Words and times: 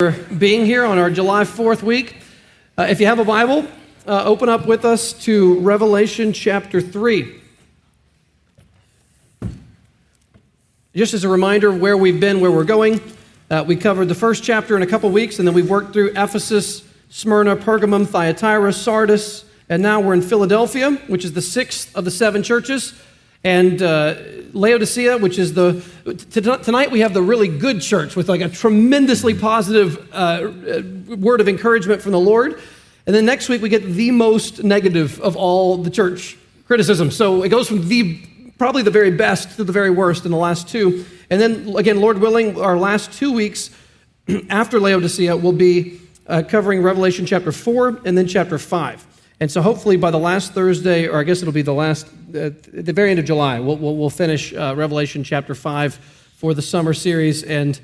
for 0.00 0.10
being 0.10 0.66
here 0.66 0.84
on 0.84 0.98
our 0.98 1.08
July 1.08 1.44
4th 1.44 1.84
week. 1.84 2.16
Uh, 2.76 2.88
if 2.90 2.98
you 2.98 3.06
have 3.06 3.20
a 3.20 3.24
Bible, 3.24 3.64
uh, 4.08 4.24
open 4.24 4.48
up 4.48 4.66
with 4.66 4.84
us 4.84 5.12
to 5.12 5.60
Revelation 5.60 6.32
chapter 6.32 6.80
3. 6.80 7.40
Just 10.96 11.14
as 11.14 11.22
a 11.22 11.28
reminder 11.28 11.68
of 11.68 11.80
where 11.80 11.96
we've 11.96 12.18
been, 12.18 12.40
where 12.40 12.50
we're 12.50 12.64
going, 12.64 13.00
uh, 13.52 13.64
we 13.64 13.76
covered 13.76 14.08
the 14.08 14.16
first 14.16 14.42
chapter 14.42 14.74
in 14.74 14.82
a 14.82 14.86
couple 14.88 15.08
weeks, 15.10 15.38
and 15.38 15.46
then 15.46 15.54
we've 15.54 15.70
worked 15.70 15.92
through 15.92 16.10
Ephesus, 16.16 16.82
Smyrna, 17.08 17.54
Pergamum, 17.54 18.04
Thyatira, 18.04 18.72
Sardis, 18.72 19.44
and 19.68 19.80
now 19.80 20.00
we're 20.00 20.14
in 20.14 20.22
Philadelphia, 20.22 20.90
which 21.06 21.24
is 21.24 21.34
the 21.34 21.40
sixth 21.40 21.94
of 21.94 22.04
the 22.04 22.10
seven 22.10 22.42
churches 22.42 23.00
and 23.44 23.82
uh, 23.82 24.14
Laodicea, 24.54 25.18
which 25.18 25.38
is 25.38 25.52
the 25.54 25.84
tonight 26.62 26.90
we 26.90 27.00
have 27.00 27.12
the 27.12 27.22
really 27.22 27.48
good 27.48 27.80
church 27.80 28.16
with 28.16 28.28
like 28.28 28.40
a 28.40 28.48
tremendously 28.48 29.34
positive 29.34 30.08
uh, 30.12 30.50
word 31.16 31.40
of 31.40 31.48
encouragement 31.48 32.00
from 32.00 32.12
the 32.12 32.20
Lord, 32.20 32.60
and 33.06 33.14
then 33.14 33.26
next 33.26 33.48
week 33.48 33.60
we 33.60 33.68
get 33.68 33.84
the 33.84 34.10
most 34.10 34.64
negative 34.64 35.20
of 35.20 35.36
all 35.36 35.76
the 35.76 35.90
church 35.90 36.38
criticism. 36.66 37.10
So 37.10 37.42
it 37.42 37.50
goes 37.50 37.68
from 37.68 37.86
the 37.88 38.20
probably 38.56 38.82
the 38.82 38.90
very 38.90 39.10
best 39.10 39.56
to 39.56 39.64
the 39.64 39.72
very 39.72 39.90
worst 39.90 40.24
in 40.24 40.30
the 40.30 40.38
last 40.38 40.68
two, 40.68 41.04
and 41.28 41.40
then 41.40 41.76
again, 41.76 42.00
Lord 42.00 42.18
willing, 42.18 42.58
our 42.60 42.78
last 42.78 43.12
two 43.12 43.32
weeks 43.32 43.70
after 44.48 44.80
Laodicea 44.80 45.36
will 45.36 45.52
be 45.52 46.00
uh, 46.26 46.42
covering 46.48 46.82
Revelation 46.82 47.26
chapter 47.26 47.52
four 47.52 48.00
and 48.04 48.16
then 48.16 48.26
chapter 48.26 48.58
five. 48.58 49.04
And 49.40 49.50
so 49.50 49.60
hopefully 49.62 49.96
by 49.96 50.10
the 50.10 50.18
last 50.18 50.52
Thursday, 50.52 51.08
or 51.08 51.18
I 51.18 51.24
guess 51.24 51.42
it'll 51.42 51.52
be 51.52 51.62
the 51.62 51.74
last, 51.74 52.06
uh, 52.06 52.50
the 52.72 52.92
very 52.92 53.10
end 53.10 53.18
of 53.18 53.24
July, 53.24 53.60
we'll, 53.60 53.76
we'll, 53.76 53.96
we'll 53.96 54.10
finish 54.10 54.54
uh, 54.54 54.74
Revelation 54.76 55.24
chapter 55.24 55.54
5 55.54 55.94
for 56.36 56.54
the 56.54 56.62
summer 56.62 56.94
series. 56.94 57.42
And 57.42 57.78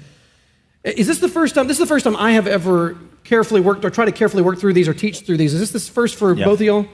is 0.84 1.06
this 1.06 1.18
the 1.18 1.28
first 1.28 1.54
time, 1.54 1.66
this 1.66 1.76
is 1.76 1.80
the 1.80 1.92
first 1.92 2.04
time 2.04 2.16
I 2.16 2.32
have 2.32 2.46
ever 2.46 2.96
carefully 3.24 3.60
worked 3.60 3.84
or 3.84 3.90
tried 3.90 4.06
to 4.06 4.12
carefully 4.12 4.42
work 4.42 4.58
through 4.58 4.74
these 4.74 4.88
or 4.88 4.94
teach 4.94 5.20
through 5.20 5.36
these. 5.36 5.52
Is 5.52 5.72
this 5.72 5.86
the 5.86 5.92
first 5.92 6.16
for 6.16 6.34
yep. 6.34 6.44
both 6.44 6.60
of 6.60 6.66
y'all? 6.66 6.86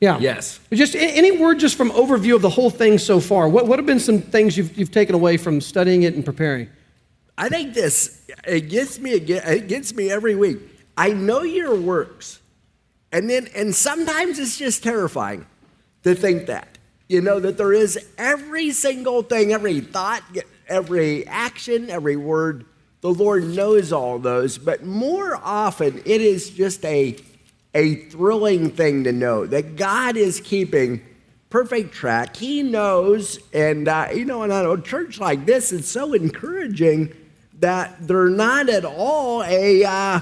Yeah. 0.00 0.18
Yes. 0.18 0.60
Just 0.72 0.94
any 0.96 1.30
word 1.30 1.58
just 1.58 1.76
from 1.76 1.90
overview 1.90 2.34
of 2.34 2.42
the 2.42 2.48
whole 2.48 2.70
thing 2.70 2.98
so 2.98 3.20
far. 3.20 3.48
What, 3.48 3.66
what 3.66 3.78
have 3.78 3.86
been 3.86 4.00
some 4.00 4.20
things 4.20 4.56
you've, 4.56 4.76
you've 4.76 4.90
taken 4.90 5.14
away 5.14 5.36
from 5.36 5.60
studying 5.60 6.02
it 6.02 6.14
and 6.14 6.24
preparing? 6.24 6.68
I 7.36 7.48
think 7.48 7.74
this, 7.74 8.22
it 8.46 8.68
gets 8.68 8.98
me, 8.98 9.12
it 9.12 9.68
gets 9.68 9.94
me 9.94 10.10
every 10.10 10.34
week. 10.34 10.58
I 10.96 11.10
know 11.12 11.42
your 11.42 11.74
works. 11.74 12.39
And 13.12 13.28
then, 13.28 13.48
and 13.54 13.74
sometimes 13.74 14.38
it's 14.38 14.56
just 14.56 14.82
terrifying 14.82 15.46
to 16.04 16.14
think 16.14 16.46
that, 16.46 16.78
you 17.08 17.20
know, 17.20 17.40
that 17.40 17.56
there 17.56 17.72
is 17.72 17.98
every 18.16 18.70
single 18.70 19.22
thing, 19.22 19.52
every 19.52 19.80
thought, 19.80 20.22
every 20.68 21.26
action, 21.26 21.90
every 21.90 22.16
word. 22.16 22.64
The 23.00 23.12
Lord 23.12 23.44
knows 23.44 23.92
all 23.92 24.18
those, 24.18 24.58
but 24.58 24.84
more 24.84 25.34
often 25.42 26.02
it 26.04 26.20
is 26.20 26.50
just 26.50 26.84
a, 26.84 27.16
a 27.74 27.96
thrilling 27.96 28.70
thing 28.70 29.04
to 29.04 29.12
know 29.12 29.46
that 29.46 29.76
God 29.76 30.16
is 30.16 30.40
keeping 30.40 31.02
perfect 31.48 31.92
track. 31.92 32.36
He 32.36 32.62
knows, 32.62 33.40
and 33.52 33.88
uh, 33.88 34.08
you 34.14 34.24
know, 34.24 34.44
in 34.44 34.52
a 34.52 34.80
church 34.82 35.18
like 35.18 35.46
this, 35.46 35.72
it's 35.72 35.88
so 35.88 36.12
encouraging 36.12 37.12
that 37.58 38.06
they're 38.06 38.28
not 38.28 38.68
at 38.68 38.84
all 38.84 39.42
a. 39.42 39.84
Uh, 39.84 40.20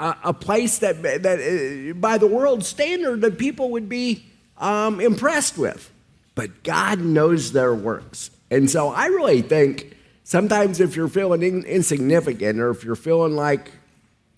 a, 0.00 0.32
place 0.34 0.78
that, 0.78 1.02
that, 1.02 1.26
uh, 1.26 1.94
by 1.94 2.16
the 2.16 2.26
world 2.26 2.64
standard, 2.64 3.20
that 3.20 3.38
people 3.38 3.70
would 3.70 3.88
be 3.88 4.24
um, 4.56 5.00
impressed 5.00 5.58
with. 5.58 5.90
But 6.34 6.62
God 6.62 7.00
knows 7.00 7.52
their 7.52 7.74
works. 7.74 8.30
And 8.50 8.70
so 8.70 8.88
I 8.88 9.06
really 9.06 9.42
think 9.42 9.96
sometimes 10.24 10.80
if 10.80 10.96
you're 10.96 11.08
feeling 11.08 11.42
in, 11.42 11.64
insignificant 11.64 12.60
or 12.60 12.70
if 12.70 12.82
you're 12.82 12.96
feeling 12.96 13.36
like, 13.36 13.72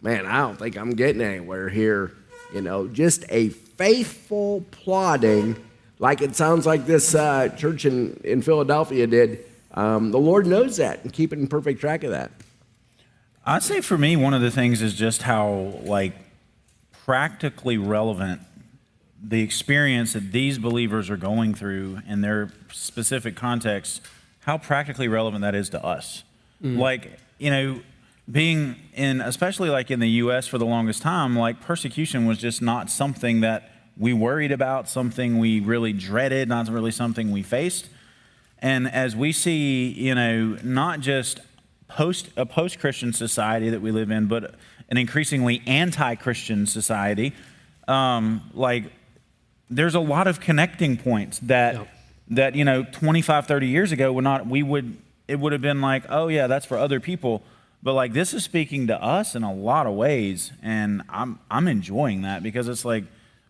man, 0.00 0.26
I 0.26 0.38
don't 0.38 0.58
think 0.58 0.76
I'm 0.76 0.90
getting 0.90 1.22
anywhere 1.22 1.68
here, 1.68 2.12
you 2.52 2.60
know, 2.60 2.88
just 2.88 3.24
a 3.28 3.50
faithful 3.50 4.64
plodding, 4.72 5.56
like 5.98 6.20
it 6.22 6.34
sounds 6.34 6.66
like 6.66 6.86
this 6.86 7.14
uh, 7.14 7.50
church 7.50 7.84
in, 7.84 8.20
in 8.24 8.42
Philadelphia 8.42 9.06
did. 9.06 9.44
Um, 9.74 10.10
the 10.10 10.18
Lord 10.18 10.46
knows 10.46 10.76
that 10.78 11.04
and 11.04 11.12
keeping 11.12 11.46
perfect 11.46 11.80
track 11.80 12.04
of 12.04 12.10
that. 12.10 12.32
I'd 13.44 13.62
say 13.62 13.80
for 13.80 13.98
me, 13.98 14.16
one 14.16 14.34
of 14.34 14.40
the 14.40 14.50
things 14.50 14.82
is 14.82 14.94
just 14.94 15.22
how 15.22 15.80
like 15.82 16.14
practically 17.04 17.76
relevant 17.76 18.40
the 19.22 19.42
experience 19.42 20.12
that 20.12 20.32
these 20.32 20.58
believers 20.58 21.08
are 21.10 21.16
going 21.16 21.54
through 21.54 22.00
in 22.08 22.20
their 22.20 22.52
specific 22.72 23.36
context, 23.36 24.00
how 24.40 24.58
practically 24.58 25.08
relevant 25.08 25.42
that 25.42 25.54
is 25.54 25.68
to 25.70 25.84
us. 25.84 26.24
Mm. 26.62 26.78
Like, 26.78 27.18
you 27.38 27.50
know, 27.50 27.80
being 28.30 28.76
in, 28.94 29.20
especially 29.20 29.70
like 29.70 29.90
in 29.90 30.00
the 30.00 30.08
US 30.08 30.46
for 30.46 30.58
the 30.58 30.66
longest 30.66 31.02
time, 31.02 31.36
like 31.36 31.60
persecution 31.60 32.26
was 32.26 32.38
just 32.38 32.62
not 32.62 32.90
something 32.90 33.40
that 33.40 33.70
we 33.96 34.12
worried 34.12 34.52
about, 34.52 34.88
something 34.88 35.38
we 35.38 35.60
really 35.60 35.92
dreaded, 35.92 36.48
not 36.48 36.68
really 36.68 36.92
something 36.92 37.30
we 37.30 37.42
faced. 37.42 37.88
And 38.60 38.88
as 38.88 39.14
we 39.16 39.32
see, 39.32 39.88
you 39.88 40.14
know, 40.14 40.56
not 40.62 41.00
just 41.00 41.40
post 41.96 42.28
a 42.36 42.46
post-Christian 42.46 43.12
society 43.12 43.70
that 43.70 43.80
we 43.80 43.90
live 43.90 44.10
in, 44.10 44.26
but 44.26 44.54
an 44.88 44.96
increasingly 44.96 45.62
anti-Christian 45.66 46.66
society. 46.66 47.32
Um, 47.88 48.50
like 48.54 48.84
there's 49.72 49.94
a 49.94 50.00
lot 50.00 50.26
of 50.26 50.40
connecting 50.40 50.96
points 50.96 51.38
that 51.40 51.74
yep. 51.74 51.88
that 52.28 52.54
you 52.54 52.64
know 52.64 52.84
25 52.84 53.46
30 53.46 53.66
years 53.66 53.92
ago 53.92 54.12
would 54.12 54.24
not 54.24 54.46
we 54.46 54.62
would 54.62 54.96
it 55.26 55.40
would 55.40 55.52
have 55.52 55.62
been 55.62 55.80
like 55.80 56.04
oh 56.08 56.28
yeah 56.28 56.46
that's 56.46 56.66
for 56.66 56.76
other 56.76 57.00
people 57.00 57.42
but 57.82 57.94
like 57.94 58.12
this 58.12 58.34
is 58.34 58.44
speaking 58.44 58.86
to 58.86 59.02
us 59.02 59.34
in 59.34 59.42
a 59.42 59.52
lot 59.52 59.86
of 59.86 59.94
ways 59.94 60.52
and 60.62 61.02
i'm 61.08 61.38
i'm 61.50 61.66
enjoying 61.66 62.22
that 62.22 62.42
because 62.42 62.68
it's 62.68 62.84
like 62.84 63.04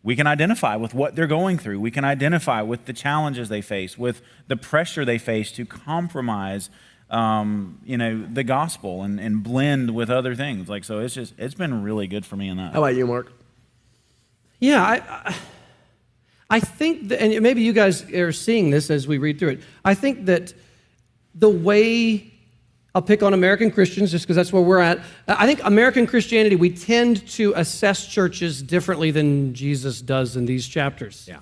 we 0.05 0.17
can 0.17 0.27
identify 0.27 0.77
with 0.77 0.95
what 0.95 1.17
they're 1.17 1.27
going 1.27 1.59
through 1.59 1.81
we 1.81 1.91
can 1.91 2.05
identify 2.05 2.63
with 2.63 2.85
the 2.87 2.93
challenges 2.93 3.49
they 3.49 3.63
face 3.63 3.99
with 3.99 4.23
the 4.47 4.57
pressure 4.57 5.05
they 5.05 5.19
face 5.19 5.51
to 5.51 5.67
compromise 5.67 6.71
um, 7.13 7.79
you 7.85 7.99
know, 7.99 8.27
the 8.27 8.43
gospel 8.43 9.03
and, 9.03 9.21
and 9.21 9.43
blend 9.43 9.95
with 9.95 10.11
other 10.11 10.35
things. 10.35 10.69
Like, 10.69 10.83
so 10.83 10.99
it's 10.99 11.15
just, 11.15 11.35
it's 11.39 11.55
been 11.55 11.83
really 11.83 12.07
good 12.07 12.27
for 12.27 12.37
me 12.37 12.49
in 12.49 12.57
that. 12.57 12.73
How 12.73 12.79
about 12.79 12.97
you, 12.97 13.07
Mark? 13.07 13.31
Yeah, 14.59 14.83
I, 14.83 15.35
I 16.49 16.61
think, 16.61 17.09
that, 17.09 17.23
and 17.23 17.41
maybe 17.43 17.63
you 17.63 17.73
guys 17.73 18.11
are 18.13 18.33
seeing 18.33 18.71
this 18.71 18.91
as 18.91 19.07
we 19.07 19.19
read 19.19 19.39
through 19.39 19.51
it. 19.51 19.61
I 19.85 19.95
think 19.95 20.27
that 20.27 20.55
the 21.35 21.51
way 21.51 22.33
I'll 22.95 23.03
pick 23.03 23.23
on 23.23 23.33
American 23.33 23.71
Christians 23.71 24.11
just 24.11 24.25
because 24.25 24.37
that's 24.37 24.53
where 24.53 24.63
we're 24.63 24.79
at. 24.79 25.01
I 25.27 25.47
think 25.47 25.65
American 25.65 26.07
Christianity, 26.07 26.57
we 26.57 26.71
tend 26.71 27.27
to 27.33 27.55
assess 27.57 28.07
churches 28.07 28.63
differently 28.63 29.11
than 29.11 29.55
Jesus 29.55 30.03
does 30.03 30.37
in 30.37 30.45
these 30.45 30.69
chapters. 30.69 31.27
Yeah. 31.27 31.39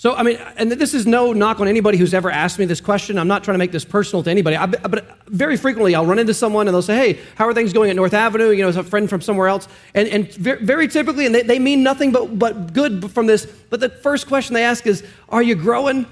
So, 0.00 0.14
I 0.14 0.22
mean, 0.22 0.38
and 0.56 0.72
this 0.72 0.94
is 0.94 1.06
no 1.06 1.34
knock 1.34 1.60
on 1.60 1.68
anybody 1.68 1.98
who's 1.98 2.14
ever 2.14 2.30
asked 2.30 2.58
me 2.58 2.64
this 2.64 2.80
question. 2.80 3.18
I'm 3.18 3.28
not 3.28 3.44
trying 3.44 3.56
to 3.56 3.58
make 3.58 3.70
this 3.70 3.84
personal 3.84 4.22
to 4.22 4.30
anybody. 4.30 4.56
I, 4.56 4.64
but 4.64 5.18
very 5.26 5.58
frequently, 5.58 5.94
I'll 5.94 6.06
run 6.06 6.18
into 6.18 6.32
someone 6.32 6.66
and 6.66 6.74
they'll 6.74 6.80
say, 6.80 6.96
Hey, 6.96 7.20
how 7.34 7.44
are 7.46 7.52
things 7.52 7.74
going 7.74 7.90
at 7.90 7.96
North 7.96 8.14
Avenue? 8.14 8.48
You 8.48 8.62
know, 8.62 8.70
as 8.70 8.78
a 8.78 8.82
friend 8.82 9.10
from 9.10 9.20
somewhere 9.20 9.48
else. 9.48 9.68
And, 9.92 10.08
and 10.08 10.32
very 10.32 10.88
typically, 10.88 11.26
and 11.26 11.34
they, 11.34 11.42
they 11.42 11.58
mean 11.58 11.82
nothing 11.82 12.12
but, 12.12 12.38
but 12.38 12.72
good 12.72 13.10
from 13.10 13.26
this, 13.26 13.44
but 13.68 13.80
the 13.80 13.90
first 13.90 14.26
question 14.26 14.54
they 14.54 14.64
ask 14.64 14.86
is, 14.86 15.04
Are 15.28 15.42
you 15.42 15.54
growing? 15.54 16.06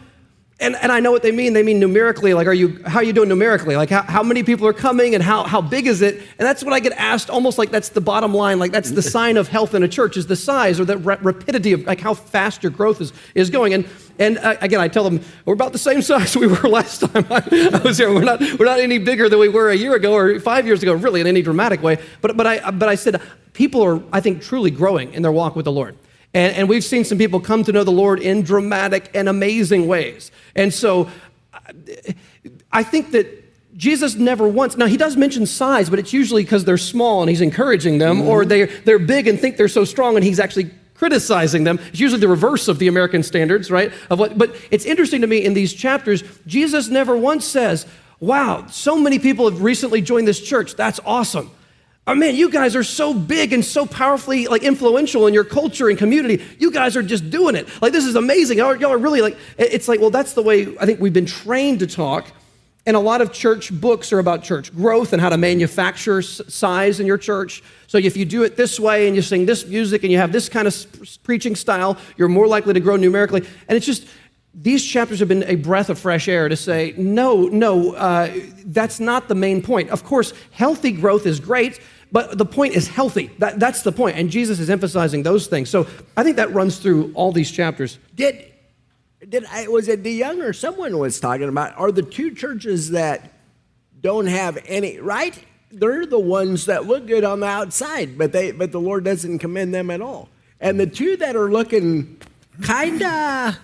And, 0.60 0.74
and 0.74 0.91
I 0.91 0.98
know 0.98 1.12
what 1.12 1.22
they 1.22 1.30
mean. 1.30 1.52
They 1.52 1.62
mean 1.62 1.78
numerically, 1.78 2.34
like, 2.34 2.48
are 2.48 2.52
you, 2.52 2.82
how 2.84 2.98
are 2.98 3.04
you 3.04 3.12
doing 3.12 3.28
numerically? 3.28 3.76
Like, 3.76 3.91
how, 3.91 4.02
how 4.02 4.24
many 4.24 4.42
people 4.42 4.66
are 4.66 4.72
coming 4.72 5.14
and 5.14 5.22
how, 5.22 5.44
how 5.44 5.60
big 5.60 5.86
is 5.86 6.02
it? 6.02 6.16
And 6.16 6.41
that's 6.41 6.64
what 6.64 6.72
I 6.72 6.80
get 6.80 6.92
asked 6.94 7.30
almost 7.30 7.58
like 7.58 7.70
that's 7.70 7.91
the 7.91 8.00
bottom 8.00 8.34
line. 8.34 8.58
Like, 8.58 8.72
that's 8.72 8.91
the 8.91 9.02
sign 9.02 9.36
of 9.36 9.46
health 9.46 9.74
in 9.74 9.84
a 9.84 9.88
church 9.88 10.16
is 10.16 10.26
the 10.26 10.34
size 10.34 10.80
or 10.80 10.84
the 10.84 10.98
rapidity 10.98 11.74
of 11.74 11.84
like 11.84 12.00
how 12.00 12.12
fast 12.12 12.64
your 12.64 12.72
growth 12.72 13.00
is, 13.00 13.12
is 13.36 13.50
going. 13.50 13.72
And, 13.72 13.86
and 14.19 14.38
uh, 14.38 14.56
again, 14.60 14.80
I 14.80 14.88
tell 14.88 15.04
them, 15.04 15.20
we're 15.44 15.54
about 15.54 15.70
the 15.70 15.78
same 15.78 16.02
size 16.02 16.36
we 16.36 16.48
were 16.48 16.69
last 16.69 17.02
time 17.02 17.25
I, 17.30 17.70
I, 17.75 17.78
was 17.84 17.98
here. 17.98 18.12
We're 18.12 18.25
not, 18.25 18.40
we're 18.40 18.66
not 18.66 18.80
any 18.80 18.98
bigger 18.98 19.28
than 19.28 19.38
we 19.38 19.48
were 19.48 19.70
a 19.70 19.76
year 19.76 19.94
ago 19.94 20.12
or 20.14 20.40
five 20.40 20.66
years 20.66 20.82
ago, 20.82 20.94
really, 20.94 21.20
in 21.20 21.28
any 21.28 21.40
dramatic 21.40 21.84
way. 21.84 21.98
But, 22.20 22.36
but, 22.36 22.48
I, 22.48 22.72
but 22.72 22.88
I 22.88 22.96
said, 22.96 23.22
people 23.52 23.84
are, 23.84 24.02
I 24.12 24.20
think, 24.20 24.43
truly 24.43 24.72
growing 24.72 25.14
in 25.14 25.22
their 25.22 25.31
walk 25.31 25.55
with 25.55 25.66
the 25.66 25.72
Lord. 25.72 25.96
And, 26.34 26.56
and 26.56 26.69
we've 26.69 26.84
seen 26.84 27.04
some 27.04 27.19
people 27.19 27.40
come 27.40 27.64
to 27.64 27.72
know 27.72 27.84
the 27.84 27.90
Lord 27.90 28.20
in 28.20 28.42
dramatic 28.42 29.10
and 29.14 29.28
amazing 29.28 29.86
ways. 29.86 30.30
And 30.54 30.72
so 30.72 31.10
I 32.72 32.82
think 32.82 33.12
that 33.12 33.44
Jesus 33.76 34.16
never 34.16 34.46
once, 34.48 34.76
now 34.76 34.86
he 34.86 34.96
does 34.96 35.16
mention 35.16 35.46
size, 35.46 35.88
but 35.88 35.98
it's 35.98 36.12
usually 36.12 36.42
because 36.42 36.64
they're 36.64 36.76
small 36.76 37.22
and 37.22 37.30
he's 37.30 37.40
encouraging 37.40 37.98
them, 37.98 38.19
mm-hmm. 38.19 38.28
or 38.28 38.44
they're, 38.44 38.66
they're 38.66 38.98
big 38.98 39.28
and 39.28 39.38
think 39.38 39.56
they're 39.56 39.69
so 39.69 39.84
strong 39.84 40.16
and 40.16 40.25
he's 40.25 40.40
actually 40.40 40.70
criticizing 40.94 41.62
them. 41.64 41.78
It's 41.88 42.00
usually 42.00 42.20
the 42.20 42.28
reverse 42.28 42.66
of 42.66 42.81
the 42.81 42.88
American 42.88 43.22
standards, 43.22 43.70
right? 43.70 43.92
Of 44.10 44.19
what, 44.19 44.36
but 44.36 44.54
it's 44.70 44.84
interesting 44.84 45.20
to 45.20 45.28
me 45.28 45.44
in 45.44 45.54
these 45.54 45.72
chapters, 45.72 46.24
Jesus 46.46 46.88
never 46.88 47.16
once 47.16 47.46
says, 47.46 47.86
Wow, 48.20 48.66
so 48.66 48.98
many 48.98 49.20
people 49.20 49.48
have 49.48 49.62
recently 49.62 50.02
joined 50.02 50.26
this 50.26 50.40
church. 50.40 50.74
That's 50.74 50.98
awesome. 51.06 51.52
Oh 52.08 52.14
man, 52.14 52.34
you 52.37 52.49
guys 52.49 52.75
are 52.75 52.82
so 52.82 53.12
big 53.12 53.52
and 53.52 53.62
so 53.62 53.84
powerfully 53.84 54.46
like 54.46 54.62
influential 54.62 55.26
in 55.26 55.34
your 55.34 55.44
culture 55.44 55.90
and 55.90 55.99
community. 55.99 56.43
You 56.58 56.70
guys 56.70 56.96
are 56.96 57.02
just 57.02 57.28
doing 57.28 57.55
it. 57.55 57.69
Like 57.82 57.93
this 57.93 58.06
is 58.06 58.14
amazing. 58.14 58.56
Y'all, 58.56 58.75
y'all 58.75 58.93
are 58.93 58.99
really 58.99 59.20
like 59.20 59.37
it's 59.58 59.88
like 59.88 60.00
well 60.00 60.08
that's 60.08 60.32
the 60.32 60.43
way 60.43 60.75
I 60.78 60.87
think 60.87 61.00
we've 61.00 61.12
been 61.12 61.26
trained 61.26 61.81
to 61.81 61.87
talk. 61.87 62.32
And 62.87 62.96
a 62.96 63.00
lot 63.00 63.20
of 63.20 63.31
church 63.31 63.70
books 63.70 64.10
are 64.14 64.20
about 64.20 64.43
church 64.43 64.75
growth 64.75 65.12
and 65.12 65.20
how 65.20 65.28
to 65.28 65.37
manufacture 65.37 66.22
size 66.22 66.99
in 66.99 67.06
your 67.06 67.19
church. 67.19 67.62
So 67.88 67.99
if 67.99 68.16
you 68.16 68.25
do 68.25 68.43
it 68.43 68.56
this 68.56 68.81
way 68.81 69.06
and 69.06 69.14
you 69.14 69.20
sing 69.20 69.44
this 69.44 69.66
music 69.66 70.02
and 70.02 70.10
you 70.10 70.16
have 70.16 70.32
this 70.32 70.49
kind 70.49 70.66
of 70.66 70.87
preaching 71.22 71.55
style, 71.55 71.99
you're 72.16 72.28
more 72.28 72.46
likely 72.46 72.72
to 72.72 72.81
grow 72.81 72.96
numerically. 72.96 73.46
And 73.69 73.76
it's 73.76 73.84
just, 73.84 74.08
these 74.55 74.84
chapters 74.84 75.19
have 75.20 75.28
been 75.28 75.44
a 75.44 75.56
breath 75.56 75.90
of 75.90 75.99
fresh 75.99 76.26
air 76.26 76.49
to 76.49 76.56
say, 76.56 76.94
no, 76.96 77.43
no, 77.43 77.93
uh, 77.93 78.32
that's 78.64 78.99
not 78.99 79.28
the 79.28 79.34
main 79.34 79.62
point. 79.62 79.90
Of 79.90 80.02
course, 80.05 80.32
healthy 80.50 80.93
growth 80.93 81.26
is 81.26 81.38
great, 81.38 81.81
but 82.10 82.38
the 82.38 82.46
point 82.46 82.75
is 82.75 82.88
healthy. 82.88 83.31
That, 83.38 83.60
that's 83.60 83.82
the 83.82 83.93
point. 83.93 84.16
And 84.16 84.31
Jesus 84.31 84.60
is 84.60 84.70
emphasizing 84.70 85.22
those 85.22 85.46
things. 85.46 85.69
So 85.69 85.87
I 86.16 86.22
think 86.22 86.37
that 86.37 86.52
runs 86.52 86.78
through 86.78 87.12
all 87.14 87.32
these 87.32 87.50
chapters. 87.50 87.99
Did 88.14 88.52
did 89.28 89.44
I 89.46 89.66
was 89.69 89.88
it 89.88 90.02
DeYoung 90.02 90.43
or 90.43 90.52
someone 90.52 90.96
was 90.99 91.19
talking 91.19 91.49
about 91.49 91.76
are 91.76 91.90
the 91.90 92.02
two 92.02 92.34
churches 92.34 92.90
that 92.90 93.32
don't 94.00 94.26
have 94.26 94.58
any 94.66 94.99
right? 94.99 95.38
They're 95.70 96.06
the 96.06 96.19
ones 96.19 96.66
that 96.66 96.87
look 96.87 97.06
good 97.06 97.25
on 97.25 97.40
the 97.40 97.46
outside, 97.46 98.16
but 98.16 98.32
they 98.32 98.52
but 98.52 98.72
the 98.72 98.81
Lord 98.81 99.05
doesn't 99.05 99.40
commend 99.40 99.75
them 99.75 99.90
at 99.90 100.00
all. 100.00 100.28
And 100.60 100.78
the 100.78 100.87
two 100.87 101.16
that 101.19 101.37
are 101.37 101.50
looking 101.50 102.20
kinda 102.62 103.58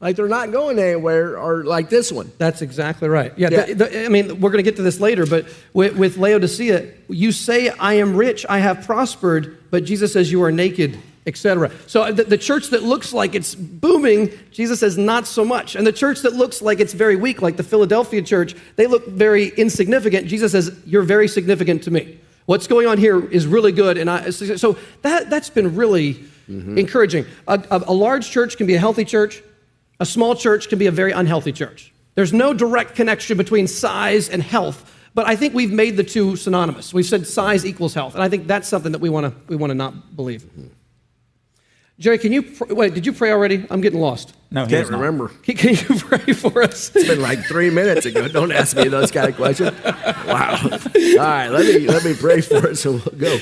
like 0.00 0.16
they're 0.16 0.28
not 0.28 0.50
going 0.50 0.78
anywhere 0.78 1.38
or 1.38 1.64
like 1.64 1.90
this 1.90 2.10
one. 2.10 2.32
That's 2.38 2.62
exactly 2.62 3.08
right. 3.08 3.32
Yeah, 3.36 3.50
Yeah. 3.50 3.66
the- 3.66 3.74
the- 3.74 4.04
I 4.06 4.08
mean, 4.08 4.40
we're 4.40 4.50
going 4.50 4.64
to 4.64 4.68
get 4.68 4.76
to 4.76 4.82
this 4.82 4.98
later, 4.98 5.26
but 5.26 5.46
with, 5.74 5.94
with 5.96 6.16
Laodicea, 6.16 6.86
you 7.08 7.32
say, 7.32 7.68
I 7.68 7.94
am 7.94 8.16
rich, 8.16 8.46
I 8.48 8.58
have 8.60 8.86
prospered, 8.86 9.58
but 9.70 9.84
Jesus 9.84 10.14
says, 10.14 10.32
You 10.32 10.42
are 10.42 10.50
naked, 10.50 10.98
etc. 11.26 11.70
So 11.86 12.02
uh, 12.02 12.12
the, 12.12 12.24
the 12.24 12.38
church 12.38 12.68
that 12.68 12.82
looks 12.82 13.12
like 13.12 13.34
it's 13.34 13.54
booming, 13.54 14.30
Jesus 14.52 14.80
says, 14.80 14.96
Not 14.96 15.26
so 15.26 15.44
much. 15.44 15.76
And 15.76 15.86
the 15.86 15.92
church 15.92 16.22
that 16.22 16.32
looks 16.32 16.62
like 16.62 16.80
it's 16.80 16.94
very 16.94 17.16
weak, 17.16 17.42
like 17.42 17.58
the 17.58 17.62
Philadelphia 17.62 18.22
church, 18.22 18.54
they 18.76 18.86
look 18.86 19.06
very 19.06 19.48
insignificant. 19.48 20.28
Jesus 20.28 20.52
says, 20.52 20.74
You're 20.86 21.02
very 21.02 21.28
significant 21.28 21.82
to 21.82 21.90
me. 21.90 22.18
What's 22.46 22.66
going 22.66 22.86
on 22.86 22.96
here 22.96 23.22
is 23.30 23.46
really 23.46 23.70
good. 23.70 23.98
And 23.98 24.08
I, 24.08 24.30
so 24.30 24.78
that, 25.02 25.28
that's 25.28 25.50
been 25.50 25.76
really 25.76 26.14
mm-hmm. 26.48 26.78
encouraging. 26.78 27.26
A, 27.46 27.62
a, 27.70 27.84
a 27.88 27.92
large 27.92 28.30
church 28.30 28.56
can 28.56 28.66
be 28.66 28.74
a 28.74 28.78
healthy 28.78 29.04
church. 29.04 29.42
A 30.00 30.06
small 30.06 30.34
church 30.34 30.68
can 30.68 30.78
be 30.78 30.86
a 30.86 30.90
very 30.90 31.12
unhealthy 31.12 31.52
church. 31.52 31.92
There's 32.14 32.32
no 32.32 32.52
direct 32.54 32.96
connection 32.96 33.36
between 33.36 33.66
size 33.66 34.28
and 34.28 34.42
health, 34.42 34.90
but 35.14 35.26
I 35.26 35.36
think 35.36 35.54
we've 35.54 35.72
made 35.72 35.96
the 35.96 36.04
two 36.04 36.36
synonymous. 36.36 36.92
We've 36.92 37.06
said 37.06 37.26
size 37.26 37.64
equals 37.64 37.94
health, 37.94 38.14
and 38.14 38.22
I 38.22 38.28
think 38.28 38.46
that's 38.46 38.66
something 38.66 38.92
that 38.92 39.00
we 39.00 39.08
want 39.10 39.26
to 39.26 39.34
we 39.48 39.56
want 39.56 39.70
to 39.70 39.74
not 39.74 40.16
believe. 40.16 40.44
Jerry, 41.98 42.16
can 42.16 42.32
you 42.32 42.42
pr- 42.42 42.72
wait? 42.72 42.94
Did 42.94 43.04
you 43.04 43.12
pray 43.12 43.30
already? 43.30 43.66
I'm 43.70 43.82
getting 43.82 44.00
lost. 44.00 44.32
No, 44.50 44.64
he 44.64 44.70
Can't 44.70 44.90
not. 44.90 45.00
remember. 45.00 45.28
Can, 45.42 45.56
can 45.56 45.70
you 45.70 46.00
pray 46.00 46.32
for 46.32 46.62
us? 46.62 46.90
It's 46.96 47.06
been 47.06 47.20
like 47.20 47.40
three 47.44 47.68
minutes 47.68 48.06
ago. 48.06 48.26
Don't 48.26 48.52
ask 48.52 48.74
me 48.76 48.88
those 48.88 49.10
kind 49.10 49.28
of 49.28 49.36
questions. 49.36 49.72
Wow. 49.84 50.58
All 50.62 50.78
right, 51.18 51.48
let 51.48 51.66
me 51.66 51.86
let 51.86 52.02
me 52.04 52.14
pray 52.14 52.40
for 52.40 52.68
us 52.70 52.84
and 52.86 53.04
we'll 53.04 53.14
go. 53.18 53.38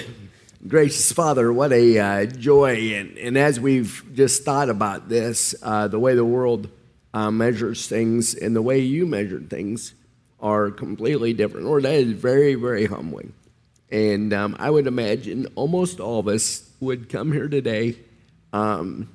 Gracious 0.67 1.13
Father, 1.13 1.53
what 1.53 1.73
a 1.73 1.99
uh, 1.99 2.27
joy. 2.27 2.93
And, 2.95 3.17
and 3.17 3.39
as 3.39 3.61
we've 3.61 4.05
just 4.13 4.45
thought 4.45 4.69
about 4.69 5.09
this, 5.09 5.55
uh, 5.63 5.87
the 5.87 6.01
way 6.01 6.17
the 6.17 6.25
world 6.25 6.69
uh, 7.15 7.31
measures 7.31 7.87
things 7.87 8.35
and 8.35 8.57
the 8.57 8.63
way 8.63 8.81
you 8.81 9.07
measure 9.07 9.39
things 9.39 9.95
are 10.41 10.73
completely 10.73 11.33
different. 11.33 11.67
Lord, 11.67 11.85
that 11.85 11.95
is 11.95 12.13
very, 12.13 12.57
very 12.57 12.87
humbling. 12.87 13.35
And 13.91 14.33
um, 14.33 14.57
I 14.59 14.69
would 14.69 14.89
imagine 14.89 15.47
almost 15.55 16.01
all 16.01 16.19
of 16.19 16.27
us 16.27 16.69
would 16.81 17.09
come 17.09 17.31
here 17.31 17.49
today 17.49 17.97
um, 18.53 19.09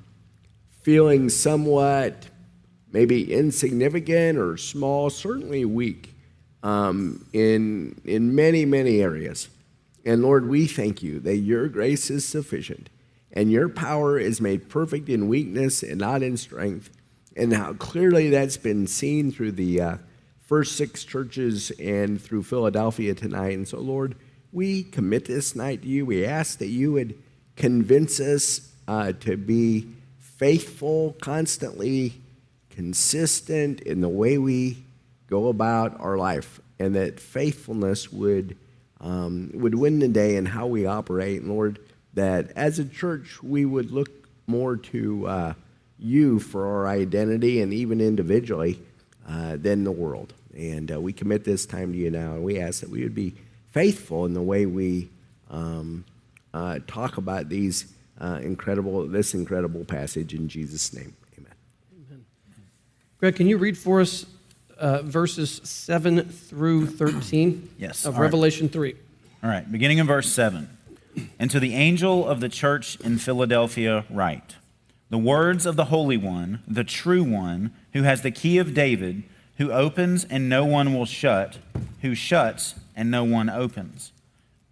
feeling 0.80 1.28
somewhat 1.28 2.26
maybe 2.90 3.34
insignificant 3.34 4.38
or 4.38 4.56
small, 4.56 5.10
certainly 5.10 5.66
weak 5.66 6.14
um, 6.62 7.26
in, 7.34 8.00
in 8.06 8.34
many, 8.34 8.64
many 8.64 9.02
areas. 9.02 9.50
And 10.04 10.22
Lord, 10.22 10.48
we 10.48 10.66
thank 10.66 11.02
you 11.02 11.18
that 11.20 11.38
your 11.38 11.68
grace 11.68 12.10
is 12.10 12.26
sufficient 12.26 12.90
and 13.32 13.50
your 13.50 13.68
power 13.68 14.18
is 14.18 14.40
made 14.40 14.68
perfect 14.68 15.08
in 15.08 15.28
weakness 15.28 15.82
and 15.82 15.98
not 15.98 16.22
in 16.22 16.36
strength. 16.36 16.90
And 17.36 17.52
how 17.52 17.72
clearly 17.74 18.30
that's 18.30 18.56
been 18.56 18.86
seen 18.86 19.32
through 19.32 19.52
the 19.52 19.80
uh, 19.80 19.96
first 20.40 20.76
six 20.76 21.04
churches 21.04 21.72
and 21.80 22.20
through 22.20 22.44
Philadelphia 22.44 23.14
tonight. 23.14 23.54
And 23.54 23.66
so, 23.66 23.80
Lord, 23.80 24.14
we 24.52 24.84
commit 24.84 25.24
this 25.24 25.56
night 25.56 25.82
to 25.82 25.88
you. 25.88 26.06
We 26.06 26.24
ask 26.24 26.58
that 26.58 26.68
you 26.68 26.92
would 26.92 27.20
convince 27.56 28.20
us 28.20 28.70
uh, 28.86 29.12
to 29.20 29.36
be 29.36 29.88
faithful, 30.20 31.16
constantly 31.20 32.14
consistent 32.70 33.80
in 33.80 34.00
the 34.00 34.08
way 34.08 34.38
we 34.38 34.84
go 35.28 35.48
about 35.48 35.98
our 36.00 36.16
life, 36.16 36.60
and 36.78 36.94
that 36.94 37.18
faithfulness 37.18 38.12
would 38.12 38.56
um, 39.04 39.50
would 39.54 39.74
win 39.74 40.00
the 40.00 40.08
day 40.08 40.34
in 40.34 40.46
how 40.46 40.66
we 40.66 40.86
operate. 40.86 41.42
And 41.42 41.50
Lord, 41.50 41.78
that 42.14 42.50
as 42.56 42.78
a 42.78 42.84
church 42.84 43.42
we 43.42 43.64
would 43.64 43.92
look 43.92 44.10
more 44.46 44.76
to 44.76 45.26
uh, 45.26 45.54
you 45.98 46.40
for 46.40 46.66
our 46.66 46.88
identity 46.88 47.60
and 47.60 47.72
even 47.72 48.00
individually 48.00 48.80
uh, 49.28 49.56
than 49.56 49.84
the 49.84 49.92
world. 49.92 50.32
And 50.56 50.90
uh, 50.90 51.00
we 51.00 51.12
commit 51.12 51.44
this 51.44 51.66
time 51.66 51.92
to 51.92 51.98
you 51.98 52.10
now, 52.10 52.32
and 52.32 52.44
we 52.44 52.58
ask 52.58 52.80
that 52.80 52.90
we 52.90 53.02
would 53.02 53.14
be 53.14 53.34
faithful 53.70 54.24
in 54.24 54.34
the 54.34 54.42
way 54.42 54.66
we 54.66 55.08
um, 55.50 56.04
uh, 56.52 56.78
talk 56.86 57.16
about 57.16 57.48
these 57.48 57.92
uh, 58.20 58.38
incredible 58.42 59.06
this 59.08 59.34
incredible 59.34 59.84
passage 59.84 60.34
in 60.34 60.48
Jesus' 60.48 60.92
name. 60.92 61.16
Amen. 61.36 62.24
Greg, 63.18 63.34
can 63.34 63.48
you 63.48 63.58
read 63.58 63.76
for 63.76 64.00
us 64.00 64.24
uh, 64.78 65.02
verses 65.02 65.60
seven 65.64 66.28
through 66.28 66.86
thirteen? 66.86 67.68
Yes, 67.78 68.04
Of 68.04 68.14
all 68.14 68.20
right. 68.20 68.26
Revelation 68.26 68.68
three. 68.68 68.96
All 69.42 69.50
right, 69.50 69.70
beginning 69.70 69.98
in 69.98 70.06
verse 70.06 70.32
7. 70.32 70.70
And 71.38 71.50
to 71.50 71.60
the 71.60 71.74
angel 71.74 72.26
of 72.26 72.40
the 72.40 72.48
church 72.48 72.96
in 73.00 73.18
Philadelphia, 73.18 74.06
write 74.08 74.56
The 75.10 75.18
words 75.18 75.66
of 75.66 75.76
the 75.76 75.86
Holy 75.86 76.16
One, 76.16 76.62
the 76.66 76.82
true 76.82 77.22
One, 77.22 77.70
who 77.92 78.04
has 78.04 78.22
the 78.22 78.30
key 78.30 78.56
of 78.56 78.72
David, 78.72 79.22
who 79.58 79.70
opens 79.70 80.24
and 80.24 80.48
no 80.48 80.64
one 80.64 80.94
will 80.94 81.04
shut, 81.04 81.58
who 82.00 82.14
shuts 82.14 82.74
and 82.96 83.10
no 83.10 83.22
one 83.22 83.50
opens. 83.50 84.12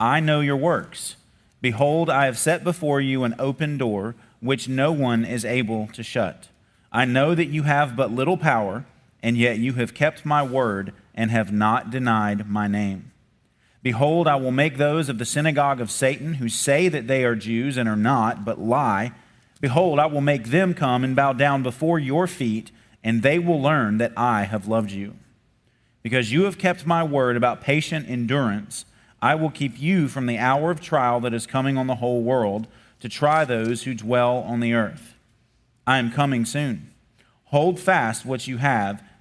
I 0.01 0.21
know 0.21 0.41
your 0.41 0.57
works. 0.57 1.17
Behold, 1.61 2.09
I 2.09 2.25
have 2.25 2.39
set 2.39 2.65
before 2.65 3.01
you 3.01 3.25
an 3.25 3.35
open 3.39 3.77
door, 3.77 4.15
which 4.41 4.69
no 4.69 4.91
one 4.91 5.25
is 5.25 5.45
able 5.45 5.87
to 5.89 6.03
shut. 6.03 6.49
I 6.91 7.05
know 7.05 7.35
that 7.35 7.47
you 7.49 7.65
have 7.65 7.95
but 7.95 8.11
little 8.11 8.37
power, 8.39 8.85
and 9.23 9.37
yet 9.37 9.59
you 9.59 9.75
have 9.75 9.95
kept 9.95 10.25
my 10.25 10.43
word 10.43 10.93
and 11.15 11.31
have 11.31 11.53
not 11.53 11.91
denied 11.91 12.49
my 12.49 12.67
name. 12.67 13.13
Behold, 13.83 14.29
I 14.29 14.37
will 14.37 14.53
make 14.53 14.77
those 14.77 15.09
of 15.09 15.19
the 15.19 15.25
synagogue 15.25 15.81
of 15.81 15.91
Satan 15.91 16.35
who 16.35 16.49
say 16.49 16.89
that 16.89 17.09
they 17.09 17.25
are 17.25 17.35
Jews 17.35 17.77
and 17.77 17.89
are 17.89 17.97
not, 17.97 18.45
but 18.45 18.61
lie. 18.61 19.13
Behold, 19.61 19.99
I 19.99 20.07
will 20.07 20.21
make 20.21 20.47
them 20.47 20.73
come 20.75 21.05
and 21.05 21.17
bow 21.17 21.33
down 21.33 21.63
before 21.63 21.99
your 21.99 22.27
feet, 22.27 22.71
and 23.03 23.23
they 23.23 23.39
will 23.39 23.61
learn 23.61 23.99
that 23.99 24.13
I 24.17 24.45
have 24.45 24.69
loved 24.69 24.93
you. 24.93 25.17
Because 26.03 26.33
you 26.33 26.45
have 26.45 26.59
kept 26.59 26.87
my 26.87 27.03
word 27.03 27.37
about 27.37 27.61
patient 27.61 28.09
endurance, 28.09 28.85
I 29.21 29.37
will 29.37 29.51
keep 29.51 29.81
you 29.81 30.09
from 30.09 30.27
the 30.27 30.39
hour 30.39 30.71
of 30.71 30.81
trial 30.81 31.21
that 31.21 31.35
is 31.35 31.47
coming 31.47 31.77
on 31.77 31.87
the 31.87 31.97
whole 31.97 32.23
world 32.23 32.67
to 33.01 33.09
try 33.09 33.45
those 33.45 33.83
who 33.83 33.95
dwell 33.95 34.39
on 34.39 34.61
the 34.61 34.75
earth. 34.75 35.15
I 35.87 35.99
am 35.99 36.13
coming 36.13 36.45
soon. 36.45 36.93
Hold 37.47 37.79
fast 37.79 38.25
what 38.25 38.47
you 38.47 38.59
have, 38.59 39.03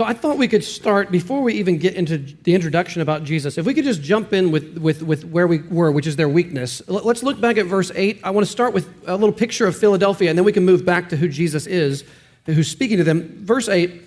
So 0.00 0.06
I 0.06 0.14
thought 0.14 0.38
we 0.38 0.48
could 0.48 0.64
start 0.64 1.10
before 1.10 1.42
we 1.42 1.52
even 1.56 1.76
get 1.76 1.92
into 1.92 2.16
the 2.16 2.54
introduction 2.54 3.02
about 3.02 3.22
Jesus. 3.22 3.58
If 3.58 3.66
we 3.66 3.74
could 3.74 3.84
just 3.84 4.00
jump 4.00 4.32
in 4.32 4.50
with, 4.50 4.78
with, 4.78 5.02
with 5.02 5.26
where 5.26 5.46
we 5.46 5.58
were, 5.58 5.92
which 5.92 6.06
is 6.06 6.16
their 6.16 6.26
weakness. 6.26 6.80
Let's 6.88 7.22
look 7.22 7.38
back 7.38 7.58
at 7.58 7.66
verse 7.66 7.92
8. 7.94 8.22
I 8.24 8.30
want 8.30 8.46
to 8.46 8.50
start 8.50 8.72
with 8.72 8.88
a 9.06 9.12
little 9.14 9.30
picture 9.30 9.66
of 9.66 9.76
Philadelphia, 9.76 10.30
and 10.30 10.38
then 10.38 10.46
we 10.46 10.52
can 10.52 10.64
move 10.64 10.86
back 10.86 11.10
to 11.10 11.18
who 11.18 11.28
Jesus 11.28 11.66
is, 11.66 12.04
who's 12.46 12.66
speaking 12.66 12.96
to 12.96 13.04
them. 13.04 13.44
Verse 13.44 13.68
8 13.68 14.00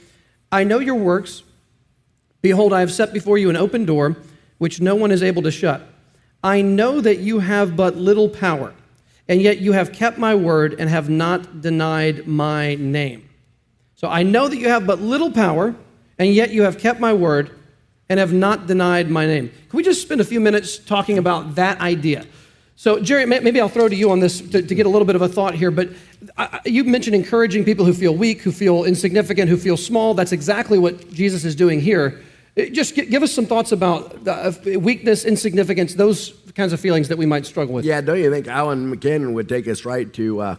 I 0.51 0.63
know 0.63 0.79
your 0.79 0.95
works. 0.95 1.43
Behold, 2.41 2.73
I 2.73 2.79
have 2.79 2.91
set 2.91 3.13
before 3.13 3.37
you 3.37 3.51
an 3.51 3.55
open 3.55 3.85
door, 3.85 4.17
which 4.57 4.81
no 4.81 4.95
one 4.95 5.11
is 5.11 5.21
able 5.21 5.43
to 5.43 5.51
shut. 5.51 5.83
I 6.43 6.63
know 6.63 7.01
that 7.01 7.19
you 7.19 7.37
have 7.37 7.75
but 7.75 7.97
little 7.97 8.29
power, 8.29 8.73
and 9.27 9.43
yet 9.43 9.59
you 9.59 9.73
have 9.73 9.91
kept 9.91 10.17
my 10.17 10.33
word 10.33 10.73
and 10.79 10.89
have 10.89 11.07
not 11.07 11.61
denied 11.61 12.25
my 12.25 12.73
name. 12.73 13.29
So 14.03 14.09
I 14.09 14.23
know 14.23 14.49
that 14.49 14.57
you 14.57 14.67
have 14.67 14.85
but 14.85 14.99
little 14.99 15.31
power, 15.31 15.73
and 16.19 16.27
yet 16.33 16.51
you 16.51 16.63
have 16.63 16.77
kept 16.77 16.99
my 16.99 17.13
word 17.13 17.51
and 18.09 18.19
have 18.19 18.33
not 18.33 18.67
denied 18.67 19.09
my 19.09 19.25
name. 19.25 19.47
Can 19.69 19.77
we 19.77 19.81
just 19.81 20.01
spend 20.01 20.19
a 20.19 20.25
few 20.25 20.41
minutes 20.41 20.77
talking 20.77 21.17
about 21.17 21.55
that 21.55 21.79
idea? 21.79 22.25
So, 22.75 22.99
Jerry, 22.99 23.25
maybe 23.25 23.61
I'll 23.61 23.69
throw 23.69 23.87
to 23.87 23.95
you 23.95 24.11
on 24.11 24.19
this 24.19 24.41
to, 24.41 24.61
to 24.61 24.75
get 24.75 24.85
a 24.85 24.89
little 24.89 25.05
bit 25.05 25.15
of 25.15 25.21
a 25.21 25.29
thought 25.29 25.55
here. 25.55 25.71
But 25.71 25.91
I, 26.35 26.59
you 26.65 26.83
mentioned 26.83 27.15
encouraging 27.15 27.63
people 27.63 27.85
who 27.85 27.93
feel 27.93 28.13
weak, 28.13 28.41
who 28.41 28.51
feel 28.51 28.83
insignificant, 28.83 29.47
who 29.47 29.55
feel 29.55 29.77
small. 29.77 30.13
That's 30.13 30.33
exactly 30.33 30.77
what 30.77 31.09
Jesus 31.13 31.45
is 31.45 31.55
doing 31.55 31.79
here. 31.79 32.21
Uh, 32.57 32.65
just 32.73 32.95
give 32.95 33.23
us 33.23 33.31
some 33.31 33.45
thoughts 33.45 33.71
about 33.71 34.27
uh, 34.27 34.51
weakness, 34.79 35.23
insignificance, 35.23 35.93
those 35.93 36.33
kinds 36.55 36.73
of 36.73 36.81
feelings 36.81 37.07
that 37.07 37.17
we 37.17 37.25
might 37.25 37.45
struggle 37.45 37.73
with. 37.73 37.85
Yeah, 37.85 38.01
don't 38.01 38.19
you 38.19 38.29
think 38.29 38.49
Alan 38.49 38.93
McKinnon 38.93 39.31
would 39.31 39.47
take 39.47 39.65
us 39.69 39.85
right 39.85 40.11
to 40.11 40.41
uh, 40.41 40.55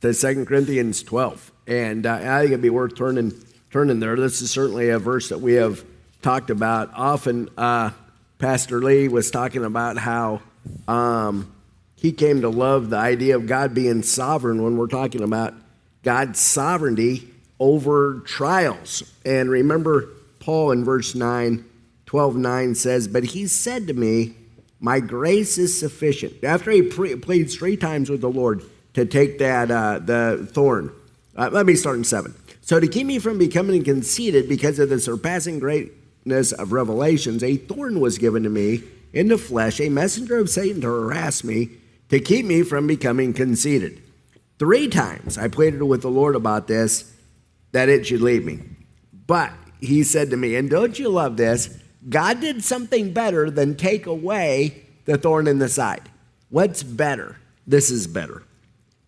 to 0.00 0.14
2 0.14 0.44
Corinthians 0.44 1.02
12? 1.02 1.50
And 1.66 2.06
uh, 2.06 2.14
I 2.14 2.40
think 2.40 2.52
it'd 2.52 2.62
be 2.62 2.70
worth 2.70 2.94
turning 2.94 3.32
turning 3.70 3.98
there. 3.98 4.16
This 4.16 4.40
is 4.40 4.50
certainly 4.50 4.90
a 4.90 4.98
verse 4.98 5.30
that 5.30 5.40
we 5.40 5.54
have 5.54 5.84
talked 6.22 6.50
about 6.50 6.90
often. 6.94 7.48
Uh, 7.56 7.90
Pastor 8.38 8.80
Lee 8.80 9.08
was 9.08 9.30
talking 9.30 9.64
about 9.64 9.96
how 9.96 10.42
um, 10.86 11.52
he 11.96 12.12
came 12.12 12.42
to 12.42 12.48
love 12.48 12.90
the 12.90 12.96
idea 12.96 13.36
of 13.36 13.46
God 13.46 13.74
being 13.74 14.02
sovereign 14.02 14.62
when 14.62 14.76
we're 14.76 14.86
talking 14.86 15.22
about 15.22 15.54
God's 16.02 16.38
sovereignty 16.38 17.28
over 17.58 18.20
trials. 18.26 19.02
And 19.24 19.50
remember, 19.50 20.08
Paul 20.38 20.70
in 20.72 20.84
verse 20.84 21.14
9, 21.14 21.64
12 22.06 22.36
9 22.36 22.74
says, 22.74 23.08
But 23.08 23.24
he 23.24 23.46
said 23.46 23.86
to 23.86 23.94
me, 23.94 24.34
My 24.78 25.00
grace 25.00 25.58
is 25.58 25.78
sufficient. 25.78 26.44
After 26.44 26.70
he 26.70 26.82
pre- 26.82 27.16
pleads 27.16 27.56
three 27.56 27.76
times 27.76 28.10
with 28.10 28.20
the 28.20 28.30
Lord 28.30 28.62
to 28.92 29.04
take 29.04 29.38
that, 29.38 29.70
uh, 29.70 29.98
the 29.98 30.48
thorn. 30.52 30.92
Uh, 31.36 31.50
let 31.52 31.66
me 31.66 31.74
start 31.74 31.96
in 31.96 32.04
7. 32.04 32.34
So 32.60 32.80
to 32.80 32.86
keep 32.86 33.06
me 33.06 33.18
from 33.18 33.38
becoming 33.38 33.84
conceited 33.84 34.48
because 34.48 34.78
of 34.78 34.88
the 34.88 35.00
surpassing 35.00 35.58
greatness 35.58 36.52
of 36.52 36.72
revelations, 36.72 37.42
a 37.42 37.56
thorn 37.56 38.00
was 38.00 38.18
given 38.18 38.42
to 38.44 38.48
me 38.48 38.82
in 39.12 39.28
the 39.28 39.38
flesh, 39.38 39.80
a 39.80 39.88
messenger 39.88 40.38
of 40.38 40.50
Satan 40.50 40.80
to 40.80 40.86
harass 40.86 41.44
me 41.44 41.70
to 42.08 42.20
keep 42.20 42.46
me 42.46 42.62
from 42.62 42.86
becoming 42.86 43.32
conceited. 43.32 44.02
Three 44.58 44.88
times 44.88 45.36
I 45.36 45.48
pleaded 45.48 45.82
with 45.82 46.02
the 46.02 46.10
Lord 46.10 46.36
about 46.36 46.68
this, 46.68 47.12
that 47.72 47.88
it 47.88 48.06
should 48.06 48.20
leave 48.20 48.44
me. 48.44 48.60
But 49.26 49.52
he 49.80 50.04
said 50.04 50.30
to 50.30 50.36
me, 50.36 50.54
and 50.54 50.70
don't 50.70 50.98
you 50.98 51.08
love 51.08 51.36
this? 51.36 51.80
God 52.08 52.40
did 52.40 52.62
something 52.62 53.12
better 53.12 53.50
than 53.50 53.76
take 53.76 54.06
away 54.06 54.84
the 55.06 55.18
thorn 55.18 55.46
in 55.48 55.58
the 55.58 55.68
side. 55.68 56.08
What's 56.50 56.82
better? 56.82 57.36
This 57.66 57.90
is 57.90 58.06
better. 58.06 58.44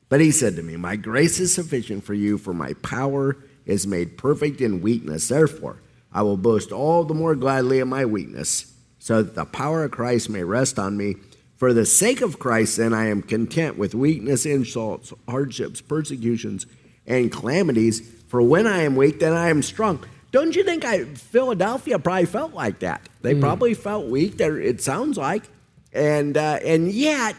But 0.09 0.21
he 0.21 0.31
said 0.31 0.57
to 0.57 0.63
me, 0.63 0.77
My 0.77 0.97
grace 0.97 1.41
is 1.41 1.53
sufficient 1.53 2.05
for 2.05 2.15
you, 2.15 2.39
for 2.39 2.55
my 2.55 2.75
power 2.75 3.37
is 3.65 3.87
made 3.87 4.17
perfect 4.17 4.61
in 4.61 4.81
weakness. 4.81 5.29
Therefore, 5.29 5.83
I 6.13 6.23
will 6.23 6.37
boast 6.37 6.73
all 6.73 7.05
the 7.05 7.15
more 7.15 7.35
gladly 7.35 7.81
of 7.81 7.89
my 7.89 8.05
weakness, 8.05 8.73
so 8.99 9.23
that 9.23 9.35
the 9.35 9.45
power 9.45 9.85
of 9.85 9.91
Christ 9.91 10.31
may 10.31 10.45
rest 10.45 10.79
on 10.79 10.97
me. 10.97 11.17
For 11.57 11.73
the 11.73 11.87
sake 11.87 12.21
of 12.21 12.39
Christ, 12.39 12.77
then, 12.77 12.93
I 12.93 13.07
am 13.07 13.23
content 13.23 13.79
with 13.79 13.95
weakness, 13.95 14.47
insults, 14.47 15.13
hardships, 15.29 15.81
persecutions, 15.81 16.67
and 17.07 17.33
calamities. 17.33 18.01
For 18.29 18.43
when 18.43 18.67
I 18.67 18.83
am 18.83 18.95
weak, 18.95 19.21
then 19.21 19.33
I 19.33 19.49
am 19.49 19.63
strong. 19.63 20.05
Don't 20.33 20.55
you 20.55 20.65
think 20.65 20.85
I, 20.85 21.05
Philadelphia 21.05 21.99
probably 21.99 22.27
felt 22.27 22.53
like 22.53 22.81
that? 22.81 23.09
They 23.23 23.35
mm. 23.35 23.41
probably 23.41 23.75
felt 23.75 24.07
weak. 24.07 24.37
There, 24.37 24.61
it 24.61 24.83
sounds 24.83 25.17
like, 25.17 25.45
and 25.93 26.37
uh, 26.37 26.59
and 26.63 26.93
yet, 26.93 27.37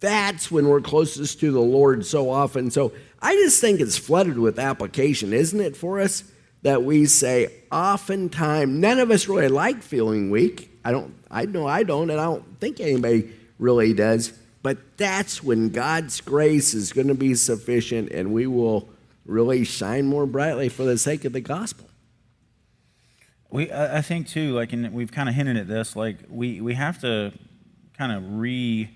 that's 0.00 0.50
when 0.50 0.68
we're 0.68 0.80
closest 0.80 1.40
to 1.40 1.50
the 1.50 1.60
Lord 1.60 2.04
so 2.06 2.30
often. 2.30 2.70
So 2.70 2.92
I 3.20 3.34
just 3.34 3.60
think 3.60 3.80
it's 3.80 3.96
flooded 3.96 4.38
with 4.38 4.58
application, 4.58 5.32
isn't 5.32 5.60
it, 5.60 5.76
for 5.76 6.00
us? 6.00 6.24
That 6.62 6.82
we 6.82 7.04
say, 7.04 7.52
oftentimes, 7.70 8.72
none 8.72 8.98
of 8.98 9.10
us 9.10 9.28
really 9.28 9.48
like 9.48 9.82
feeling 9.82 10.30
weak. 10.30 10.70
I 10.82 10.92
don't, 10.92 11.14
I 11.30 11.44
know 11.44 11.66
I 11.66 11.82
don't, 11.82 12.10
and 12.10 12.18
I 12.18 12.24
don't 12.24 12.58
think 12.58 12.80
anybody 12.80 13.30
really 13.58 13.92
does. 13.92 14.32
But 14.62 14.96
that's 14.96 15.42
when 15.42 15.68
God's 15.68 16.22
grace 16.22 16.72
is 16.72 16.92
going 16.92 17.08
to 17.08 17.14
be 17.14 17.34
sufficient 17.34 18.10
and 18.12 18.32
we 18.32 18.46
will 18.46 18.88
really 19.26 19.64
shine 19.64 20.06
more 20.06 20.24
brightly 20.26 20.70
for 20.70 20.84
the 20.84 20.96
sake 20.96 21.26
of 21.26 21.34
the 21.34 21.40
gospel. 21.40 21.86
We, 23.50 23.70
I 23.70 24.00
think 24.00 24.26
too, 24.28 24.52
like, 24.54 24.72
and 24.72 24.92
we've 24.92 25.12
kind 25.12 25.28
of 25.28 25.34
hinted 25.34 25.58
at 25.58 25.68
this, 25.68 25.94
like, 25.94 26.16
we, 26.28 26.62
we 26.62 26.74
have 26.74 26.98
to 27.02 27.32
kind 27.96 28.10
of 28.10 28.38
re 28.38 28.90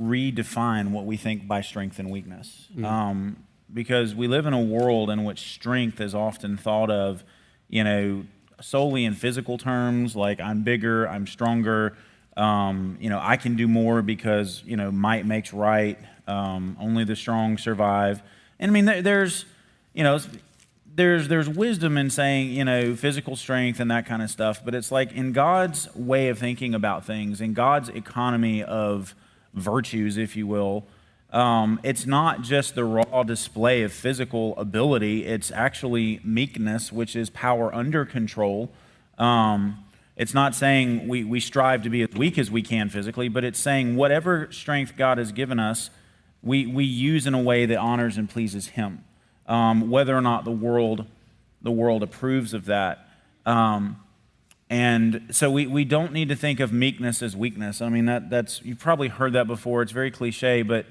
redefine 0.00 0.90
what 0.90 1.04
we 1.04 1.16
think 1.16 1.46
by 1.48 1.60
strength 1.60 1.98
and 1.98 2.10
weakness. 2.10 2.68
Mm-hmm. 2.72 2.84
Um, 2.84 3.36
because 3.72 4.14
we 4.14 4.28
live 4.28 4.46
in 4.46 4.54
a 4.54 4.60
world 4.60 5.10
in 5.10 5.24
which 5.24 5.52
strength 5.52 6.00
is 6.00 6.14
often 6.14 6.56
thought 6.56 6.90
of, 6.90 7.24
you 7.68 7.84
know, 7.84 8.24
solely 8.60 9.04
in 9.04 9.14
physical 9.14 9.58
terms, 9.58 10.16
like 10.16 10.40
I'm 10.40 10.62
bigger, 10.62 11.08
I'm 11.08 11.26
stronger, 11.26 11.96
um, 12.36 12.96
you 13.00 13.10
know, 13.10 13.20
I 13.22 13.36
can 13.36 13.56
do 13.56 13.68
more 13.68 14.00
because, 14.02 14.62
you 14.64 14.76
know, 14.76 14.90
might 14.90 15.26
makes 15.26 15.52
right, 15.52 15.98
um, 16.26 16.76
only 16.80 17.04
the 17.04 17.16
strong 17.16 17.58
survive. 17.58 18.22
And 18.58 18.70
I 18.70 18.72
mean, 18.72 19.02
there's, 19.02 19.44
you 19.92 20.02
know, 20.02 20.18
there's, 20.94 21.28
there's 21.28 21.48
wisdom 21.48 21.96
in 21.96 22.10
saying, 22.10 22.50
you 22.50 22.64
know, 22.64 22.96
physical 22.96 23.36
strength 23.36 23.80
and 23.80 23.90
that 23.90 24.06
kind 24.06 24.22
of 24.22 24.30
stuff, 24.30 24.64
but 24.64 24.74
it's 24.74 24.90
like 24.90 25.12
in 25.12 25.32
God's 25.32 25.94
way 25.94 26.28
of 26.28 26.38
thinking 26.38 26.74
about 26.74 27.04
things, 27.04 27.40
in 27.40 27.54
God's 27.54 27.88
economy 27.88 28.62
of 28.62 29.14
virtues, 29.54 30.16
if 30.16 30.36
you 30.36 30.46
will, 30.46 30.86
um, 31.30 31.78
it's 31.82 32.06
not 32.06 32.42
just 32.42 32.74
the 32.74 32.84
raw 32.84 33.22
display 33.22 33.82
of 33.82 33.92
physical 33.92 34.56
ability, 34.56 35.26
it's 35.26 35.50
actually 35.50 36.20
meekness, 36.24 36.90
which 36.90 37.14
is 37.14 37.28
power 37.28 37.74
under 37.74 38.06
control. 38.06 38.70
Um, 39.18 39.84
it's 40.16 40.32
not 40.32 40.54
saying 40.54 41.06
we, 41.06 41.24
we 41.24 41.38
strive 41.38 41.82
to 41.82 41.90
be 41.90 42.02
as 42.02 42.10
weak 42.10 42.38
as 42.38 42.50
we 42.50 42.62
can 42.62 42.88
physically, 42.88 43.28
but 43.28 43.44
it's 43.44 43.58
saying 43.58 43.94
whatever 43.94 44.50
strength 44.50 44.96
God 44.96 45.18
has 45.18 45.32
given 45.32 45.60
us, 45.60 45.90
we, 46.42 46.66
we 46.66 46.84
use 46.84 47.26
in 47.26 47.34
a 47.34 47.42
way 47.42 47.66
that 47.66 47.76
honors 47.76 48.16
and 48.16 48.28
pleases 48.28 48.68
Him, 48.68 49.04
um, 49.46 49.90
whether 49.90 50.16
or 50.16 50.22
not 50.22 50.44
the 50.44 50.50
world, 50.50 51.04
the 51.60 51.70
world 51.70 52.02
approves 52.02 52.54
of 52.54 52.64
that. 52.66 53.06
Um, 53.44 54.00
and 54.70 55.28
so 55.30 55.50
we, 55.50 55.66
we 55.66 55.84
don't 55.84 56.12
need 56.12 56.28
to 56.28 56.36
think 56.36 56.60
of 56.60 56.72
meekness 56.72 57.22
as 57.22 57.34
weakness. 57.34 57.80
I 57.80 57.88
mean, 57.88 58.04
that, 58.06 58.28
that's, 58.28 58.62
you've 58.62 58.78
probably 58.78 59.08
heard 59.08 59.32
that 59.32 59.46
before. 59.46 59.80
It's 59.82 59.92
very 59.92 60.10
cliche, 60.10 60.62
but 60.62 60.86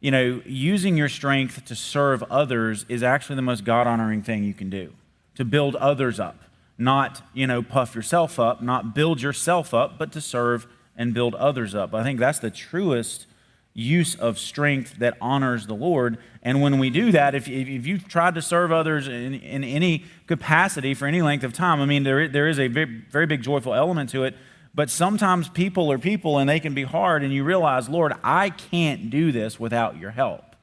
you 0.00 0.10
know, 0.10 0.42
using 0.44 0.98
your 0.98 1.08
strength 1.08 1.64
to 1.64 1.74
serve 1.74 2.22
others 2.24 2.84
is 2.90 3.02
actually 3.02 3.36
the 3.36 3.42
most 3.42 3.64
God 3.64 3.86
honoring 3.86 4.22
thing 4.22 4.44
you 4.44 4.52
can 4.52 4.68
do, 4.68 4.92
to 5.36 5.46
build 5.46 5.76
others 5.76 6.20
up, 6.20 6.42
not, 6.76 7.22
you 7.32 7.46
know, 7.46 7.62
puff 7.62 7.94
yourself 7.94 8.38
up, 8.38 8.60
not 8.60 8.94
build 8.94 9.22
yourself 9.22 9.72
up, 9.72 9.96
but 9.96 10.12
to 10.12 10.20
serve 10.20 10.66
and 10.94 11.14
build 11.14 11.34
others 11.36 11.74
up. 11.74 11.94
I 11.94 12.02
think 12.02 12.20
that's 12.20 12.38
the 12.38 12.50
truest 12.50 13.26
use 13.74 14.14
of 14.14 14.38
strength 14.38 14.98
that 14.98 15.16
honors 15.20 15.66
the 15.66 15.74
Lord. 15.74 16.16
And 16.42 16.62
when 16.62 16.78
we 16.78 16.90
do 16.90 17.10
that, 17.12 17.34
if, 17.34 17.48
if 17.48 17.86
you've 17.86 18.06
tried 18.06 18.36
to 18.36 18.42
serve 18.42 18.70
others 18.70 19.08
in, 19.08 19.34
in 19.34 19.64
any 19.64 20.04
capacity 20.26 20.94
for 20.94 21.06
any 21.06 21.20
length 21.20 21.42
of 21.42 21.52
time, 21.52 21.80
I 21.80 21.86
mean, 21.86 22.04
there, 22.04 22.28
there 22.28 22.48
is 22.48 22.60
a 22.60 22.68
very, 22.68 23.02
very 23.10 23.26
big 23.26 23.42
joyful 23.42 23.74
element 23.74 24.10
to 24.10 24.22
it. 24.24 24.36
But 24.74 24.90
sometimes 24.90 25.48
people 25.48 25.90
are 25.92 25.98
people 25.98 26.38
and 26.38 26.48
they 26.48 26.58
can 26.58 26.74
be 26.74 26.82
hard, 26.82 27.22
and 27.22 27.32
you 27.32 27.44
realize, 27.44 27.88
Lord, 27.88 28.12
I 28.24 28.50
can't 28.50 29.10
do 29.10 29.30
this 29.30 29.60
without 29.60 29.98
your 29.98 30.10
help. 30.10 30.56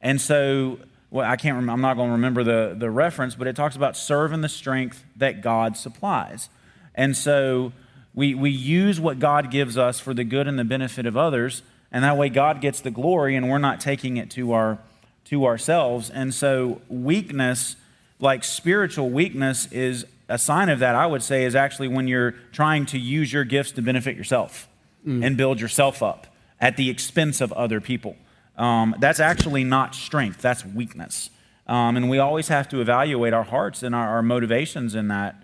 And 0.00 0.18
so, 0.20 0.78
well, 1.10 1.30
I 1.30 1.36
can't 1.36 1.56
remember, 1.56 1.72
I'm 1.72 1.80
not 1.82 1.94
going 1.96 2.08
to 2.08 2.12
remember 2.12 2.42
the, 2.42 2.74
the 2.78 2.90
reference, 2.90 3.34
but 3.34 3.46
it 3.46 3.56
talks 3.56 3.76
about 3.76 3.96
serving 3.96 4.40
the 4.40 4.48
strength 4.48 5.04
that 5.16 5.42
God 5.42 5.76
supplies. 5.76 6.48
And 6.94 7.14
so 7.14 7.72
we, 8.14 8.34
we 8.34 8.50
use 8.50 8.98
what 8.98 9.18
God 9.18 9.50
gives 9.50 9.76
us 9.76 10.00
for 10.00 10.14
the 10.14 10.24
good 10.24 10.48
and 10.48 10.58
the 10.58 10.64
benefit 10.64 11.04
of 11.04 11.16
others, 11.16 11.62
and 11.92 12.04
that 12.04 12.16
way 12.16 12.28
God 12.28 12.60
gets 12.60 12.80
the 12.80 12.90
glory 12.90 13.36
and 13.36 13.48
we're 13.48 13.58
not 13.58 13.80
taking 13.80 14.16
it 14.16 14.30
to, 14.32 14.52
our, 14.52 14.78
to 15.26 15.44
ourselves. 15.44 16.10
And 16.10 16.32
so 16.32 16.80
weakness, 16.88 17.76
like 18.20 18.44
spiritual 18.44 19.10
weakness, 19.10 19.66
is 19.72 20.06
a 20.28 20.38
sign 20.38 20.68
of 20.68 20.78
that, 20.78 20.94
I 20.94 21.06
would 21.06 21.22
say, 21.22 21.44
is 21.44 21.54
actually 21.54 21.88
when 21.88 22.06
you're 22.06 22.32
trying 22.52 22.86
to 22.86 22.98
use 22.98 23.32
your 23.32 23.44
gifts 23.44 23.72
to 23.72 23.82
benefit 23.82 24.16
yourself 24.16 24.68
mm. 25.06 25.24
and 25.24 25.36
build 25.36 25.60
yourself 25.60 26.02
up 26.02 26.28
at 26.60 26.76
the 26.76 26.88
expense 26.88 27.40
of 27.40 27.52
other 27.52 27.80
people. 27.80 28.16
Um, 28.56 28.94
that's 28.98 29.20
actually 29.20 29.64
not 29.64 29.94
strength, 29.94 30.40
that's 30.40 30.64
weakness. 30.64 31.30
Um, 31.66 31.96
and 31.96 32.10
we 32.10 32.18
always 32.18 32.48
have 32.48 32.68
to 32.70 32.80
evaluate 32.80 33.32
our 33.32 33.44
hearts 33.44 33.82
and 33.82 33.94
our, 33.94 34.08
our 34.08 34.22
motivations 34.22 34.94
in 34.94 35.08
that. 35.08 35.42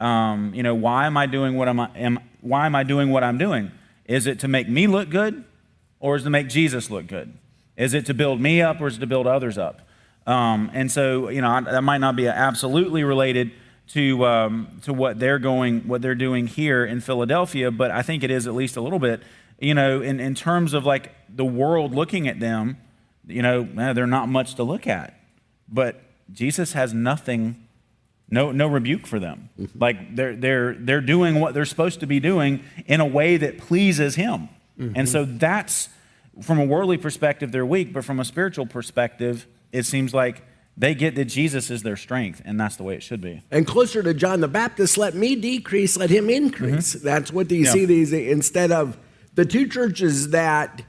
Um, 0.00 0.52
you 0.54 0.62
know, 0.62 0.74
why 0.74 1.06
am 1.06 1.16
I 1.16 1.26
doing 1.26 1.56
what 1.56 1.68
I'm, 1.68 1.80
am, 1.80 2.20
why 2.40 2.66
am 2.66 2.74
I 2.74 2.82
doing 2.82 3.10
what 3.10 3.24
I'm 3.24 3.38
doing? 3.38 3.72
Is 4.04 4.26
it 4.26 4.38
to 4.40 4.48
make 4.48 4.68
me 4.68 4.86
look 4.86 5.10
good 5.10 5.44
or 6.00 6.16
is 6.16 6.22
it 6.22 6.24
to 6.24 6.30
make 6.30 6.48
Jesus 6.48 6.90
look 6.90 7.06
good? 7.06 7.32
Is 7.76 7.94
it 7.94 8.06
to 8.06 8.14
build 8.14 8.40
me 8.40 8.62
up 8.62 8.80
or 8.80 8.86
is 8.86 8.96
it 8.96 9.00
to 9.00 9.06
build 9.06 9.26
others 9.26 9.58
up? 9.58 9.80
Um, 10.26 10.70
and 10.74 10.90
so, 10.90 11.28
you 11.28 11.40
know, 11.40 11.60
that 11.60 11.82
might 11.82 11.98
not 11.98 12.16
be 12.16 12.26
absolutely 12.26 13.04
related 13.04 13.52
to, 13.88 14.26
um, 14.26 14.80
to 14.82 14.92
what 14.92 15.20
they're 15.20 15.38
going, 15.38 15.82
what 15.82 16.02
they're 16.02 16.14
doing 16.14 16.46
here 16.46 16.84
in 16.84 17.00
Philadelphia, 17.00 17.70
but 17.70 17.90
I 17.90 18.02
think 18.02 18.24
it 18.24 18.30
is 18.30 18.46
at 18.46 18.54
least 18.54 18.76
a 18.76 18.80
little 18.80 18.98
bit, 18.98 19.22
you 19.60 19.74
know, 19.74 20.02
in, 20.02 20.18
in 20.18 20.34
terms 20.34 20.74
of 20.74 20.84
like 20.84 21.12
the 21.28 21.44
world 21.44 21.94
looking 21.94 22.26
at 22.26 22.40
them, 22.40 22.78
you 23.26 23.42
know, 23.42 23.62
they're 23.62 24.06
not 24.06 24.28
much 24.28 24.54
to 24.56 24.64
look 24.64 24.86
at. 24.86 25.18
But 25.68 26.00
Jesus 26.32 26.72
has 26.72 26.92
nothing 26.92 27.66
no 28.28 28.50
no 28.50 28.66
rebuke 28.66 29.06
for 29.06 29.20
them. 29.20 29.50
Like 29.78 30.16
they're 30.16 30.34
they're 30.34 30.74
they're 30.74 31.00
doing 31.00 31.40
what 31.40 31.54
they're 31.54 31.64
supposed 31.64 32.00
to 32.00 32.06
be 32.06 32.18
doing 32.18 32.64
in 32.86 33.00
a 33.00 33.06
way 33.06 33.36
that 33.36 33.58
pleases 33.58 34.16
him. 34.16 34.48
And 34.78 35.08
so 35.08 35.24
mm-hmm. 35.24 35.38
that's 35.38 35.88
from 36.42 36.58
a 36.58 36.64
worldly 36.64 36.98
perspective 36.98 37.52
they're 37.52 37.66
weak, 37.66 37.92
but 37.92 38.04
from 38.04 38.20
a 38.20 38.24
spiritual 38.24 38.66
perspective, 38.66 39.46
it 39.72 39.84
seems 39.84 40.12
like 40.12 40.42
they 40.76 40.94
get 40.94 41.14
that 41.14 41.24
Jesus 41.24 41.70
is 41.70 41.82
their 41.82 41.96
strength, 41.96 42.42
and 42.44 42.60
that's 42.60 42.76
the 42.76 42.82
way 42.82 42.94
it 42.94 43.02
should 43.02 43.22
be. 43.22 43.42
And 43.50 43.66
closer 43.66 44.02
to 44.02 44.12
John 44.12 44.40
the 44.40 44.48
Baptist, 44.48 44.98
let 44.98 45.14
me 45.14 45.34
decrease, 45.34 45.96
let 45.96 46.10
him 46.10 46.28
increase. 46.28 46.94
Mm-hmm. 46.94 47.04
That's 47.04 47.32
what 47.32 47.50
you 47.50 47.64
Yeah. 47.64 47.72
see 47.72 47.86
these 47.86 48.12
instead 48.12 48.70
of 48.70 48.98
the 49.34 49.46
two 49.46 49.66
churches 49.68 50.30
that 50.30 50.82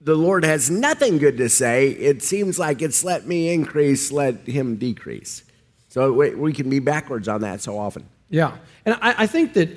the 0.00 0.14
Lord 0.14 0.44
has 0.44 0.70
nothing 0.70 1.18
good 1.18 1.36
to 1.36 1.48
say, 1.48 1.90
it 1.90 2.22
seems 2.22 2.58
like 2.58 2.82
it's 2.82 3.04
let 3.04 3.26
me 3.26 3.52
increase, 3.52 4.10
let 4.10 4.46
him 4.48 4.76
decrease. 4.76 5.44
So 5.88 6.12
we, 6.12 6.34
we 6.34 6.52
can 6.52 6.70
be 6.70 6.78
backwards 6.78 7.28
on 7.28 7.42
that 7.42 7.60
so 7.60 7.78
often. 7.78 8.08
Yeah. 8.30 8.56
And 8.86 8.96
I, 9.02 9.14
I 9.18 9.26
think 9.26 9.52
that 9.54 9.76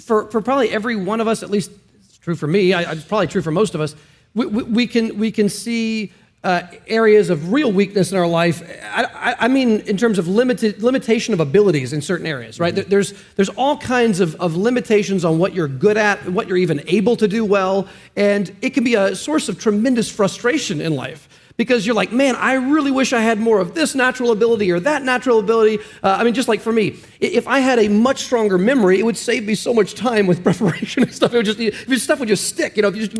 for, 0.00 0.30
for 0.30 0.40
probably 0.42 0.70
every 0.70 0.96
one 0.96 1.20
of 1.20 1.26
us, 1.26 1.42
at 1.42 1.50
least 1.50 1.70
it's 1.70 1.83
true 2.24 2.34
for 2.34 2.46
me, 2.46 2.72
I, 2.72 2.90
it's 2.92 3.04
probably 3.04 3.26
true 3.26 3.42
for 3.42 3.50
most 3.50 3.74
of 3.74 3.80
us, 3.82 3.94
we, 4.34 4.46
we, 4.46 4.62
we 4.62 4.86
can, 4.86 5.18
we 5.18 5.30
can 5.30 5.50
see 5.50 6.10
uh, 6.42 6.62
areas 6.86 7.28
of 7.30 7.52
real 7.52 7.70
weakness 7.70 8.12
in 8.12 8.18
our 8.18 8.26
life. 8.26 8.62
I, 8.82 9.04
I, 9.04 9.36
I 9.40 9.48
mean, 9.48 9.80
in 9.80 9.96
terms 9.98 10.18
of 10.18 10.26
limited, 10.26 10.82
limitation 10.82 11.34
of 11.34 11.40
abilities 11.40 11.92
in 11.92 12.00
certain 12.00 12.26
areas, 12.26 12.58
right? 12.58 12.74
There- 12.74 12.84
There's, 12.84 13.12
there's 13.36 13.50
all 13.50 13.76
kinds 13.76 14.20
of, 14.20 14.34
of 14.36 14.56
limitations 14.56 15.24
on 15.24 15.38
what 15.38 15.54
you're 15.54 15.68
good 15.68 15.96
at, 15.98 16.26
what 16.30 16.48
you're 16.48 16.56
even 16.56 16.82
able 16.86 17.14
to 17.16 17.28
do 17.28 17.44
well. 17.44 17.88
And 18.16 18.54
it 18.62 18.70
can 18.70 18.84
be 18.84 18.94
a 18.94 19.14
source 19.14 19.48
of 19.50 19.58
tremendous 19.60 20.10
frustration 20.10 20.80
in 20.80 20.94
life 20.96 21.28
because 21.56 21.86
you're 21.86 21.94
like, 21.94 22.10
man, 22.10 22.34
I 22.34 22.54
really 22.54 22.90
wish 22.90 23.12
I 23.12 23.20
had 23.20 23.38
more 23.38 23.60
of 23.60 23.74
this 23.74 23.94
natural 23.94 24.32
ability 24.32 24.72
or 24.72 24.80
that 24.80 25.02
natural 25.02 25.38
ability. 25.38 25.78
Uh, 26.02 26.16
I 26.18 26.24
mean, 26.24 26.34
just 26.34 26.48
like 26.48 26.60
for 26.60 26.72
me, 26.72 26.98
if 27.20 27.46
I 27.46 27.60
had 27.60 27.78
a 27.78 27.88
much 27.88 28.24
stronger 28.24 28.58
memory, 28.58 28.98
it 28.98 29.04
would 29.04 29.16
save 29.16 29.44
me 29.44 29.54
so 29.54 29.72
much 29.72 29.94
time 29.94 30.26
with 30.26 30.42
preparation 30.44 31.04
and 31.04 31.14
stuff. 31.14 31.32
It 31.32 31.36
would 31.36 31.46
just, 31.46 31.60
if 31.60 31.88
your 31.88 31.98
stuff 31.98 32.18
would 32.18 32.28
just 32.28 32.48
stick, 32.48 32.76
you 32.76 32.82
know, 32.82 32.88
if 32.88 32.96
you 32.96 33.06
just, 33.06 33.16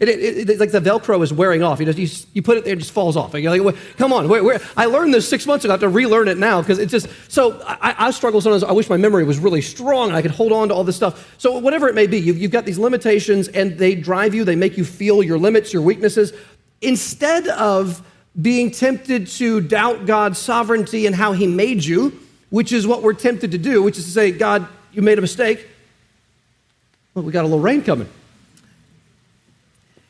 it, 0.00 0.08
it, 0.08 0.50
it, 0.50 0.58
like 0.60 0.72
the 0.72 0.80
Velcro 0.80 1.22
is 1.22 1.32
wearing 1.32 1.62
off. 1.62 1.78
You 1.78 1.86
just, 1.86 1.98
you, 1.98 2.30
you 2.34 2.42
put 2.42 2.58
it 2.58 2.64
there, 2.64 2.72
it 2.72 2.80
just 2.80 2.90
falls 2.90 3.16
off. 3.16 3.34
And 3.34 3.44
you're 3.44 3.56
like, 3.56 3.62
"Wait, 3.62 3.96
come 3.96 4.12
on, 4.12 4.28
where, 4.28 4.42
where? 4.42 4.60
I 4.76 4.86
learned 4.86 5.14
this 5.14 5.28
six 5.28 5.46
months 5.46 5.64
ago. 5.64 5.72
I 5.72 5.74
have 5.74 5.80
to 5.80 5.88
relearn 5.88 6.26
it 6.26 6.38
now 6.38 6.60
because 6.60 6.80
it's 6.80 6.90
just, 6.90 7.08
so 7.28 7.62
I, 7.64 7.94
I 8.06 8.10
struggle 8.10 8.40
sometimes. 8.40 8.64
I 8.64 8.72
wish 8.72 8.90
my 8.90 8.96
memory 8.96 9.22
was 9.22 9.38
really 9.38 9.62
strong 9.62 10.08
and 10.08 10.16
I 10.16 10.22
could 10.22 10.32
hold 10.32 10.50
on 10.50 10.68
to 10.68 10.74
all 10.74 10.82
this 10.82 10.96
stuff. 10.96 11.32
So 11.38 11.58
whatever 11.58 11.88
it 11.88 11.94
may 11.94 12.08
be, 12.08 12.18
you've, 12.18 12.38
you've 12.38 12.50
got 12.50 12.64
these 12.64 12.78
limitations 12.78 13.46
and 13.46 13.78
they 13.78 13.94
drive 13.94 14.34
you, 14.34 14.42
they 14.42 14.56
make 14.56 14.76
you 14.76 14.84
feel 14.84 15.22
your 15.22 15.38
limits, 15.38 15.72
your 15.72 15.82
weaknesses. 15.82 16.32
Instead 16.80 17.48
of 17.48 18.02
being 18.40 18.70
tempted 18.70 19.26
to 19.26 19.60
doubt 19.60 20.06
God's 20.06 20.38
sovereignty 20.38 21.06
and 21.06 21.14
how 21.14 21.32
He 21.32 21.46
made 21.46 21.84
you, 21.84 22.18
which 22.50 22.72
is 22.72 22.86
what 22.86 23.02
we're 23.02 23.14
tempted 23.14 23.50
to 23.52 23.58
do, 23.58 23.82
which 23.82 23.98
is 23.98 24.04
to 24.04 24.10
say, 24.10 24.30
God, 24.30 24.66
you 24.92 25.02
made 25.02 25.18
a 25.18 25.20
mistake. 25.20 25.66
Well, 27.14 27.24
we 27.24 27.32
got 27.32 27.42
a 27.42 27.48
little 27.48 27.60
rain 27.60 27.82
coming. 27.82 28.08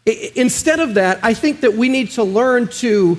Instead 0.06 0.80
of 0.80 0.94
that, 0.94 1.18
I 1.22 1.34
think 1.34 1.60
that 1.60 1.74
we 1.74 1.88
need 1.88 2.10
to 2.12 2.24
learn 2.24 2.68
to 2.68 3.18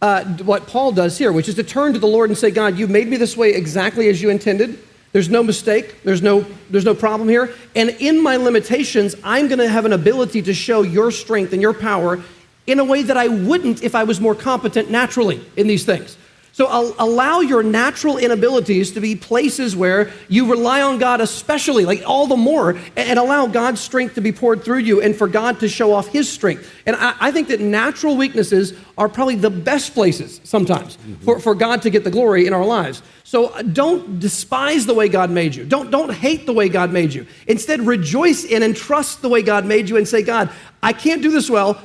uh, 0.00 0.24
what 0.38 0.66
Paul 0.66 0.92
does 0.92 1.16
here, 1.16 1.30
which 1.30 1.48
is 1.48 1.54
to 1.56 1.62
turn 1.62 1.92
to 1.92 1.98
the 1.98 2.08
Lord 2.08 2.28
and 2.28 2.36
say, 2.36 2.50
God, 2.50 2.76
you 2.76 2.88
made 2.88 3.08
me 3.08 3.16
this 3.16 3.36
way 3.36 3.54
exactly 3.54 4.08
as 4.08 4.20
you 4.20 4.30
intended. 4.30 4.78
There's 5.12 5.28
no 5.28 5.42
mistake. 5.42 6.02
There's 6.02 6.22
no, 6.22 6.44
there's 6.70 6.84
no 6.84 6.94
problem 6.94 7.28
here. 7.28 7.52
And 7.76 7.90
in 7.90 8.20
my 8.20 8.36
limitations, 8.36 9.14
I'm 9.22 9.46
going 9.46 9.58
to 9.58 9.68
have 9.68 9.84
an 9.84 9.92
ability 9.92 10.42
to 10.42 10.54
show 10.54 10.82
your 10.82 11.10
strength 11.10 11.52
and 11.52 11.62
your 11.62 11.74
power 11.74 12.20
in 12.66 12.78
a 12.78 12.84
way 12.84 13.02
that 13.02 13.16
I 13.16 13.28
wouldn't 13.28 13.82
if 13.82 13.94
I 13.94 14.04
was 14.04 14.20
more 14.20 14.34
competent 14.34 14.90
naturally 14.90 15.44
in 15.56 15.66
these 15.66 15.84
things. 15.84 16.16
So 16.54 16.68
al- 16.68 16.94
allow 16.98 17.40
your 17.40 17.62
natural 17.62 18.18
inabilities 18.18 18.92
to 18.92 19.00
be 19.00 19.16
places 19.16 19.74
where 19.74 20.12
you 20.28 20.50
rely 20.50 20.82
on 20.82 20.98
God, 20.98 21.22
especially, 21.22 21.86
like 21.86 22.02
all 22.06 22.26
the 22.26 22.36
more, 22.36 22.78
and, 22.94 23.18
allow 23.18 23.46
God's 23.46 23.80
strength 23.80 24.16
to 24.16 24.20
be 24.20 24.32
poured 24.32 24.62
through 24.62 24.80
you 24.80 25.00
and 25.00 25.16
for 25.16 25.28
God 25.28 25.60
to 25.60 25.68
show 25.68 25.94
off 25.94 26.08
His 26.08 26.30
strength. 26.30 26.70
And 26.84 26.94
I, 26.96 27.14
I 27.20 27.30
think 27.30 27.48
that 27.48 27.60
natural 27.60 28.16
weaknesses 28.16 28.74
are 28.98 29.08
probably 29.08 29.36
the 29.36 29.48
best 29.48 29.94
places 29.94 30.40
sometimes 30.44 30.98
for, 31.22 31.40
for 31.40 31.54
God 31.54 31.80
to 31.82 31.90
get 31.90 32.04
the 32.04 32.10
glory 32.10 32.46
in 32.46 32.52
our 32.52 32.66
lives. 32.66 33.02
So 33.24 33.46
uh, 33.46 33.62
don't 33.62 34.20
despise 34.20 34.84
the 34.84 34.92
way 34.92 35.08
God 35.08 35.30
made 35.30 35.54
you. 35.54 35.64
Don't, 35.64 35.90
don't 35.90 36.12
hate 36.12 36.44
the 36.44 36.52
way 36.52 36.68
God 36.68 36.92
made 36.92 37.14
you. 37.14 37.26
Instead, 37.46 37.80
rejoice 37.80 38.44
in 38.44 38.62
and 38.62 38.76
trust 38.76 39.22
the 39.22 39.28
way 39.30 39.40
God 39.40 39.64
made 39.64 39.88
you 39.88 39.96
and 39.96 40.06
say, 40.06 40.20
God, 40.22 40.50
I 40.82 40.92
can't 40.92 41.22
do 41.22 41.30
this 41.30 41.48
well. 41.48 41.80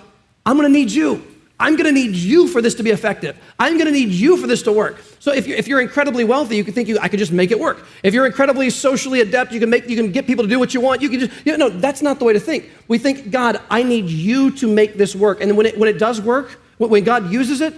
I'm 0.48 0.58
to 0.62 0.70
need 0.70 0.90
you. 0.90 1.22
I'm 1.60 1.76
to 1.76 1.92
need 1.92 2.16
you 2.16 2.48
for 2.48 2.62
this 2.62 2.76
to 2.76 2.84
be 2.84 2.92
effective. 2.92 3.36
I'm 3.60 3.78
to 3.80 3.92
need 3.92 4.10
you 4.10 4.38
for 4.38 4.48
this 4.48 4.62
to 4.64 4.72
work. 4.72 5.02
So 5.20 5.34
if 5.34 5.46
you're, 5.46 5.58
if 5.58 5.68
you're 5.68 5.82
incredibly 5.82 6.24
wealthy, 6.24 6.56
you 6.56 6.64
can 6.64 6.74
think 6.74 6.88
you, 6.88 6.98
I 7.02 7.10
could 7.10 7.20
just 7.20 7.34
make 7.34 7.52
it 7.52 7.60
work. 7.60 7.86
If 8.02 8.14
you're 8.14 8.26
incredibly 8.26 8.70
socially 8.70 9.20
adept, 9.20 9.52
you 9.52 9.60
can 9.60 9.70
make 9.70 9.90
you 9.90 9.98
can 9.98 10.14
get 10.14 10.26
people 10.26 10.46
to 10.46 10.50
do 10.50 10.58
what 10.58 10.74
you 10.74 10.80
want. 10.80 11.02
You 11.02 11.10
can 11.10 11.20
just 11.20 11.46
you 11.46 11.58
know, 11.58 11.68
no, 11.68 11.80
that's 11.80 12.02
not 12.02 12.20
the 12.20 12.26
way 12.26 12.32
to 12.32 12.40
think. 12.40 12.70
We 12.88 12.98
think, 12.98 13.30
God, 13.30 13.60
I 13.70 13.84
need 13.84 14.06
you 14.06 14.52
to 14.52 14.74
make 14.74 14.94
this 14.94 15.16
work. 15.16 15.42
And 15.42 15.58
when 15.58 15.66
it 15.66 15.78
when 15.78 15.90
it 15.90 16.00
does 16.00 16.22
work, 16.22 16.52
when 16.78 17.04
God 17.04 17.30
uses 17.30 17.60
it, 17.60 17.74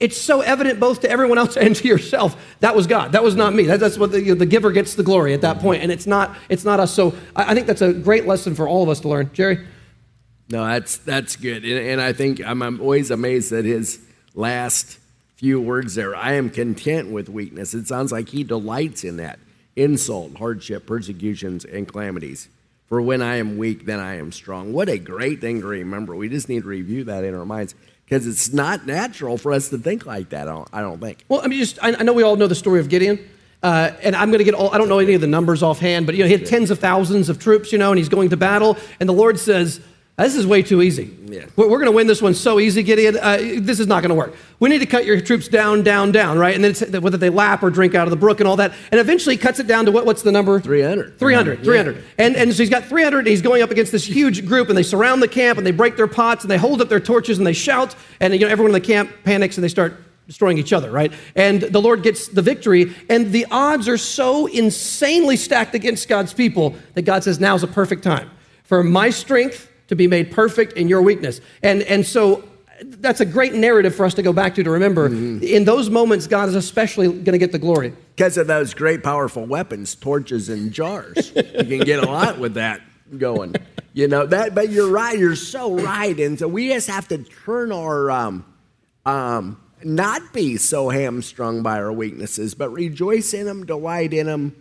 it's 0.00 0.16
so 0.16 0.40
evident 0.40 0.80
both 0.80 1.02
to 1.02 1.10
everyone 1.10 1.38
else 1.38 1.56
and 1.58 1.76
to 1.76 1.86
yourself. 1.86 2.42
That 2.58 2.74
was 2.74 2.88
God. 2.88 3.12
That 3.12 3.22
was 3.22 3.36
not 3.36 3.54
me. 3.54 3.66
That, 3.66 3.78
that's 3.78 3.98
what 3.98 4.10
the, 4.10 4.34
the 4.34 4.46
giver 4.46 4.72
gets 4.72 4.96
the 4.96 5.04
glory 5.04 5.32
at 5.32 5.42
that 5.42 5.60
point, 5.60 5.84
and 5.84 5.92
it's 5.92 6.08
not 6.08 6.36
it's 6.48 6.64
not 6.64 6.80
us. 6.80 6.92
So 6.92 7.14
I, 7.36 7.52
I 7.52 7.54
think 7.54 7.68
that's 7.68 7.82
a 7.82 7.92
great 7.92 8.26
lesson 8.26 8.56
for 8.56 8.66
all 8.66 8.82
of 8.82 8.88
us 8.88 8.98
to 9.00 9.08
learn. 9.08 9.30
Jerry. 9.32 9.64
No, 10.50 10.64
that's 10.66 10.96
that's 10.98 11.36
good, 11.36 11.64
and, 11.64 11.78
and 11.78 12.00
I 12.00 12.12
think 12.12 12.44
I'm, 12.44 12.60
I'm 12.60 12.80
always 12.80 13.12
amazed 13.12 13.52
at 13.52 13.64
his 13.64 14.00
last 14.34 14.98
few 15.36 15.60
words 15.60 15.94
there. 15.94 16.14
I 16.16 16.32
am 16.32 16.50
content 16.50 17.10
with 17.12 17.28
weakness. 17.28 17.72
It 17.72 17.86
sounds 17.86 18.10
like 18.10 18.28
he 18.28 18.42
delights 18.42 19.04
in 19.04 19.18
that 19.18 19.38
insult, 19.76 20.36
hardship, 20.36 20.86
persecutions, 20.86 21.64
and 21.64 21.86
calamities. 21.86 22.48
For 22.88 23.00
when 23.00 23.22
I 23.22 23.36
am 23.36 23.56
weak, 23.58 23.86
then 23.86 24.00
I 24.00 24.16
am 24.16 24.32
strong. 24.32 24.72
What 24.72 24.88
a 24.88 24.98
great 24.98 25.40
thing 25.40 25.60
to 25.60 25.66
remember. 25.68 26.16
We 26.16 26.28
just 26.28 26.48
need 26.48 26.62
to 26.62 26.68
review 26.68 27.04
that 27.04 27.22
in 27.22 27.36
our 27.36 27.46
minds 27.46 27.76
because 28.04 28.26
it's 28.26 28.52
not 28.52 28.84
natural 28.84 29.38
for 29.38 29.52
us 29.52 29.68
to 29.68 29.78
think 29.78 30.04
like 30.04 30.30
that. 30.30 30.48
I 30.48 30.52
don't, 30.52 30.68
I 30.72 30.80
don't 30.80 31.00
think. 31.00 31.24
Well, 31.28 31.42
I 31.44 31.46
mean, 31.46 31.60
just 31.60 31.78
I, 31.80 31.94
I 31.94 32.02
know 32.02 32.12
we 32.12 32.24
all 32.24 32.34
know 32.34 32.48
the 32.48 32.56
story 32.56 32.80
of 32.80 32.88
Gideon, 32.88 33.20
uh, 33.62 33.92
and 34.02 34.16
I'm 34.16 34.30
going 34.30 34.38
to 34.38 34.44
get 34.44 34.54
all. 34.54 34.74
I 34.74 34.78
don't 34.78 34.88
know 34.88 34.98
any 34.98 35.14
of 35.14 35.20
the 35.20 35.28
numbers 35.28 35.62
offhand, 35.62 36.06
but 36.06 36.16
you 36.16 36.24
know, 36.24 36.26
he 36.26 36.32
had 36.32 36.46
tens 36.46 36.72
of 36.72 36.80
thousands 36.80 37.28
of 37.28 37.38
troops, 37.38 37.70
you 37.70 37.78
know, 37.78 37.92
and 37.92 37.98
he's 37.98 38.08
going 38.08 38.30
to 38.30 38.36
battle, 38.36 38.76
and 38.98 39.08
the 39.08 39.14
Lord 39.14 39.38
says. 39.38 39.80
This 40.16 40.34
is 40.34 40.46
way 40.46 40.62
too 40.62 40.82
easy. 40.82 41.16
Yeah. 41.26 41.46
We're, 41.56 41.68
going 41.68 41.86
to 41.86 41.92
win 41.92 42.06
this 42.06 42.20
one 42.20 42.34
so 42.34 42.60
easy, 42.60 42.82
Gideon. 42.82 43.16
Uh, 43.16 43.38
this 43.58 43.80
is 43.80 43.86
not 43.86 44.02
going 44.02 44.10
to 44.10 44.14
work. 44.14 44.34
We 44.58 44.68
need 44.68 44.80
to 44.80 44.86
cut 44.86 45.06
your 45.06 45.18
troops 45.18 45.48
down, 45.48 45.82
down, 45.82 46.12
down, 46.12 46.36
right? 46.36 46.54
And 46.54 46.62
then 46.62 46.72
it's, 46.72 46.86
whether 47.00 47.16
they 47.16 47.30
lap 47.30 47.62
or 47.62 47.70
drink 47.70 47.94
out 47.94 48.06
of 48.06 48.10
the 48.10 48.16
brook 48.16 48.38
and 48.38 48.46
all 48.46 48.56
that. 48.56 48.74
And 48.90 49.00
eventually 49.00 49.38
cuts 49.38 49.60
it 49.60 49.66
down 49.66 49.86
to 49.86 49.92
what, 49.92 50.04
what's 50.04 50.20
the 50.20 50.30
number? 50.30 50.60
300. 50.60 51.18
300, 51.18 51.64
300. 51.64 52.04
And, 52.18 52.36
and 52.36 52.52
so 52.52 52.58
he's 52.58 52.68
got 52.68 52.84
300, 52.84 53.20
and 53.20 53.28
he's 53.28 53.40
going 53.40 53.62
up 53.62 53.70
against 53.70 53.92
this 53.92 54.04
huge 54.04 54.44
group, 54.44 54.68
and 54.68 54.76
they 54.76 54.82
surround 54.82 55.22
the 55.22 55.28
camp, 55.28 55.56
and 55.56 55.66
they 55.66 55.70
break 55.70 55.96
their 55.96 56.06
pots, 56.06 56.44
and 56.44 56.50
they 56.50 56.58
hold 56.58 56.82
up 56.82 56.90
their 56.90 57.00
torches, 57.00 57.38
and 57.38 57.46
they 57.46 57.54
shout, 57.54 57.94
and 58.20 58.34
you 58.34 58.40
know, 58.40 58.48
everyone 58.48 58.70
in 58.70 58.80
the 58.80 58.86
camp 58.86 59.10
panics, 59.24 59.56
and 59.56 59.64
they 59.64 59.68
start 59.68 60.02
destroying 60.26 60.58
each 60.58 60.74
other, 60.74 60.90
right? 60.90 61.12
And 61.34 61.62
the 61.62 61.80
Lord 61.80 62.02
gets 62.02 62.28
the 62.28 62.42
victory, 62.42 62.94
and 63.08 63.32
the 63.32 63.46
odds 63.50 63.88
are 63.88 63.98
so 63.98 64.46
insanely 64.46 65.38
stacked 65.38 65.74
against 65.74 66.08
God's 66.08 66.34
people 66.34 66.76
that 66.92 67.02
God 67.02 67.24
says, 67.24 67.40
now's 67.40 67.62
a 67.62 67.66
perfect 67.66 68.04
time 68.04 68.30
for 68.64 68.84
my 68.84 69.08
strength 69.08 69.69
to 69.90 69.96
be 69.96 70.06
made 70.06 70.30
perfect 70.30 70.74
in 70.74 70.88
your 70.88 71.02
weakness. 71.02 71.40
And, 71.64 71.82
and 71.82 72.06
so 72.06 72.44
that's 72.80 73.20
a 73.20 73.24
great 73.24 73.54
narrative 73.54 73.92
for 73.92 74.06
us 74.06 74.14
to 74.14 74.22
go 74.22 74.32
back 74.32 74.54
to 74.54 74.62
to 74.62 74.70
remember. 74.70 75.06
In 75.06 75.64
those 75.64 75.90
moments, 75.90 76.28
God 76.28 76.48
is 76.48 76.54
especially 76.54 77.08
going 77.08 77.24
to 77.24 77.38
get 77.38 77.50
the 77.50 77.58
glory. 77.58 77.92
Because 78.14 78.36
of 78.36 78.46
those 78.46 78.72
great, 78.72 79.02
powerful 79.02 79.44
weapons, 79.44 79.96
torches 79.96 80.48
and 80.48 80.70
jars. 80.70 81.32
you 81.34 81.42
can 81.64 81.80
get 81.80 82.04
a 82.04 82.06
lot 82.06 82.38
with 82.38 82.54
that 82.54 82.82
going. 83.18 83.56
You 83.92 84.06
know, 84.06 84.26
that, 84.26 84.54
but 84.54 84.70
you're 84.70 84.88
right. 84.88 85.18
You're 85.18 85.34
so 85.34 85.74
right. 85.74 86.16
And 86.20 86.38
so 86.38 86.46
we 86.46 86.68
just 86.68 86.86
have 86.86 87.08
to 87.08 87.18
turn 87.18 87.72
our, 87.72 88.12
um, 88.12 88.44
um, 89.04 89.60
not 89.82 90.32
be 90.32 90.56
so 90.56 90.88
hamstrung 90.88 91.64
by 91.64 91.78
our 91.78 91.92
weaknesses, 91.92 92.54
but 92.54 92.70
rejoice 92.70 93.34
in 93.34 93.46
them, 93.46 93.66
delight 93.66 94.14
in 94.14 94.26
them, 94.26 94.54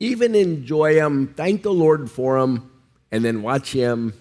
even 0.00 0.34
enjoy 0.34 0.96
them, 0.96 1.32
thank 1.36 1.62
the 1.62 1.72
Lord 1.72 2.10
for 2.10 2.40
them, 2.40 2.72
and 3.12 3.24
then 3.24 3.42
watch 3.42 3.72
Him 3.72 4.14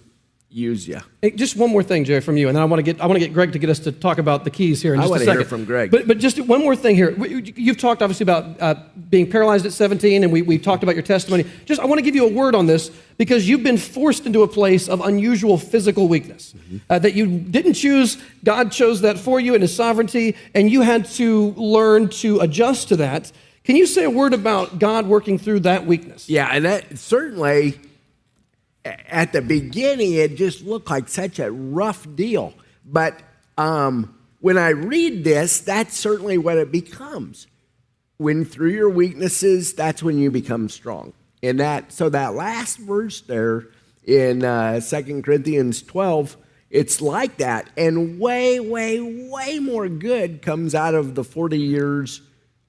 use 0.54 0.88
you. 0.88 1.00
Hey, 1.22 1.32
just 1.32 1.56
one 1.58 1.70
more 1.72 1.84
thing, 1.84 2.06
Jerry, 2.06 2.22
from 2.22 2.38
you, 2.38 2.48
and 2.48 2.56
then 2.56 2.62
I 2.62 2.66
want 2.66 2.80
to 2.80 2.84
get 2.84 3.02
I 3.02 3.06
want 3.08 3.20
to 3.20 3.26
get 3.26 3.34
Greg 3.34 3.52
to 3.54 3.60
get 3.60 3.70
us 3.70 3.80
to 3.80 3.92
talk 3.92 4.18
about 4.20 4.44
the 4.44 4.50
keys 4.50 4.82
here 4.82 4.94
in 4.94 5.00
I 5.00 5.04
just 5.04 5.16
a 5.16 5.20
second. 5.20 5.34
hear 5.38 5.46
from 5.46 5.66
Greg. 5.66 5.92
But 5.92 6.08
but 6.08 6.20
just 6.20 6.40
one 6.40 6.62
more 6.62 6.76
thing 6.76 6.96
here. 6.96 7.12
You've 7.26 7.78
talked 7.78 8.02
obviously 8.02 8.24
about 8.24 8.62
uh, 8.62 8.76
being 9.10 9.30
paralyzed 9.30 9.66
at 9.66 9.74
17, 9.74 10.24
and 10.24 10.32
we 10.32 10.42
we 10.42 10.58
talked 10.58 10.84
about 10.84 10.96
your 10.96 11.04
testimony. 11.04 11.46
Just 11.66 11.82
I 11.82 11.86
want 11.86 12.00
to 12.00 12.04
give 12.04 12.16
you 12.16 12.26
a 12.28 12.32
word 12.32 12.56
on 12.56 12.66
this 12.68 12.92
because 13.18 13.48
you've 13.50 13.64
been 13.64 13.78
forced 13.78 14.26
into 14.26 14.44
a 14.44 14.48
place 14.48 14.88
of 14.88 15.02
unusual 15.02 15.58
physical 15.58 16.08
weakness 16.08 16.54
Mm-hmm. 16.54 16.78
uh, 16.90 17.00
that 17.00 17.14
you 17.14 17.26
didn't 17.28 17.74
choose. 17.74 18.18
God 18.44 18.72
chose 18.72 19.02
that 19.02 19.18
for 19.18 19.40
you 19.40 19.56
in 19.56 19.62
His 19.62 19.76
sovereignty, 19.76 20.36
and 20.54 20.72
you 20.72 20.82
had 20.82 21.06
to 21.16 21.52
learn 21.52 22.10
to 22.10 22.40
adjust 22.42 22.90
to 22.90 22.96
that. 22.98 23.32
Can 23.64 23.76
you 23.78 23.86
say 23.86 24.04
a 24.04 24.10
word 24.10 24.34
about 24.34 24.78
God 24.78 25.08
working 25.08 25.38
through 25.40 25.62
that 25.62 25.86
weakness? 25.86 26.30
Yeah, 26.30 26.50
and 26.52 26.66
that 26.66 26.98
certainly 27.00 27.80
at 28.86 29.32
the 29.32 29.42
beginning 29.42 30.14
it 30.14 30.36
just 30.36 30.64
looked 30.64 30.90
like 30.90 31.08
such 31.08 31.40
a 31.40 31.52
rough 31.52 32.08
deal. 32.16 32.54
But 32.86 33.20
um, 33.58 34.18
when 34.40 34.58
I 34.58 34.70
read 34.70 35.24
this, 35.24 35.62
that's 35.62 35.98
certainly 35.98 36.38
what 36.38 36.58
it 36.58 36.72
becomes. 36.72 37.48
when 38.18 38.46
through 38.46 38.72
your 38.72 38.90
weaknesses, 38.90 39.74
that's 39.74 40.02
when 40.04 40.18
you 40.18 40.32
become 40.32 40.70
strong. 40.70 41.14
And 41.42 41.60
that, 41.60 41.92
so 41.92 42.10
that 42.10 42.36
last 42.36 42.78
verse 42.78 43.22
there 43.22 43.68
in 44.04 44.44
uh, 44.46 44.80
2 44.80 45.22
Corinthians 45.22 45.82
12, 45.82 46.38
it's 46.70 47.02
like 47.02 47.38
that. 47.38 47.70
And 47.76 48.20
way, 48.20 48.60
way, 48.60 49.28
way 49.30 49.60
more 49.60 49.90
good 49.90 50.42
comes 50.42 50.74
out 50.74 50.96
of 50.96 51.16
the 51.16 51.24
40 51.24 51.58
years, 51.58 52.22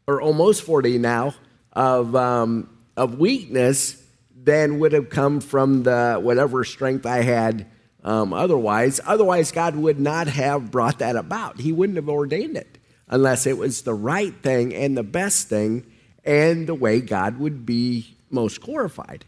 or 0.07 0.21
almost 0.21 0.63
40 0.63 0.99
now, 0.99 1.35
of, 1.73 2.17
um, 2.17 2.69
of 2.97 3.19
weakness 3.19 4.04
than 4.45 4.79
would 4.79 4.93
have 4.93 5.11
come 5.11 5.41
from 5.41 5.83
the 5.83 6.19
whatever 6.23 6.65
strength 6.65 7.07
I 7.07 7.23
had 7.23 7.67
um, 8.05 8.33
otherwise. 8.33 9.01
Otherwise, 9.05 9.51
God 9.51 9.75
would 9.77 9.99
not 9.99 10.29
have 10.29 10.71
brought 10.71 10.99
that 10.99 11.17
about. 11.17 11.61
He 11.61 11.73
wouldn't 11.73 11.97
have 11.97 12.09
ordained 12.09 12.57
it 12.57 12.79
unless 13.09 13.47
it 13.47 13.57
was 13.57 13.83
the 13.83 13.95
right 13.95 14.35
thing 14.43 14.75
and 14.75 14.97
the 14.97 15.03
best 15.03 15.49
thing 15.49 15.87
and 16.25 16.67
the 16.67 16.75
way 16.75 17.01
God 17.01 17.39
would 17.39 17.67
be 17.67 18.17
most 18.31 18.61
glorified. 18.61 19.25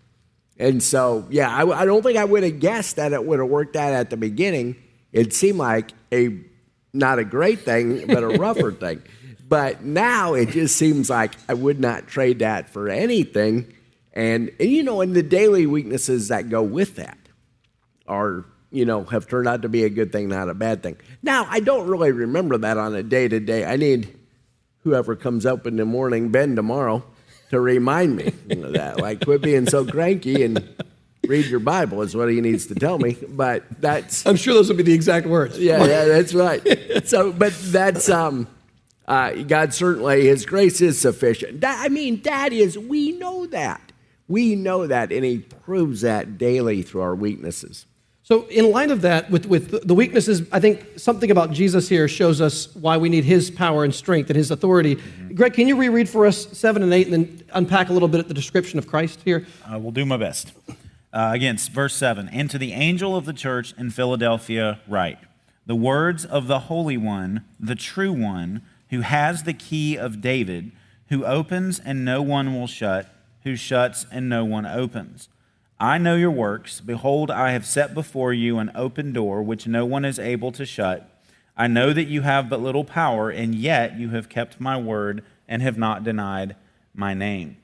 And 0.59 0.83
so, 0.83 1.26
yeah, 1.31 1.55
I, 1.55 1.83
I 1.83 1.85
don't 1.85 2.02
think 2.02 2.16
I 2.16 2.24
would 2.24 2.42
have 2.42 2.61
guessed 2.61 2.96
that 2.96 3.12
it 3.12 3.24
would 3.24 3.38
have 3.38 3.48
worked 3.48 3.76
out 3.76 3.92
at 3.92 4.11
the 4.11 4.16
beginning. 4.16 4.76
It 5.12 5.33
seemed 5.33 5.59
like 5.59 5.92
a 6.12 6.38
not 6.92 7.18
a 7.18 7.24
great 7.24 7.61
thing, 7.61 8.07
but 8.07 8.22
a 8.22 8.29
rougher 8.29 8.72
thing. 8.85 9.02
But 9.48 9.85
now 9.85 10.35
it 10.35 10.48
just 10.50 10.76
seems 10.76 11.11
like 11.11 11.35
I 11.48 11.55
would 11.55 11.79
not 11.79 12.07
trade 12.07 12.40
that 12.40 12.70
for 12.70 12.88
anything. 12.88 13.72
And, 14.16 14.50
and 14.59 14.68
you 14.68 14.83
know, 14.83 15.00
and 15.02 15.14
the 15.14 15.22
daily 15.22 15.66
weaknesses 15.66 16.29
that 16.29 16.48
go 16.48 16.62
with 16.62 16.96
that 16.96 17.18
are 18.09 18.44
you 18.70 18.85
know, 18.85 19.05
have 19.05 19.26
turned 19.29 19.48
out 19.48 19.62
to 19.62 19.68
be 19.68 19.85
a 19.85 19.88
good 19.88 20.12
thing, 20.12 20.29
not 20.29 20.48
a 20.48 20.55
bad 20.55 20.83
thing. 20.83 20.96
Now, 21.22 21.46
I 21.48 21.61
don't 21.61 21.87
really 21.87 22.12
remember 22.12 22.59
that 22.59 22.76
on 22.76 22.94
a 22.94 23.02
day 23.02 23.29
to 23.29 23.40
day. 23.40 23.64
I 23.64 23.76
need 23.76 24.14
whoever 24.83 25.16
comes 25.16 25.46
up 25.46 25.66
in 25.66 25.76
the 25.76 25.85
morning, 25.85 26.31
Ben, 26.31 26.57
tomorrow, 26.57 27.05
to 27.50 27.61
remind 27.61 28.16
me 28.16 28.33
of 28.50 28.72
that. 28.72 29.00
Like, 29.00 29.24
quit 29.24 29.40
being 29.40 29.66
so 29.68 29.87
cranky 29.87 30.42
and 30.42 30.68
read 31.26 31.46
your 31.46 31.61
Bible 31.61 32.02
is 32.02 32.16
what 32.16 32.29
he 32.29 32.40
needs 32.40 32.66
to 32.66 32.74
tell 32.74 32.98
me. 32.98 33.16
But 33.29 33.64
that's. 33.81 34.26
I'm 34.26 34.37
sure 34.37 34.55
those 34.55 34.68
would 34.68 34.76
be 34.76 34.83
the 34.83 34.94
exact 34.94 35.26
words. 35.26 35.59
Yeah, 35.59 35.85
yeah, 35.85 36.05
that's 36.05 36.35
right. 36.35 36.62
So, 37.07 37.33
but 37.33 37.55
that's. 37.66 38.09
um 38.09 38.48
uh, 39.09 39.31
God 39.44 39.72
certainly, 39.72 40.26
His 40.26 40.44
grace 40.44 40.81
is 40.81 41.00
sufficient. 41.00 41.61
That, 41.61 41.81
I 41.81 41.88
mean, 41.88 42.22
that 42.22 42.52
is, 42.52 42.76
we 42.76 43.12
know 43.12 43.46
that. 43.46 43.86
We 44.29 44.55
know 44.57 44.87
that, 44.87 45.12
and 45.12 45.25
He 45.25 45.39
proves 45.39 46.01
that 46.01 46.39
daily 46.39 46.83
through 46.83 47.03
our 47.03 47.15
weaknesses. 47.15 47.87
So, 48.27 48.45
in 48.49 48.73
light 48.73 48.91
of 48.91 49.03
that, 49.03 49.31
with, 49.31 49.47
with 49.47 49.87
the 49.87 49.95
weaknesses, 49.95 50.43
I 50.51 50.59
think 50.59 50.99
something 50.99 51.31
about 51.31 51.53
Jesus 51.53 51.89
here 51.89 52.09
shows 52.09 52.41
us 52.41 52.75
why 52.75 52.97
we 52.97 53.09
need 53.09 53.23
his 53.23 53.53
power 53.53 53.85
and 53.85 53.95
strength 53.95 54.31
and 54.31 54.37
his 54.37 54.51
authority. 54.51 54.97
Mm-hmm. 54.97 55.35
Greg, 55.37 55.53
can 55.53 55.69
you 55.69 55.77
reread 55.77 56.09
for 56.09 56.27
us 56.27 56.49
7 56.59 56.83
and 56.83 56.93
8 56.93 57.07
and 57.07 57.15
then 57.15 57.45
unpack 57.53 57.89
a 57.89 57.93
little 57.93 58.09
bit 58.09 58.19
at 58.19 58.27
the 58.27 58.35
description 58.35 58.81
of 58.81 58.89
Christ 58.89 59.21
here? 59.25 59.47
I 59.65 59.77
will 59.77 59.93
do 59.93 60.05
my 60.05 60.17
best. 60.17 60.53
Uh, 61.12 61.31
again, 61.35 61.57
verse 61.57 61.95
7 61.95 62.29
And 62.31 62.51
to 62.51 62.59
the 62.59 62.73
angel 62.73 63.15
of 63.15 63.27
the 63.27 63.33
church 63.33 63.73
in 63.79 63.91
Philadelphia, 63.91 64.81
write 64.89 65.19
the 65.65 65.77
words 65.77 66.25
of 66.25 66.49
the 66.49 66.59
Holy 66.59 66.97
One, 66.97 67.45
the 67.61 67.77
true 67.77 68.12
One, 68.12 68.62
who 68.91 69.03
has 69.03 69.45
the 69.45 69.55
key 69.55 69.97
of 69.97 70.21
David, 70.21 70.73
who 71.11 71.25
opens 71.25 71.79
and 71.79 72.05
no 72.05 72.23
one 72.23 72.55
will 72.55 72.67
shut, 72.67 73.09
who 73.47 73.55
shuts 73.55 74.05
and 74.11 74.29
no 74.29 74.45
one 74.45 74.67
opens. 74.67 75.29
I 75.79 75.99
know 75.99 76.17
your 76.17 76.33
works. 76.33 76.81
Behold, 76.81 77.31
I 77.31 77.53
have 77.53 77.65
set 77.65 77.95
before 77.95 78.33
you 78.33 78.59
an 78.59 78.73
open 78.75 79.13
door 79.13 79.41
which 79.41 79.69
no 79.69 79.87
one 79.87 80.05
is 80.05 80.19
able 80.19 80.51
to 80.51 80.67
shut. 80.67 81.09
I 81.57 81.69
know 81.69 81.93
that 81.93 82.09
you 82.09 82.23
have 82.23 82.51
but 82.51 82.61
little 82.61 82.85
power, 82.85 83.31
and 83.31 83.55
yet 83.55 83.97
you 83.97 84.11
have 84.11 84.29
kept 84.29 84.61
my 84.61 84.77
word 84.77 85.23
and 85.47 85.63
have 85.63 85.79
not 85.79 86.03
denied 86.03 86.57
my 86.93 87.15
name. 87.15 87.57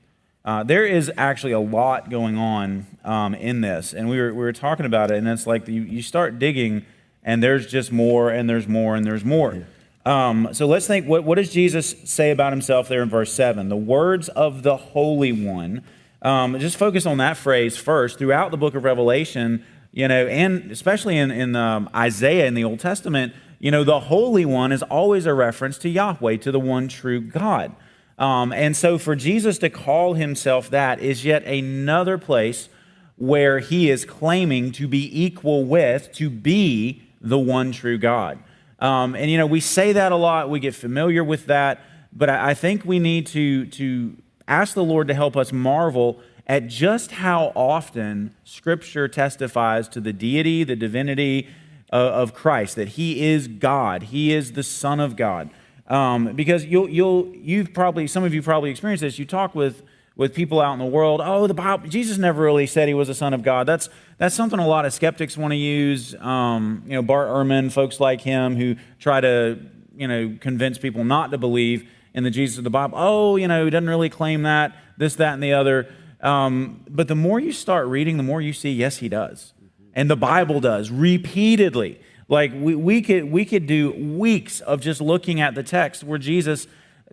Uh, 0.45 0.63
there 0.63 0.85
is 0.85 1.11
actually 1.17 1.51
a 1.51 1.59
lot 1.59 2.09
going 2.09 2.37
on 2.37 2.87
um, 3.03 3.35
in 3.35 3.59
this, 3.59 3.93
and 3.93 4.09
we 4.09 4.19
were, 4.19 4.33
we 4.33 4.39
were 4.39 4.53
talking 4.53 4.85
about 4.85 5.11
it, 5.11 5.17
and 5.17 5.27
it's 5.27 5.45
like 5.45 5.67
you, 5.67 5.81
you 5.81 6.01
start 6.01 6.39
digging, 6.39 6.85
and 7.23 7.43
there's 7.43 7.67
just 7.67 7.91
more, 7.91 8.29
and 8.29 8.49
there's 8.49 8.69
more, 8.69 8.95
and 8.95 9.05
there's 9.05 9.25
more. 9.25 9.67
Um, 10.05 10.49
so 10.53 10.67
let's 10.67 10.85
think 10.87 11.07
what, 11.07 11.23
what 11.23 11.35
does 11.35 11.51
Jesus 11.51 11.95
say 12.03 12.31
about 12.31 12.51
himself 12.51 12.89
there 12.89 13.01
in 13.01 13.09
verse 13.09 13.31
7? 13.33 13.69
The 13.69 13.77
words 13.77 14.29
of 14.29 14.63
the 14.63 14.75
Holy 14.75 15.31
One 15.31 15.83
um, 16.23 16.57
just 16.59 16.77
focus 16.77 17.05
on 17.05 17.17
that 17.17 17.37
phrase 17.37 17.77
first. 17.77 18.17
Throughout 18.17 18.51
the 18.51 18.57
book 18.57 18.75
of 18.75 18.83
Revelation, 18.83 19.63
you 19.91 20.07
know, 20.07 20.25
and 20.27 20.71
especially 20.71 21.17
in, 21.17 21.31
in 21.31 21.55
um, 21.55 21.89
Isaiah 21.93 22.47
in 22.47 22.53
the 22.53 22.63
Old 22.63 22.79
Testament, 22.79 23.33
you 23.59 23.71
know, 23.71 23.83
the 23.83 23.99
Holy 23.99 24.45
One 24.45 24.71
is 24.71 24.83
always 24.83 25.25
a 25.25 25.33
reference 25.33 25.77
to 25.79 25.89
Yahweh, 25.89 26.37
to 26.37 26.51
the 26.51 26.59
one 26.59 26.87
true 26.87 27.21
God. 27.21 27.75
Um, 28.17 28.53
and 28.53 28.75
so 28.75 28.97
for 28.97 29.15
Jesus 29.15 29.57
to 29.59 29.69
call 29.69 30.13
himself 30.13 30.69
that 30.69 30.99
is 30.99 31.25
yet 31.25 31.43
another 31.43 32.17
place 32.17 32.69
where 33.17 33.59
he 33.59 33.89
is 33.89 34.05
claiming 34.05 34.71
to 34.73 34.87
be 34.87 35.23
equal 35.23 35.65
with, 35.65 36.11
to 36.13 36.29
be 36.29 37.03
the 37.21 37.39
one 37.39 37.71
true 37.71 37.97
God. 37.97 38.39
Um, 38.83 39.15
and, 39.15 39.31
you 39.31 39.37
know, 39.37 39.47
we 39.47 39.61
say 39.61 39.93
that 39.93 40.11
a 40.11 40.15
lot, 40.17 40.49
we 40.49 40.59
get 40.59 40.75
familiar 40.75 41.23
with 41.23 41.45
that, 41.45 41.79
but 42.11 42.29
I, 42.29 42.49
I 42.49 42.53
think 42.53 42.83
we 42.83 42.99
need 42.99 43.25
to, 43.27 43.65
to 43.67 44.17
ask 44.45 44.75
the 44.75 44.83
Lord 44.83 45.07
to 45.07 45.13
help 45.13 45.37
us 45.37 45.53
marvel 45.53 46.19
at 46.45 46.67
just 46.67 47.11
how 47.11 47.53
often 47.55 48.35
Scripture 48.43 49.07
testifies 49.07 49.87
to 49.87 50.01
the 50.01 50.11
deity, 50.11 50.65
the 50.65 50.75
divinity 50.75 51.47
uh, 51.93 51.95
of 51.95 52.33
Christ, 52.33 52.75
that 52.75 52.89
He 52.89 53.23
is 53.23 53.47
God, 53.47 54.03
He 54.03 54.33
is 54.33 54.51
the 54.51 54.63
Son 54.63 54.99
of 54.99 55.15
God. 55.15 55.49
Um, 55.87 56.33
because 56.33 56.65
you'll, 56.65 56.89
you'll, 56.89 57.33
you've 57.33 57.73
probably, 57.73 58.05
some 58.07 58.25
of 58.25 58.33
you 58.33 58.41
probably 58.41 58.69
experienced 58.69 59.01
this. 59.01 59.17
You 59.17 59.25
talk 59.25 59.55
with, 59.55 59.81
with 60.17 60.35
people 60.35 60.59
out 60.59 60.73
in 60.73 60.79
the 60.79 60.85
world. 60.85 61.21
Oh, 61.23 61.47
the 61.47 61.53
Bible, 61.53 61.87
Jesus 61.87 62.17
never 62.17 62.43
really 62.43 62.67
said 62.67 62.89
He 62.89 62.93
was 62.93 63.07
a 63.07 63.15
Son 63.15 63.33
of 63.33 63.43
God. 63.43 63.65
That's, 63.65 63.87
that's 64.23 64.35
something 64.35 64.57
a 64.57 64.65
lot 64.65 64.85
of 64.85 64.93
skeptics 64.93 65.35
want 65.35 65.51
to 65.51 65.57
use. 65.57 66.15
Um, 66.15 66.83
you 66.85 66.93
know, 66.93 67.01
Bart 67.01 67.27
Ehrman, 67.27 67.69
folks 67.69 67.99
like 67.99 68.21
him 68.21 68.55
who 68.55 68.77
try 68.97 69.19
to, 69.19 69.59
you 69.97 70.07
know, 70.07 70.37
convince 70.39 70.77
people 70.77 71.03
not 71.03 71.31
to 71.31 71.37
believe 71.37 71.89
in 72.13 72.23
the 72.23 72.29
Jesus 72.29 72.57
of 72.57 72.63
the 72.63 72.69
Bible. 72.69 72.97
Oh, 72.97 73.35
you 73.35 73.49
know, 73.49 73.65
he 73.65 73.69
doesn't 73.69 73.89
really 73.89 74.07
claim 74.07 74.43
that, 74.43 74.77
this, 74.97 75.15
that, 75.15 75.33
and 75.33 75.43
the 75.43 75.51
other. 75.51 75.93
Um, 76.21 76.85
but 76.89 77.09
the 77.09 77.15
more 77.15 77.37
you 77.37 77.51
start 77.51 77.87
reading, 77.87 78.15
the 78.15 78.23
more 78.23 78.39
you 78.41 78.53
see, 78.53 78.71
yes, 78.71 78.99
he 78.99 79.09
does. 79.09 79.51
And 79.93 80.09
the 80.09 80.15
Bible 80.15 80.61
does 80.61 80.89
repeatedly. 80.89 81.99
Like 82.29 82.53
we, 82.55 82.75
we, 82.75 83.01
could, 83.01 83.29
we 83.29 83.43
could 83.43 83.67
do 83.67 83.91
weeks 83.91 84.61
of 84.61 84.79
just 84.79 85.01
looking 85.01 85.41
at 85.41 85.53
the 85.53 85.63
text 85.63 86.01
where 86.01 86.17
Jesus, 86.17 86.65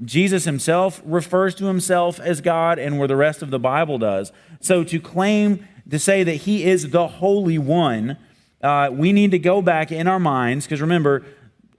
Jesus 0.04 0.44
himself 0.44 1.02
refers 1.04 1.56
to 1.56 1.64
himself 1.64 2.20
as 2.20 2.40
God 2.40 2.78
and 2.78 3.00
where 3.00 3.08
the 3.08 3.16
rest 3.16 3.42
of 3.42 3.50
the 3.50 3.58
Bible 3.58 3.98
does. 3.98 4.30
So 4.60 4.84
to 4.84 5.00
claim, 5.00 5.66
to 5.90 5.98
say 5.98 6.22
that 6.24 6.34
he 6.34 6.64
is 6.64 6.90
the 6.90 7.06
Holy 7.06 7.58
One, 7.58 8.16
uh, 8.62 8.90
we 8.92 9.12
need 9.12 9.30
to 9.32 9.38
go 9.38 9.62
back 9.62 9.90
in 9.92 10.06
our 10.06 10.20
minds, 10.20 10.66
because 10.66 10.80
remember, 10.80 11.24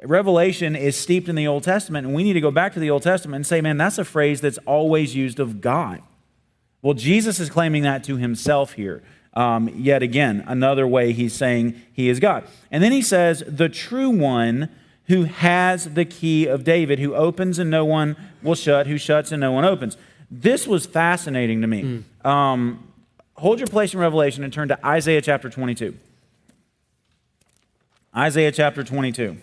Revelation 0.04 0.76
is 0.76 0.98
steeped 0.98 1.30
in 1.30 1.36
the 1.36 1.48
Old 1.48 1.64
Testament, 1.64 2.08
and 2.08 2.16
we 2.16 2.24
need 2.24 2.34
to 2.34 2.42
go 2.42 2.52
back 2.52 2.74
to 2.74 2.80
the 2.80 2.90
Old 2.90 3.04
Testament 3.04 3.36
and 3.36 3.48
say, 3.48 3.62
man, 3.62 3.78
that's 3.78 3.98
a 3.98 4.06
phrase 4.06 4.42
that's 4.42 4.58
always 4.60 5.16
used 5.16 5.40
of 5.40 5.62
God. 5.62 6.02
Well, 6.82 6.96
Jesus 6.96 7.40
is 7.40 7.50
claiming 7.50 7.84
that 7.84 8.04
to 8.06 8.18
himself 8.18 8.74
here. 8.74 9.04
Um, 9.34 9.70
yet 9.70 10.04
again, 10.04 10.44
another 10.48 10.88
way 10.88 11.14
he's 11.14 11.34
saying 11.34 11.80
he 11.94 12.10
is 12.10 12.20
God. 12.20 12.44
And 12.70 12.84
then 12.84 12.92
he 12.92 13.02
says, 13.02 13.44
the 13.48 13.70
true 13.70 14.10
one 14.10 14.70
who 15.06 15.24
has 15.24 15.94
the 15.94 16.04
key 16.06 16.48
of 16.48 16.64
David, 16.64 17.00
who 17.00 17.14
opens 17.16 17.60
and 17.60 17.70
no 17.70 17.86
one 17.86 18.18
will 18.42 18.56
shut, 18.56 18.88
who 18.88 18.98
shuts 18.98 19.32
and 19.32 19.40
no 19.40 19.52
one 19.52 19.64
opens. 19.64 19.98
This 20.30 20.68
was 20.68 20.86
fascinating 20.86 21.62
to 21.62 21.68
me. 21.68 22.04
Mm. 22.24 22.26
Um, 22.26 22.91
hold 23.42 23.58
your 23.58 23.68
place 23.68 23.92
in 23.92 24.00
Revelation 24.00 24.44
and 24.44 24.54
turn 24.54 24.68
to 24.68 24.86
Isaiah 24.86 25.20
chapter 25.20 25.50
22. 25.50 25.98
Isaiah 28.16 28.52
chapter 28.52 28.84
22. 28.84 29.36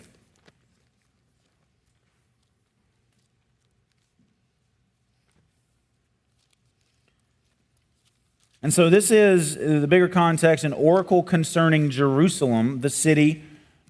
And 8.61 8.73
so 8.73 8.89
this 8.89 9.11
is 9.11 9.55
the 9.55 9.87
bigger 9.87 10.07
context 10.07 10.63
an 10.63 10.71
oracle 10.71 11.21
concerning 11.21 11.89
Jerusalem, 11.89 12.79
the 12.79 12.89
city 12.89 13.43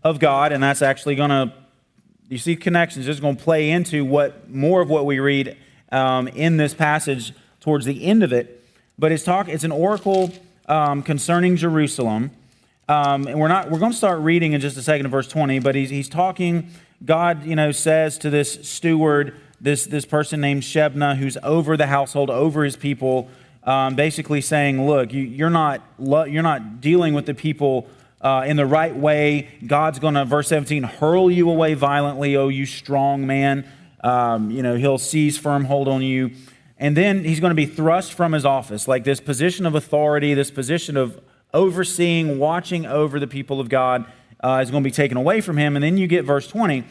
of 0.03 0.19
God, 0.19 0.51
and 0.51 0.63
that's 0.63 0.81
actually 0.81 1.15
going 1.15 1.29
to 1.29 1.53
you 2.29 2.39
see 2.39 2.55
connections. 2.55 3.07
It's 3.07 3.19
going 3.19 3.37
to 3.37 3.43
play 3.43 3.69
into 3.69 4.03
what 4.05 4.49
more 4.49 4.81
of 4.81 4.89
what 4.89 5.05
we 5.05 5.19
read 5.19 5.55
um, 5.91 6.27
in 6.29 6.57
this 6.57 6.73
passage 6.73 7.33
towards 7.59 7.85
the 7.85 8.05
end 8.05 8.23
of 8.23 8.33
it. 8.33 8.58
But 8.99 9.11
it's 9.11 9.23
talk. 9.23 9.47
It's 9.47 9.63
an 9.63 9.71
oracle 9.71 10.31
um, 10.67 11.01
concerning 11.01 11.55
Jerusalem, 11.55 12.31
um, 12.87 13.27
and 13.27 13.39
we're 13.39 13.47
not. 13.47 13.71
We're 13.71 13.79
going 13.79 13.93
to 13.93 13.97
start 13.97 14.19
reading 14.19 14.53
in 14.53 14.61
just 14.61 14.77
a 14.77 14.81
second, 14.81 15.05
in 15.05 15.11
verse 15.11 15.27
twenty. 15.27 15.59
But 15.59 15.73
he's 15.73 15.89
he's 15.89 16.09
talking. 16.09 16.69
God, 17.03 17.45
you 17.45 17.55
know, 17.55 17.71
says 17.71 18.17
to 18.19 18.29
this 18.29 18.67
steward, 18.67 19.35
this 19.61 19.85
this 19.85 20.05
person 20.05 20.41
named 20.41 20.63
Shebna, 20.63 21.15
who's 21.15 21.37
over 21.43 21.77
the 21.77 21.87
household, 21.87 22.29
over 22.29 22.65
his 22.65 22.75
people 22.75 23.29
um, 23.63 23.95
basically 23.95 24.41
saying, 24.41 24.85
look, 24.87 25.13
you, 25.13 25.45
are 25.45 25.49
not, 25.49 25.81
you're 25.99 26.43
not 26.43 26.81
dealing 26.81 27.13
with 27.13 27.25
the 27.25 27.33
people 27.33 27.87
uh, 28.21 28.43
in 28.47 28.57
the 28.57 28.65
right 28.65 28.95
way. 28.95 29.49
God's 29.65 29.99
going 29.99 30.15
to, 30.15 30.25
verse 30.25 30.47
17, 30.47 30.83
hurl 30.83 31.29
you 31.29 31.49
away 31.49 31.73
violently, 31.73 32.35
oh, 32.35 32.47
you 32.47 32.65
strong 32.65 33.27
man. 33.27 33.69
Um, 34.03 34.49
you 34.49 34.63
know, 34.63 34.75
he'll 34.75 34.97
seize 34.97 35.37
firm 35.37 35.65
hold 35.65 35.87
on 35.87 36.01
you. 36.01 36.31
And 36.79 36.95
then 36.95 37.25
he's 37.25 37.41
going 37.41 37.51
to 37.51 37.55
be 37.55 37.65
thrust 37.65 38.13
from 38.13 38.31
his 38.31 38.45
office, 38.45 38.87
like 38.87 39.03
this 39.03 39.19
position 39.19 39.65
of 39.65 39.75
authority, 39.75 40.33
this 40.33 40.49
position 40.49 40.95
of 40.95 41.21
overseeing, 41.53 42.39
watching 42.39 42.85
over 42.85 43.19
the 43.19 43.27
people 43.27 43.59
of 43.59 43.67
God 43.67 44.05
uh, 44.41 44.61
is 44.63 44.71
going 44.71 44.81
to 44.83 44.87
be 44.87 44.93
taken 44.93 45.17
away 45.17 45.41
from 45.41 45.57
him. 45.57 45.75
And 45.75 45.83
then 45.83 45.97
you 45.97 46.07
get 46.07 46.23
verse 46.23 46.47
20. 46.47 46.85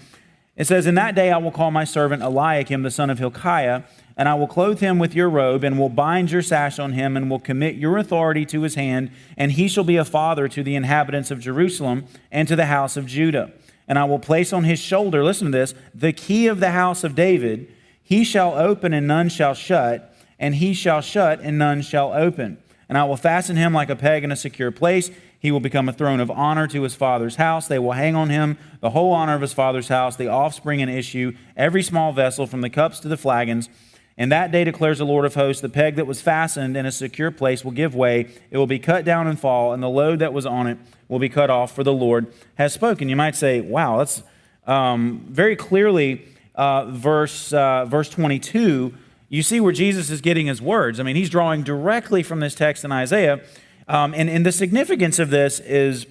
It 0.57 0.67
says, 0.67 0.87
In 0.87 0.97
that 0.97 1.15
day 1.15 1.31
I 1.31 1.39
will 1.39 1.51
call 1.51 1.71
my 1.71 1.85
servant 1.85 2.23
Eliakim, 2.23 2.83
the 2.83 2.91
son 2.91 3.09
of 3.09 3.19
Hilkiah, 3.19 3.83
and 4.17 4.29
I 4.29 4.35
will 4.35 4.49
clothe 4.49 4.81
him 4.81 4.99
with 4.99 5.15
your 5.15 5.31
robe, 5.31 5.63
and 5.65 5.79
will 5.79 5.89
bind 5.89 6.33
your 6.33 6.43
sash 6.43 6.79
on 6.79 6.93
him, 6.93 7.17
and 7.17 7.31
will 7.31 7.39
commit 7.39 7.77
your 7.77 7.97
authority 7.97 8.45
to 8.47 8.63
his 8.63 8.75
hand, 8.75 9.13
and 9.37 9.53
he 9.53 9.69
shall 9.69 9.85
be 9.85 9.97
a 9.97 10.05
father 10.05 10.49
to 10.49 10.63
the 10.63 10.75
inhabitants 10.75 11.31
of 11.31 11.39
Jerusalem 11.39 12.07
and 12.33 12.49
to 12.49 12.57
the 12.57 12.67
house 12.67 12.97
of 12.97 13.07
Judah. 13.07 13.53
And 13.87 13.99
I 13.99 14.05
will 14.05 14.19
place 14.19 14.53
on 14.53 14.65
his 14.65 14.81
shoulder, 14.81 15.25
listen 15.25 15.53
to 15.53 15.57
this, 15.57 15.73
the 15.95 16.13
key 16.13 16.49
of 16.49 16.61
the 16.61 16.73
house 16.73 17.05
of 17.05 17.15
David. 17.15 17.73
He 18.09 18.25
shall 18.25 18.55
open, 18.55 18.95
and 18.95 19.07
none 19.07 19.29
shall 19.29 19.53
shut, 19.53 20.15
and 20.39 20.55
he 20.55 20.73
shall 20.73 21.03
shut, 21.03 21.41
and 21.43 21.59
none 21.59 21.83
shall 21.83 22.15
open. 22.15 22.57
And 22.89 22.97
I 22.97 23.05
will 23.05 23.19
fasten 23.19 23.57
him 23.57 23.75
like 23.75 23.91
a 23.91 23.97
peg 23.97 24.25
in 24.25 24.33
a 24.33 24.37
secure 24.37 24.71
place. 24.71 25.11
He 25.39 25.51
will 25.51 25.61
become 25.61 25.91
a 25.91 25.93
throne 25.93 26.19
of 26.19 26.31
honor 26.31 26.67
to 26.69 26.85
his 26.85 26.95
father's 26.95 27.37
house. 27.37 27.69
They 27.69 27.79
will 27.79 27.93
hang 27.93 28.17
on 28.17 28.31
him 28.31 28.57
the 28.81 28.89
whole 28.89 29.13
honor 29.13 29.35
of 29.35 29.43
his 29.43 29.53
father's 29.53 29.89
house, 29.89 30.17
the 30.17 30.29
offspring 30.29 30.81
and 30.81 30.91
issue, 30.91 31.35
every 31.55 31.83
small 31.83 32.15
vessel, 32.15 32.47
from 32.47 32.63
the 32.63 32.71
cups 32.71 32.99
to 33.01 33.09
the 33.09 33.19
flagons. 33.19 33.69
And 34.17 34.33
that 34.33 34.53
day 34.53 34.65
declares 34.65 34.97
the 34.97 35.05
Lord 35.05 35.27
of 35.27 35.35
hosts, 35.35 35.61
the 35.61 35.69
peg 35.69 35.97
that 35.97 36.07
was 36.07 36.23
fastened 36.23 36.79
in 36.79 36.87
a 36.87 36.91
secure 36.91 37.31
place 37.31 37.63
will 37.63 37.73
give 37.73 37.95
way. 37.95 38.31
It 38.51 38.57
will 38.57 38.67
be 38.67 38.79
cut 38.79 39.05
down 39.05 39.27
and 39.27 39.39
fall, 39.39 39.75
and 39.75 39.83
the 39.83 39.91
load 39.91 40.21
that 40.21 40.33
was 40.33 40.47
on 40.47 40.67
it 40.67 40.79
will 41.09 41.19
be 41.19 41.29
cut 41.29 41.51
off, 41.51 41.75
for 41.75 41.85
the 41.85 41.93
Lord 41.93 42.33
has 42.55 42.73
spoken. 42.73 43.11
You 43.11 43.17
might 43.17 43.37
say, 43.37 43.61
wow, 43.61 43.99
that's 43.99 44.23
um, 44.67 45.27
very 45.29 45.57
clearly 45.57 46.25
uh, 46.59 46.87
verse, 46.87 47.53
uh, 47.53 47.87
verse 47.87 48.11
22. 48.11 48.93
You 49.31 49.43
see 49.43 49.61
where 49.61 49.73
Jesus 49.73 50.11
is 50.11 50.21
getting 50.21 50.47
his 50.47 50.61
words. 50.61 50.99
I 50.99 51.05
mean, 51.05 51.15
he's 51.17 51.31
drawing 51.31 51.63
directly 51.63 52.23
from 52.23 52.41
this 52.41 52.55
text 52.55 52.85
in 52.85 52.91
Isaiah. 52.91 53.41
Um, 53.87 54.13
and, 54.13 54.29
and 54.29 54.45
the 54.45 54.53
significance 54.53 55.19
of 55.19 55.31
this 55.31 55.61
is, 55.61 56.07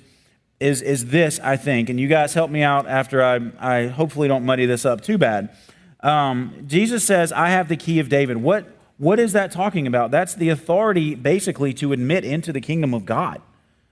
is, 0.60 0.82
is 0.82 1.08
this, 1.08 1.40
I 1.42 1.58
think, 1.58 1.90
and 1.90 2.00
you 2.00 2.08
guys 2.08 2.34
help 2.34 2.50
me 2.50 2.64
out 2.64 2.88
after 2.88 3.24
I, 3.24 3.52
I 3.60 3.88
hopefully 3.88 4.28
don't 4.28 4.46
muddy 4.46 4.66
this 4.66 4.86
up 4.86 5.02
too 5.02 5.18
bad. 5.18 5.56
Um, 6.00 6.64
Jesus 6.66 7.04
says, 7.04 7.32
I 7.34 7.50
have 7.50 7.68
the 7.68 7.78
key 7.78 8.00
of 8.00 8.08
David. 8.08 8.38
What, 8.38 8.68
what 8.98 9.20
is 9.20 9.34
that 9.34 9.52
talking 9.52 9.86
about? 9.86 10.12
That's 10.12 10.34
the 10.34 10.50
authority, 10.50 11.14
basically, 11.14 11.74
to 11.76 11.92
admit 11.92 12.24
into 12.24 12.54
the 12.54 12.62
kingdom 12.62 12.94
of 12.94 13.06
God. 13.06 13.42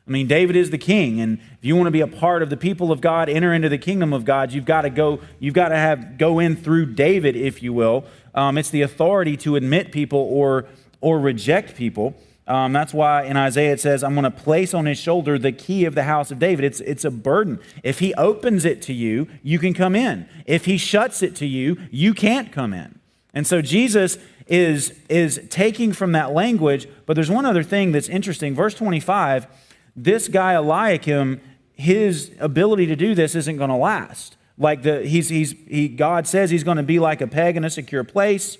I 0.07 0.11
mean, 0.11 0.27
David 0.27 0.55
is 0.55 0.69
the 0.69 0.77
king, 0.77 1.19
and 1.19 1.39
if 1.39 1.63
you 1.65 1.75
want 1.75 1.87
to 1.87 1.91
be 1.91 2.01
a 2.01 2.07
part 2.07 2.43
of 2.43 2.51
the 2.51 2.57
people 2.57 2.91
of 2.91 3.01
God, 3.01 3.27
enter 3.27 3.53
into 3.53 3.69
the 3.69 3.79
kingdom 3.79 4.13
of 4.13 4.23
God, 4.23 4.51
you've 4.51 4.65
got 4.65 4.81
to 4.81 4.91
go, 4.91 5.19
you've 5.39 5.55
got 5.55 5.69
to 5.69 5.77
have 5.77 6.19
go 6.19 6.37
in 6.37 6.55
through 6.55 6.93
David, 6.93 7.35
if 7.35 7.63
you 7.63 7.73
will. 7.73 8.05
Um, 8.35 8.57
it's 8.57 8.69
the 8.69 8.83
authority 8.83 9.35
to 9.37 9.55
admit 9.55 9.91
people 9.91 10.19
or 10.19 10.65
or 11.01 11.19
reject 11.19 11.75
people. 11.75 12.15
Um, 12.47 12.73
that's 12.73 12.93
why 12.93 13.23
in 13.23 13.37
Isaiah 13.37 13.73
it 13.73 13.79
says, 13.79 14.03
I'm 14.03 14.13
going 14.13 14.23
to 14.23 14.31
place 14.31 14.73
on 14.73 14.85
his 14.85 14.99
shoulder 14.99 15.37
the 15.37 15.51
key 15.51 15.85
of 15.85 15.95
the 15.95 16.03
house 16.03 16.29
of 16.31 16.39
David. 16.39 16.65
It's, 16.65 16.79
it's 16.81 17.03
a 17.03 17.11
burden. 17.11 17.59
If 17.83 17.99
he 17.99 18.13
opens 18.15 18.65
it 18.65 18.81
to 18.83 18.93
you, 18.93 19.27
you 19.41 19.57
can 19.57 19.73
come 19.73 19.95
in. 19.95 20.27
If 20.45 20.65
he 20.65 20.77
shuts 20.77 21.23
it 21.23 21.35
to 21.37 21.45
you, 21.45 21.77
you 21.91 22.13
can't 22.13 22.51
come 22.51 22.73
in. 22.73 22.99
And 23.33 23.47
so 23.47 23.61
Jesus 23.61 24.17
is, 24.47 24.93
is 25.09 25.41
taking 25.49 25.91
from 25.91 26.11
that 26.11 26.33
language, 26.33 26.87
but 27.05 27.15
there's 27.15 27.31
one 27.31 27.45
other 27.45 27.63
thing 27.63 27.91
that's 27.91 28.09
interesting. 28.09 28.53
Verse 28.53 28.75
25, 28.75 29.47
this 29.95 30.27
guy 30.27 30.53
Eliakim, 30.53 31.41
his 31.73 32.31
ability 32.39 32.85
to 32.87 32.95
do 32.95 33.15
this 33.15 33.35
isn't 33.35 33.57
going 33.57 33.69
to 33.69 33.75
last. 33.75 34.37
Like 34.57 34.83
the, 34.83 35.01
he's, 35.05 35.29
he's, 35.29 35.51
he, 35.67 35.87
God 35.87 36.27
says 36.27 36.49
he's 36.49 36.63
going 36.63 36.77
to 36.77 36.83
be 36.83 36.99
like 36.99 37.21
a 37.21 37.27
peg 37.27 37.57
in 37.57 37.65
a 37.65 37.69
secure 37.69 38.03
place. 38.03 38.57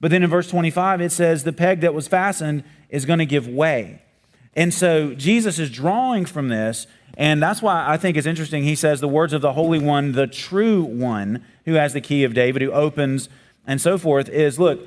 But 0.00 0.10
then 0.10 0.22
in 0.22 0.30
verse 0.30 0.48
25, 0.48 1.00
it 1.00 1.10
says 1.10 1.44
the 1.44 1.52
peg 1.52 1.80
that 1.80 1.94
was 1.94 2.06
fastened 2.06 2.64
is 2.88 3.04
going 3.04 3.18
to 3.18 3.26
give 3.26 3.48
way. 3.48 4.02
And 4.54 4.72
so 4.72 5.14
Jesus 5.14 5.58
is 5.58 5.70
drawing 5.70 6.24
from 6.24 6.48
this, 6.48 6.86
and 7.16 7.42
that's 7.42 7.62
why 7.62 7.84
I 7.88 7.96
think 7.96 8.16
it's 8.16 8.26
interesting. 8.26 8.64
He 8.64 8.74
says 8.74 9.00
the 9.00 9.08
words 9.08 9.32
of 9.32 9.40
the 9.40 9.52
Holy 9.52 9.78
One, 9.78 10.12
the 10.12 10.26
true 10.26 10.82
one, 10.82 11.44
who 11.64 11.74
has 11.74 11.92
the 11.92 12.00
key 12.00 12.24
of 12.24 12.34
David, 12.34 12.62
who 12.62 12.72
opens 12.72 13.28
and 13.66 13.80
so 13.80 13.98
forth, 13.98 14.28
is 14.28 14.58
look, 14.58 14.80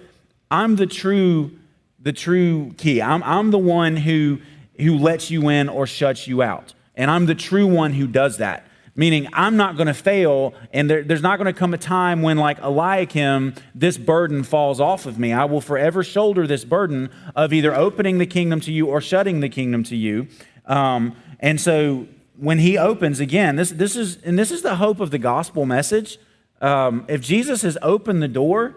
I'm 0.49 0.75
the 0.75 0.87
true, 0.87 1.51
the 1.99 2.13
true 2.13 2.73
key. 2.77 3.01
I'm, 3.01 3.23
I'm 3.23 3.51
the 3.51 3.57
one 3.57 3.97
who, 3.97 4.39
who 4.81 4.97
lets 4.97 5.31
you 5.31 5.49
in 5.49 5.69
or 5.69 5.87
shuts 5.87 6.27
you 6.27 6.41
out. 6.41 6.73
And 6.95 7.09
I'm 7.09 7.25
the 7.25 7.35
true 7.35 7.67
one 7.67 7.93
who 7.93 8.07
does 8.07 8.37
that 8.37 8.67
meaning 8.95 9.27
I'm 9.33 9.57
not 9.57 9.75
going 9.77 9.87
to 9.87 9.93
fail, 9.93 10.53
and 10.73 10.89
there, 10.89 11.03
there's 11.03 11.21
not 11.21 11.37
going 11.37 11.51
to 11.51 11.57
come 11.57 11.73
a 11.73 11.77
time 11.77 12.21
when, 12.21 12.37
like 12.37 12.59
Eliakim, 12.59 13.55
this 13.73 13.97
burden 13.97 14.43
falls 14.43 14.79
off 14.79 15.05
of 15.05 15.17
me. 15.17 15.33
I 15.33 15.45
will 15.45 15.61
forever 15.61 16.03
shoulder 16.03 16.45
this 16.45 16.65
burden 16.65 17.09
of 17.35 17.53
either 17.53 17.73
opening 17.73 18.17
the 18.17 18.25
kingdom 18.25 18.59
to 18.61 18.71
you 18.71 18.87
or 18.87 19.01
shutting 19.01 19.39
the 19.39 19.49
kingdom 19.49 19.83
to 19.85 19.95
you. 19.95 20.27
Um, 20.65 21.15
and 21.39 21.59
so 21.59 22.07
when 22.37 22.59
he 22.59 22.77
opens 22.77 23.19
again, 23.19 23.55
this, 23.55 23.71
this 23.71 23.95
is, 23.95 24.21
and 24.23 24.37
this 24.37 24.51
is 24.51 24.61
the 24.61 24.75
hope 24.75 24.99
of 24.99 25.11
the 25.11 25.17
gospel 25.17 25.65
message. 25.65 26.17
Um, 26.59 27.05
if 27.07 27.21
Jesus 27.21 27.61
has 27.63 27.77
opened 27.81 28.21
the 28.21 28.27
door, 28.27 28.75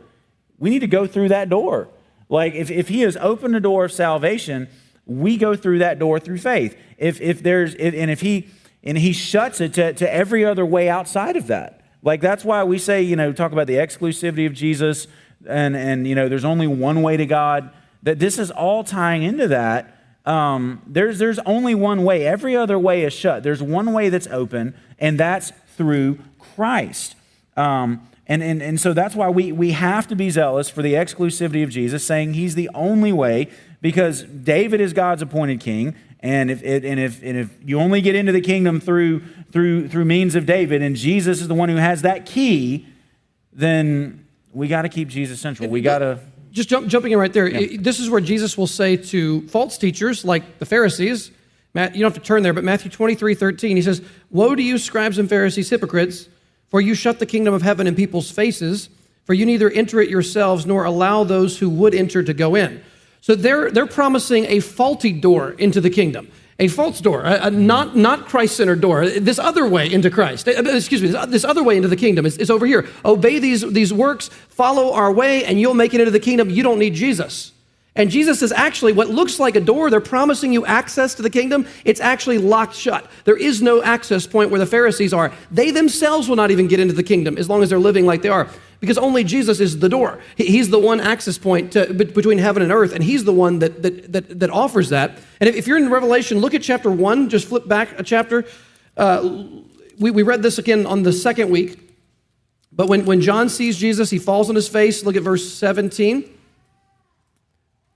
we 0.58 0.70
need 0.70 0.80
to 0.80 0.86
go 0.86 1.06
through 1.06 1.28
that 1.28 1.48
door. 1.48 1.88
Like 2.28 2.54
if, 2.54 2.70
if 2.70 2.88
he 2.88 3.02
has 3.02 3.16
opened 3.18 3.54
the 3.54 3.60
door 3.60 3.84
of 3.84 3.92
salvation, 3.92 4.68
we 5.06 5.36
go 5.36 5.54
through 5.54 5.80
that 5.80 5.98
door 5.98 6.18
through 6.18 6.38
faith. 6.38 6.76
If, 6.98 7.20
if 7.20 7.42
there's, 7.42 7.74
if, 7.74 7.94
and 7.94 8.10
if 8.10 8.20
he, 8.20 8.48
and 8.82 8.98
he 8.98 9.12
shuts 9.12 9.60
it 9.60 9.74
to, 9.74 9.92
to 9.94 10.12
every 10.12 10.44
other 10.44 10.64
way 10.64 10.88
outside 10.88 11.36
of 11.36 11.46
that. 11.48 11.80
Like 12.02 12.20
that's 12.20 12.44
why 12.44 12.64
we 12.64 12.78
say, 12.78 13.02
you 13.02 13.16
know, 13.16 13.32
talk 13.32 13.52
about 13.52 13.66
the 13.66 13.76
exclusivity 13.76 14.46
of 14.46 14.52
Jesus 14.52 15.06
and, 15.46 15.76
and 15.76 16.06
you 16.06 16.14
know, 16.14 16.28
there's 16.28 16.44
only 16.44 16.66
one 16.66 17.02
way 17.02 17.16
to 17.16 17.26
God. 17.26 17.70
That 18.02 18.18
this 18.18 18.38
is 18.38 18.50
all 18.50 18.84
tying 18.84 19.22
into 19.22 19.48
that. 19.48 19.98
Um, 20.26 20.82
there's, 20.86 21.18
there's 21.18 21.38
only 21.40 21.74
one 21.74 22.04
way. 22.04 22.26
Every 22.26 22.56
other 22.56 22.78
way 22.78 23.02
is 23.04 23.12
shut. 23.12 23.42
There's 23.42 23.62
one 23.62 23.92
way 23.92 24.08
that's 24.08 24.26
open, 24.28 24.74
and 24.98 25.18
that's 25.18 25.52
through 25.76 26.18
Christ. 26.38 27.14
Um, 27.56 28.06
and, 28.26 28.42
and, 28.42 28.62
and 28.62 28.80
so 28.80 28.94
that's 28.94 29.14
why 29.14 29.28
we, 29.28 29.52
we 29.52 29.72
have 29.72 30.06
to 30.08 30.16
be 30.16 30.30
zealous 30.30 30.70
for 30.70 30.82
the 30.82 30.94
exclusivity 30.94 31.62
of 31.62 31.70
Jesus, 31.70 32.06
saying 32.06 32.34
he's 32.34 32.54
the 32.54 32.70
only 32.74 33.12
way, 33.12 33.50
because 33.84 34.22
David 34.22 34.80
is 34.80 34.94
God's 34.94 35.20
appointed 35.20 35.60
king, 35.60 35.94
and 36.20 36.50
if, 36.50 36.62
and, 36.62 36.98
if, 36.98 37.22
and 37.22 37.36
if 37.36 37.50
you 37.62 37.78
only 37.78 38.00
get 38.00 38.14
into 38.14 38.32
the 38.32 38.40
kingdom 38.40 38.80
through, 38.80 39.20
through, 39.52 39.88
through 39.88 40.06
means 40.06 40.34
of 40.34 40.46
David, 40.46 40.80
and 40.80 40.96
Jesus 40.96 41.42
is 41.42 41.48
the 41.48 41.54
one 41.54 41.68
who 41.68 41.76
has 41.76 42.00
that 42.00 42.24
key, 42.24 42.88
then 43.52 44.26
we 44.54 44.68
got 44.68 44.82
to 44.82 44.88
keep 44.88 45.08
Jesus 45.08 45.38
central. 45.38 45.68
We 45.68 45.82
got 45.82 45.98
to. 45.98 46.18
Just 46.50 46.70
jump, 46.70 46.88
jumping 46.88 47.12
in 47.12 47.18
right 47.18 47.30
there. 47.30 47.46
Yeah. 47.46 47.76
This 47.78 48.00
is 48.00 48.08
where 48.08 48.22
Jesus 48.22 48.56
will 48.56 48.66
say 48.66 48.96
to 48.96 49.46
false 49.48 49.76
teachers 49.76 50.24
like 50.24 50.58
the 50.58 50.64
Pharisees, 50.64 51.30
Matt, 51.74 51.94
you 51.94 52.00
don't 52.00 52.14
have 52.14 52.22
to 52.22 52.26
turn 52.26 52.42
there, 52.42 52.54
but 52.54 52.64
Matthew 52.64 52.90
23 52.90 53.34
13, 53.34 53.76
he 53.76 53.82
says, 53.82 54.00
Woe 54.30 54.54
to 54.54 54.62
you, 54.62 54.78
scribes 54.78 55.18
and 55.18 55.28
Pharisees, 55.28 55.68
hypocrites, 55.68 56.30
for 56.70 56.80
you 56.80 56.94
shut 56.94 57.18
the 57.18 57.26
kingdom 57.26 57.52
of 57.52 57.60
heaven 57.60 57.86
in 57.86 57.94
people's 57.94 58.30
faces, 58.30 58.88
for 59.24 59.34
you 59.34 59.44
neither 59.44 59.68
enter 59.68 60.00
it 60.00 60.08
yourselves 60.08 60.64
nor 60.64 60.84
allow 60.84 61.22
those 61.22 61.58
who 61.58 61.68
would 61.68 61.94
enter 61.94 62.22
to 62.22 62.32
go 62.32 62.54
in. 62.54 62.82
So 63.24 63.34
they're, 63.34 63.70
they're 63.70 63.86
promising 63.86 64.44
a 64.44 64.60
faulty 64.60 65.10
door 65.10 65.52
into 65.52 65.80
the 65.80 65.88
kingdom, 65.88 66.30
a 66.58 66.68
false 66.68 67.00
door, 67.00 67.22
a, 67.22 67.46
a 67.46 67.50
not, 67.50 67.96
not 67.96 68.26
Christ 68.26 68.54
centered 68.54 68.82
door. 68.82 69.08
This 69.08 69.38
other 69.38 69.66
way 69.66 69.90
into 69.90 70.10
Christ, 70.10 70.46
uh, 70.46 70.50
excuse 70.50 71.00
me, 71.00 71.08
this 71.28 71.42
other 71.42 71.62
way 71.62 71.78
into 71.78 71.88
the 71.88 71.96
kingdom 71.96 72.26
is, 72.26 72.36
is 72.36 72.50
over 72.50 72.66
here. 72.66 72.86
Obey 73.02 73.38
these, 73.38 73.62
these 73.72 73.94
works, 73.94 74.28
follow 74.28 74.92
our 74.92 75.10
way, 75.10 75.42
and 75.46 75.58
you'll 75.58 75.72
make 75.72 75.94
it 75.94 76.00
into 76.00 76.10
the 76.10 76.20
kingdom. 76.20 76.50
You 76.50 76.62
don't 76.62 76.78
need 76.78 76.92
Jesus. 76.92 77.52
And 77.96 78.10
Jesus 78.10 78.42
is 78.42 78.52
actually 78.52 78.92
what 78.92 79.08
looks 79.08 79.38
like 79.38 79.56
a 79.56 79.60
door. 79.60 79.88
They're 79.88 80.00
promising 80.00 80.52
you 80.52 80.66
access 80.66 81.14
to 81.14 81.22
the 81.22 81.30
kingdom. 81.30 81.66
It's 81.86 82.00
actually 82.00 82.36
locked 82.36 82.74
shut. 82.74 83.08
There 83.24 83.38
is 83.38 83.62
no 83.62 83.82
access 83.82 84.26
point 84.26 84.50
where 84.50 84.58
the 84.58 84.66
Pharisees 84.66 85.14
are. 85.14 85.32
They 85.50 85.70
themselves 85.70 86.28
will 86.28 86.36
not 86.36 86.50
even 86.50 86.66
get 86.66 86.78
into 86.78 86.92
the 86.92 87.02
kingdom 87.02 87.38
as 87.38 87.48
long 87.48 87.62
as 87.62 87.70
they're 87.70 87.78
living 87.78 88.04
like 88.04 88.20
they 88.20 88.28
are 88.28 88.50
because 88.80 88.98
only 88.98 89.24
Jesus 89.24 89.60
is 89.60 89.78
the 89.78 89.88
door. 89.88 90.20
He's 90.36 90.70
the 90.70 90.78
one 90.78 91.00
access 91.00 91.38
point 91.38 91.72
to, 91.72 91.92
between 91.92 92.38
heaven 92.38 92.62
and 92.62 92.72
earth, 92.72 92.92
and 92.92 93.02
He's 93.02 93.24
the 93.24 93.32
one 93.32 93.60
that, 93.60 93.82
that, 93.82 94.12
that, 94.12 94.40
that 94.40 94.50
offers 94.50 94.90
that. 94.90 95.18
And 95.40 95.48
if, 95.48 95.66
you're 95.66 95.78
in 95.78 95.90
Revelation, 95.90 96.38
look 96.38 96.54
at 96.54 96.62
chapter 96.62 96.90
1, 96.90 97.28
just 97.28 97.48
flip 97.48 97.66
back 97.66 97.98
a 97.98 98.02
chapter. 98.02 98.44
Uh, 98.96 99.46
we, 99.98 100.10
we 100.10 100.22
read 100.22 100.42
this 100.42 100.58
again 100.58 100.86
on 100.86 101.02
the 101.02 101.12
second 101.12 101.50
week. 101.50 101.78
But 102.72 102.88
when, 102.88 103.04
when 103.04 103.20
John 103.20 103.48
sees 103.48 103.76
Jesus, 103.76 104.10
he 104.10 104.18
falls 104.18 104.48
on 104.48 104.56
his 104.56 104.68
face. 104.68 105.04
Look 105.04 105.16
at 105.16 105.22
verse 105.22 105.52
17. 105.52 106.28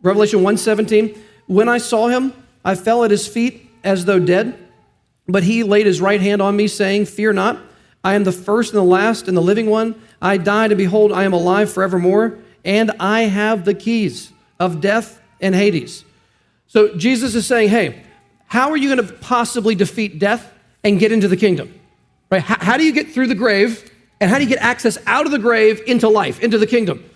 Revelation 0.01 0.41
1:17. 0.41 1.19
When 1.47 1.69
I 1.69 1.79
saw 1.79 2.09
him, 2.09 2.33
I 2.65 2.75
fell 2.75 3.05
at 3.05 3.11
his 3.11 3.27
feet 3.27 3.69
as 3.83 4.05
though 4.05 4.19
dead. 4.19 4.57
But 5.27 5.43
he 5.43 5.63
laid 5.63 5.87
his 5.87 6.01
right 6.01 6.21
hand 6.21 6.41
on 6.41 6.57
me, 6.57 6.69
saying, 6.69 7.07
Fear 7.07 7.35
not, 7.35 7.61
I 8.09 8.15
am 8.15 8.25
the 8.25 8.33
first 8.33 8.73
and 8.73 8.79
the 8.79 8.91
last 8.99 9.29
and 9.29 9.37
the 9.37 9.43
living 9.43 9.69
one. 9.69 9.95
I 10.23 10.39
died, 10.39 10.73
and 10.73 10.79
behold, 10.79 11.13
I 11.13 11.25
am 11.25 11.35
alive 11.35 11.71
forevermore, 11.71 12.39
and 12.65 12.91
I 12.99 13.23
have 13.23 13.67
the 13.67 13.75
keys 13.75 14.33
of 14.59 14.81
death 14.81 15.21
and 15.43 15.55
Hades. 15.55 16.05
So 16.69 16.97
Jesus 16.97 17.35
is 17.35 17.47
saying, 17.47 17.69
hey, 17.69 18.03
how 18.47 18.71
are 18.71 18.79
you 18.79 18.95
going 18.95 19.07
to 19.07 19.15
possibly 19.15 19.75
defeat 19.75 20.19
death 20.19 20.51
and 20.83 20.99
get 20.99 21.13
into 21.13 21.29
the 21.29 21.37
kingdom? 21.37 21.69
Right? 22.31 22.41
How, 22.41 22.57
how 22.59 22.77
do 22.79 22.85
you 22.85 22.93
get 22.93 23.13
through 23.13 23.27
the 23.27 23.35
grave 23.35 23.91
And 24.21 24.31
how 24.31 24.39
do 24.39 24.45
you 24.45 24.49
get 24.49 24.59
access 24.61 24.99
out 25.07 25.27
of 25.27 25.33
the 25.33 25.39
grave 25.39 25.81
into 25.87 26.09
life, 26.09 26.41
into 26.41 26.59
the 26.59 26.67
kingdom? 26.67 27.09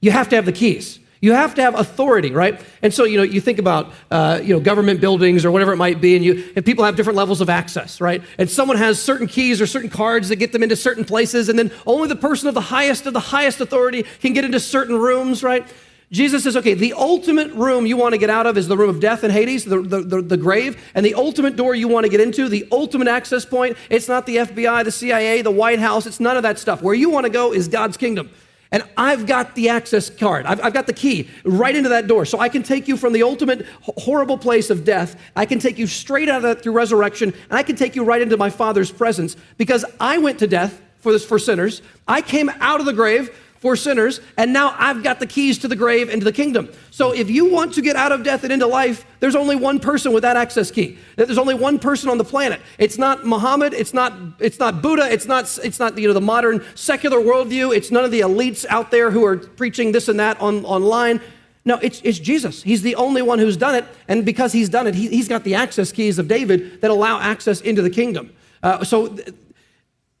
You 0.00 0.10
have 0.10 0.28
to 0.30 0.36
have 0.36 0.44
the 0.44 0.52
keys. 0.52 0.98
You 1.22 1.32
have 1.34 1.54
to 1.54 1.62
have 1.62 1.78
authority, 1.78 2.32
right? 2.32 2.60
And 2.82 2.92
so, 2.92 3.04
you 3.04 3.16
know, 3.16 3.22
you 3.22 3.40
think 3.40 3.60
about, 3.60 3.92
uh, 4.10 4.40
you 4.42 4.54
know, 4.54 4.58
government 4.58 5.00
buildings 5.00 5.44
or 5.44 5.52
whatever 5.52 5.72
it 5.72 5.76
might 5.76 6.00
be, 6.00 6.16
and 6.16 6.24
you, 6.24 6.50
and 6.56 6.66
people 6.66 6.84
have 6.84 6.96
different 6.96 7.16
levels 7.16 7.40
of 7.40 7.48
access, 7.48 8.00
right? 8.00 8.20
And 8.38 8.50
someone 8.50 8.76
has 8.76 9.00
certain 9.00 9.28
keys 9.28 9.60
or 9.60 9.68
certain 9.68 9.88
cards 9.88 10.30
that 10.30 10.36
get 10.36 10.50
them 10.50 10.64
into 10.64 10.74
certain 10.74 11.04
places, 11.04 11.48
and 11.48 11.56
then 11.56 11.70
only 11.86 12.08
the 12.08 12.16
person 12.16 12.48
of 12.48 12.54
the 12.54 12.60
highest 12.60 13.06
of 13.06 13.12
the 13.12 13.20
highest 13.20 13.60
authority 13.60 14.02
can 14.20 14.32
get 14.32 14.44
into 14.44 14.58
certain 14.58 14.96
rooms, 14.98 15.44
right? 15.44 15.64
Jesus 16.10 16.42
says, 16.42 16.56
okay, 16.56 16.74
the 16.74 16.92
ultimate 16.92 17.52
room 17.52 17.86
you 17.86 17.96
want 17.96 18.14
to 18.14 18.18
get 18.18 18.28
out 18.28 18.48
of 18.48 18.58
is 18.58 18.66
the 18.66 18.76
room 18.76 18.90
of 18.90 18.98
death 18.98 19.22
and 19.22 19.32
Hades, 19.32 19.64
the, 19.64 19.80
the, 19.80 20.00
the, 20.00 20.22
the, 20.22 20.36
grave. 20.36 20.90
And 20.94 21.06
the 21.06 21.14
ultimate 21.14 21.54
door 21.54 21.74
you 21.74 21.86
want 21.86 22.04
to 22.04 22.10
get 22.10 22.20
into, 22.20 22.48
the 22.48 22.66
ultimate 22.72 23.06
access 23.06 23.46
point, 23.46 23.78
it's 23.88 24.08
not 24.08 24.26
the 24.26 24.38
FBI, 24.38 24.84
the 24.84 24.90
CIA, 24.90 25.40
the 25.40 25.52
White 25.52 25.78
House, 25.78 26.04
it's 26.04 26.20
none 26.20 26.36
of 26.36 26.42
that 26.42 26.58
stuff. 26.58 26.82
Where 26.82 26.94
you 26.94 27.08
want 27.10 27.24
to 27.24 27.30
go 27.30 27.54
is 27.54 27.68
God's 27.68 27.96
kingdom. 27.96 28.28
And 28.72 28.82
I've 28.96 29.26
got 29.26 29.54
the 29.54 29.68
access 29.68 30.08
card. 30.08 30.46
I've, 30.46 30.60
I've, 30.64 30.72
got 30.72 30.86
the 30.86 30.94
key 30.94 31.28
right 31.44 31.76
into 31.76 31.90
that 31.90 32.06
door. 32.06 32.24
So 32.24 32.40
I 32.40 32.48
can 32.48 32.62
take 32.62 32.88
you 32.88 32.96
from 32.96 33.12
the 33.12 33.22
ultimate 33.22 33.66
horrible 33.82 34.38
place 34.38 34.70
of 34.70 34.84
death. 34.84 35.20
I 35.36 35.44
can 35.44 35.58
take 35.58 35.78
you 35.78 35.86
straight 35.86 36.30
out 36.30 36.38
of 36.38 36.42
that 36.44 36.62
through 36.62 36.72
resurrection. 36.72 37.34
And 37.50 37.58
I 37.58 37.62
can 37.62 37.76
take 37.76 37.94
you 37.94 38.02
right 38.02 38.22
into 38.22 38.38
my 38.38 38.48
Father's 38.48 38.90
presence 38.90 39.36
because 39.58 39.84
I 40.00 40.16
went 40.16 40.38
to 40.38 40.46
death 40.46 40.80
for 41.00 41.12
this 41.12 41.24
for 41.24 41.38
sinners. 41.38 41.82
I 42.08 42.22
came 42.22 42.48
out 42.60 42.80
of 42.80 42.86
the 42.86 42.92
grave 42.94 43.38
for 43.62 43.76
sinners, 43.76 44.20
and 44.36 44.52
now 44.52 44.74
I've 44.76 45.04
got 45.04 45.20
the 45.20 45.26
keys 45.26 45.56
to 45.58 45.68
the 45.68 45.76
grave 45.76 46.08
and 46.08 46.20
to 46.20 46.24
the 46.24 46.32
kingdom. 46.32 46.68
So 46.90 47.12
if 47.12 47.30
you 47.30 47.48
want 47.48 47.74
to 47.74 47.80
get 47.80 47.94
out 47.94 48.10
of 48.10 48.24
death 48.24 48.42
and 48.42 48.52
into 48.52 48.66
life, 48.66 49.06
there's 49.20 49.36
only 49.36 49.54
one 49.54 49.78
person 49.78 50.12
with 50.12 50.24
that 50.24 50.36
access 50.36 50.72
key. 50.72 50.98
There's 51.14 51.38
only 51.38 51.54
one 51.54 51.78
person 51.78 52.10
on 52.10 52.18
the 52.18 52.24
planet. 52.24 52.60
It's 52.78 52.98
not 52.98 53.24
Muhammad, 53.24 53.72
it's 53.72 53.94
not 53.94 54.14
it's 54.40 54.58
not 54.58 54.82
Buddha, 54.82 55.08
it's 55.12 55.26
not 55.26 55.60
it's 55.62 55.78
not 55.78 55.96
you 55.96 56.08
know 56.08 56.12
the 56.12 56.20
modern 56.20 56.64
secular 56.74 57.18
worldview, 57.18 57.74
it's 57.74 57.92
none 57.92 58.04
of 58.04 58.10
the 58.10 58.20
elites 58.20 58.66
out 58.68 58.90
there 58.90 59.12
who 59.12 59.24
are 59.24 59.36
preaching 59.36 59.92
this 59.92 60.08
and 60.08 60.18
that 60.18 60.40
on 60.40 60.64
online. 60.64 61.20
No, 61.64 61.78
it's, 61.80 62.00
it's 62.02 62.18
Jesus. 62.18 62.64
He's 62.64 62.82
the 62.82 62.96
only 62.96 63.22
one 63.22 63.38
who's 63.38 63.56
done 63.56 63.76
it. 63.76 63.84
And 64.08 64.26
because 64.26 64.52
he's 64.52 64.68
done 64.68 64.88
it, 64.88 64.96
he, 64.96 65.16
has 65.16 65.28
got 65.28 65.44
the 65.44 65.54
access 65.54 65.92
keys 65.92 66.18
of 66.18 66.26
David 66.26 66.80
that 66.80 66.90
allow 66.90 67.20
access 67.20 67.60
into 67.60 67.82
the 67.82 67.90
kingdom. 67.90 68.32
Uh, 68.64 68.82
so 68.82 69.16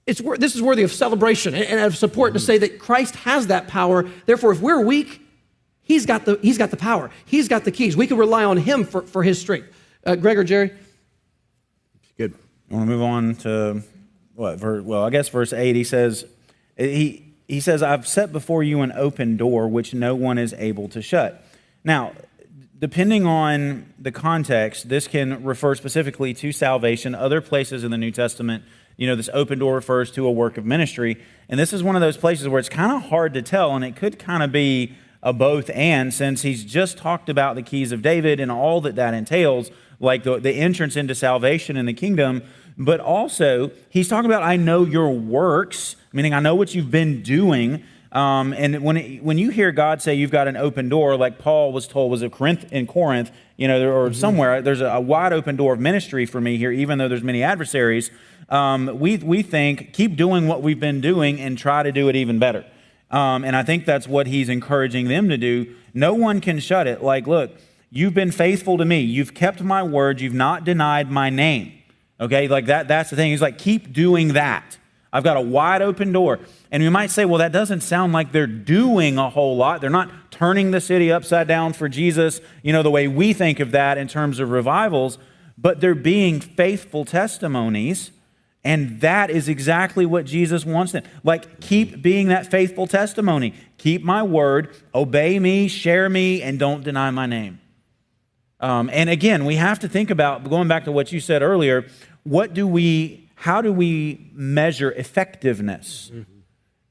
it's, 0.06 0.20
this 0.38 0.54
is 0.54 0.62
worthy 0.62 0.82
of 0.82 0.92
celebration 0.92 1.54
and 1.54 1.80
of 1.80 1.96
support 1.96 2.32
to 2.34 2.40
say 2.40 2.58
that 2.58 2.78
Christ 2.78 3.14
has 3.16 3.46
that 3.46 3.68
power. 3.68 4.08
Therefore, 4.26 4.52
if 4.52 4.60
we're 4.60 4.80
weak, 4.80 5.20
he's 5.82 6.06
got 6.06 6.24
the, 6.24 6.38
he's 6.42 6.58
got 6.58 6.70
the 6.70 6.76
power. 6.76 7.10
He's 7.24 7.48
got 7.48 7.64
the 7.64 7.70
keys. 7.70 7.96
We 7.96 8.06
can 8.06 8.16
rely 8.16 8.44
on 8.44 8.56
him 8.56 8.84
for, 8.84 9.02
for 9.02 9.22
his 9.22 9.40
strength. 9.40 9.68
Uh, 10.04 10.16
Greg 10.16 10.38
or 10.38 10.44
Jerry? 10.44 10.72
Good. 12.16 12.34
I 12.70 12.74
want 12.74 12.88
to 12.88 12.92
move 12.92 13.02
on 13.02 13.34
to 13.36 13.82
what? 14.34 14.60
Well, 14.60 15.04
I 15.04 15.10
guess 15.10 15.28
verse 15.28 15.52
8, 15.52 15.76
he 15.76 15.84
says, 15.84 16.24
he, 16.76 17.32
he 17.46 17.60
says, 17.60 17.82
I've 17.82 18.08
set 18.08 18.32
before 18.32 18.64
you 18.64 18.80
an 18.80 18.92
open 18.92 19.36
door 19.36 19.68
which 19.68 19.94
no 19.94 20.16
one 20.16 20.38
is 20.38 20.52
able 20.54 20.88
to 20.88 21.02
shut. 21.02 21.46
Now, 21.84 22.12
depending 22.78 23.24
on 23.24 23.92
the 24.00 24.10
context, 24.10 24.88
this 24.88 25.06
can 25.06 25.44
refer 25.44 25.76
specifically 25.76 26.34
to 26.34 26.50
salvation. 26.50 27.14
Other 27.14 27.40
places 27.40 27.84
in 27.84 27.92
the 27.92 27.98
New 27.98 28.10
Testament 28.10 28.64
you 28.96 29.06
know, 29.06 29.16
this 29.16 29.30
open 29.32 29.58
door 29.58 29.74
refers 29.74 30.10
to 30.12 30.26
a 30.26 30.30
work 30.30 30.56
of 30.58 30.64
ministry. 30.64 31.22
And 31.48 31.58
this 31.58 31.72
is 31.72 31.82
one 31.82 31.96
of 31.96 32.00
those 32.00 32.16
places 32.16 32.48
where 32.48 32.58
it's 32.58 32.68
kind 32.68 32.92
of 32.92 33.10
hard 33.10 33.34
to 33.34 33.42
tell, 33.42 33.74
and 33.74 33.84
it 33.84 33.96
could 33.96 34.18
kind 34.18 34.42
of 34.42 34.52
be 34.52 34.94
a 35.22 35.32
both 35.32 35.70
and, 35.70 36.12
since 36.12 36.42
he's 36.42 36.64
just 36.64 36.98
talked 36.98 37.28
about 37.28 37.54
the 37.54 37.62
keys 37.62 37.92
of 37.92 38.02
David 38.02 38.40
and 38.40 38.50
all 38.50 38.80
that 38.80 38.96
that 38.96 39.14
entails, 39.14 39.70
like 40.00 40.24
the, 40.24 40.40
the 40.40 40.52
entrance 40.52 40.96
into 40.96 41.14
salvation 41.14 41.76
in 41.76 41.86
the 41.86 41.94
kingdom. 41.94 42.42
But 42.76 43.00
also, 43.00 43.70
he's 43.88 44.08
talking 44.08 44.30
about, 44.30 44.42
I 44.42 44.56
know 44.56 44.84
your 44.84 45.10
works, 45.10 45.96
meaning 46.12 46.34
I 46.34 46.40
know 46.40 46.54
what 46.54 46.74
you've 46.74 46.90
been 46.90 47.22
doing. 47.22 47.84
Um, 48.12 48.52
and 48.52 48.82
when, 48.82 48.96
it, 48.98 49.24
when 49.24 49.38
you 49.38 49.50
hear 49.50 49.72
God 49.72 50.02
say 50.02 50.14
you've 50.14 50.30
got 50.30 50.46
an 50.46 50.56
open 50.56 50.88
door, 50.90 51.16
like 51.16 51.38
Paul 51.38 51.72
was 51.72 51.88
told 51.88 52.10
was 52.10 52.22
Corinth, 52.30 52.70
in 52.70 52.86
Corinth, 52.86 53.30
you 53.56 53.66
know, 53.66 53.90
or 53.90 54.10
mm-hmm. 54.10 54.14
somewhere, 54.14 54.60
there's 54.60 54.82
a, 54.82 54.86
a, 54.86 55.00
wide 55.00 55.32
open 55.32 55.56
door 55.56 55.72
of 55.72 55.80
ministry 55.80 56.26
for 56.26 56.38
me 56.38 56.58
here, 56.58 56.70
even 56.70 56.98
though 56.98 57.08
there's 57.08 57.22
many 57.22 57.42
adversaries 57.42 58.10
um, 58.52 58.98
we, 58.98 59.16
we 59.16 59.42
think 59.42 59.94
keep 59.94 60.14
doing 60.14 60.46
what 60.46 60.62
we've 60.62 60.78
been 60.78 61.00
doing 61.00 61.40
and 61.40 61.56
try 61.56 61.82
to 61.82 61.90
do 61.90 62.08
it 62.08 62.16
even 62.16 62.38
better. 62.38 62.64
Um, 63.10 63.44
and 63.44 63.56
I 63.56 63.62
think 63.62 63.86
that's 63.86 64.06
what 64.06 64.26
he's 64.26 64.48
encouraging 64.48 65.08
them 65.08 65.30
to 65.30 65.38
do. 65.38 65.74
No 65.94 66.14
one 66.14 66.40
can 66.40 66.60
shut 66.60 66.86
it. 66.86 67.02
Like, 67.02 67.26
look, 67.26 67.50
you've 67.90 68.14
been 68.14 68.30
faithful 68.30 68.78
to 68.78 68.84
me. 68.84 69.00
You've 69.00 69.34
kept 69.34 69.62
my 69.62 69.82
word. 69.82 70.20
You've 70.20 70.34
not 70.34 70.64
denied 70.64 71.10
my 71.10 71.30
name. 71.30 71.72
Okay, 72.20 72.46
like 72.46 72.66
that, 72.66 72.88
that's 72.88 73.10
the 73.10 73.16
thing. 73.16 73.30
He's 73.30 73.42
like, 73.42 73.58
keep 73.58 73.92
doing 73.92 74.34
that. 74.34 74.78
I've 75.12 75.24
got 75.24 75.36
a 75.36 75.40
wide 75.40 75.82
open 75.82 76.12
door. 76.12 76.40
And 76.70 76.82
we 76.82 76.88
might 76.88 77.10
say, 77.10 77.24
well, 77.24 77.38
that 77.38 77.52
doesn't 77.52 77.82
sound 77.82 78.12
like 78.12 78.32
they're 78.32 78.46
doing 78.46 79.18
a 79.18 79.28
whole 79.28 79.56
lot. 79.56 79.80
They're 79.80 79.90
not 79.90 80.30
turning 80.30 80.70
the 80.70 80.80
city 80.80 81.12
upside 81.12 81.46
down 81.48 81.74
for 81.74 81.88
Jesus, 81.88 82.40
you 82.62 82.72
know, 82.72 82.82
the 82.82 82.90
way 82.90 83.08
we 83.08 83.32
think 83.32 83.60
of 83.60 83.72
that 83.72 83.98
in 83.98 84.08
terms 84.08 84.38
of 84.38 84.50
revivals, 84.50 85.18
but 85.58 85.80
they're 85.80 85.94
being 85.94 86.40
faithful 86.40 87.04
testimonies 87.04 88.10
and 88.64 89.00
that 89.00 89.30
is 89.30 89.48
exactly 89.48 90.06
what 90.06 90.24
Jesus 90.24 90.64
wants 90.64 90.92
them. 90.92 91.02
Like, 91.24 91.60
keep 91.60 92.00
being 92.00 92.28
that 92.28 92.50
faithful 92.50 92.86
testimony. 92.86 93.54
Keep 93.78 94.04
my 94.04 94.22
word, 94.22 94.74
obey 94.94 95.38
me, 95.40 95.66
share 95.66 96.08
me, 96.08 96.42
and 96.42 96.58
don't 96.58 96.84
deny 96.84 97.10
my 97.10 97.26
name. 97.26 97.60
Um, 98.60 98.88
and 98.92 99.10
again, 99.10 99.44
we 99.44 99.56
have 99.56 99.80
to 99.80 99.88
think 99.88 100.10
about 100.10 100.48
going 100.48 100.68
back 100.68 100.84
to 100.84 100.92
what 100.92 101.10
you 101.10 101.18
said 101.18 101.42
earlier. 101.42 101.86
What 102.22 102.54
do 102.54 102.66
we? 102.66 103.21
How 103.42 103.60
do 103.60 103.72
we 103.72 104.30
measure 104.34 104.92
effectiveness? 104.92 106.12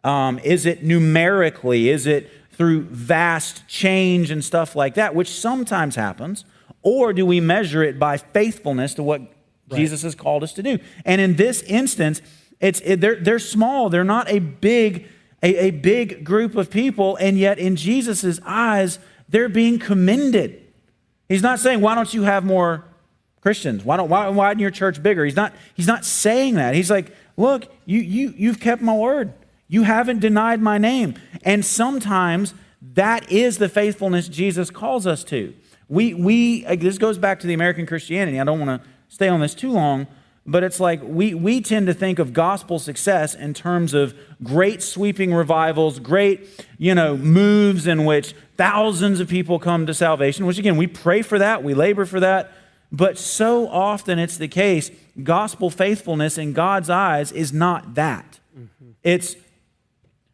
Um, 0.04 0.38
is 0.40 0.66
it 0.66 0.84
numerically? 0.84 1.88
Is 1.88 2.06
it 2.06 2.30
through 2.52 2.82
vast 2.90 3.66
change 3.70 4.32
and 4.32 4.44
stuff 4.44 4.76
like 4.76 4.96
that, 4.96 5.16
which 5.16 5.30
sometimes 5.30 5.96
happens? 5.96 6.44
Or 6.82 7.14
do 7.14 7.26
we 7.26 7.40
measure 7.40 7.84
it 7.84 7.98
by 7.98 8.18
faithfulness 8.18 8.94
to 8.96 9.04
what 9.04 9.22
right. 9.22 9.32
Jesus 9.78 10.02
has 10.02 10.14
called 10.14 10.44
us 10.44 10.52
to 10.56 10.62
do. 10.62 10.78
And 11.06 11.22
in 11.22 11.38
this 11.38 11.62
instance, 11.62 12.22
it's, 12.60 12.82
it, 12.82 13.00
they're, 13.00 13.16
they're 13.16 13.40
small, 13.40 13.90
they're 13.90 14.04
not 14.04 14.30
a 14.30 14.40
big, 14.40 15.08
a, 15.42 15.68
a 15.68 15.72
big 15.72 16.26
group 16.26 16.58
of 16.58 16.70
people, 16.70 17.16
and 17.16 17.38
yet 17.38 17.60
in 17.60 17.78
Jesus' 17.78 18.42
eyes, 18.46 19.00
they're 19.30 19.48
being 19.48 19.80
commended. 19.80 20.62
He's 21.30 21.44
not 21.44 21.60
saying, 21.60 21.80
why 21.80 21.96
don't 21.96 22.14
you 22.14 22.24
have 22.24 22.44
more 22.44 22.91
Christians? 23.42 23.84
Why 23.84 23.98
don't 23.98 24.10
why 24.10 24.28
widen 24.30 24.60
your 24.60 24.72
church 24.72 25.02
bigger? 25.02 25.26
He's 25.26 25.36
not, 25.36 25.54
he's 25.74 25.88
not 25.88 26.06
saying 26.06 26.56
that. 26.56 26.76
He's 26.76 26.92
like, 26.92 27.16
look, 27.38 27.66
you, 27.86 28.00
you, 28.00 28.34
you've 28.38 28.60
kept 28.60 28.82
my 28.82 28.96
word. 28.96 29.34
You 29.68 29.84
haven't 29.84 30.20
denied 30.20 30.62
my 30.62 30.78
name. 30.78 31.16
And 31.44 31.66
sometimes 31.66 32.54
that 32.94 33.32
is 33.32 33.58
the 33.58 33.70
faithfulness 33.70 34.28
Jesus 34.28 34.70
calls 34.70 35.08
us 35.08 35.24
to. 35.26 35.54
We, 35.88 36.14
we 36.14 36.66
uh, 36.66 36.76
this 36.76 36.98
goes 36.98 37.18
back 37.18 37.40
to 37.42 37.48
the 37.48 37.54
American 37.54 37.86
Christianity. 37.86 38.40
I 38.40 38.44
don't 38.44 38.60
want 38.60 38.82
to 38.82 38.90
stay 39.10 39.28
on 39.28 39.40
this 39.40 39.54
too 39.54 39.72
long, 39.72 40.08
but 40.46 40.64
it's 40.64 40.80
like 40.80 41.02
we, 41.04 41.34
we 41.34 41.62
tend 41.62 41.88
to 41.88 41.94
think 41.94 42.20
of 42.20 42.34
gospel 42.34 42.80
success 42.80 43.36
in 43.36 43.54
terms 43.54 43.94
of 43.94 44.14
great 44.44 44.82
sweeping 44.82 45.34
revivals, 45.34 46.00
great, 46.00 46.48
you 46.78 46.96
know, 46.96 47.18
moves 47.18 47.88
in 47.88 48.06
which 48.06 48.34
thousands 48.58 49.20
of 49.20 49.28
people 49.28 49.60
come 49.60 49.86
to 49.86 49.94
salvation, 49.94 50.46
which 50.46 50.58
again, 50.58 50.78
we 50.78 50.88
pray 50.88 51.22
for 51.22 51.40
that, 51.40 51.64
we 51.64 51.74
labor 51.74 52.06
for 52.06 52.20
that. 52.20 52.52
But 52.92 53.18
so 53.18 53.68
often 53.70 54.20
it's 54.20 54.38
the 54.38 54.48
case, 54.48 54.92
gospel 55.24 55.70
faithfulness 55.70 56.38
in 56.38 56.54
God's 56.54 56.90
eyes 56.90 57.32
is 57.32 57.54
not 57.54 57.96
that. 57.96 58.40
Mm-hmm. 58.58 58.92
It's 59.04 59.36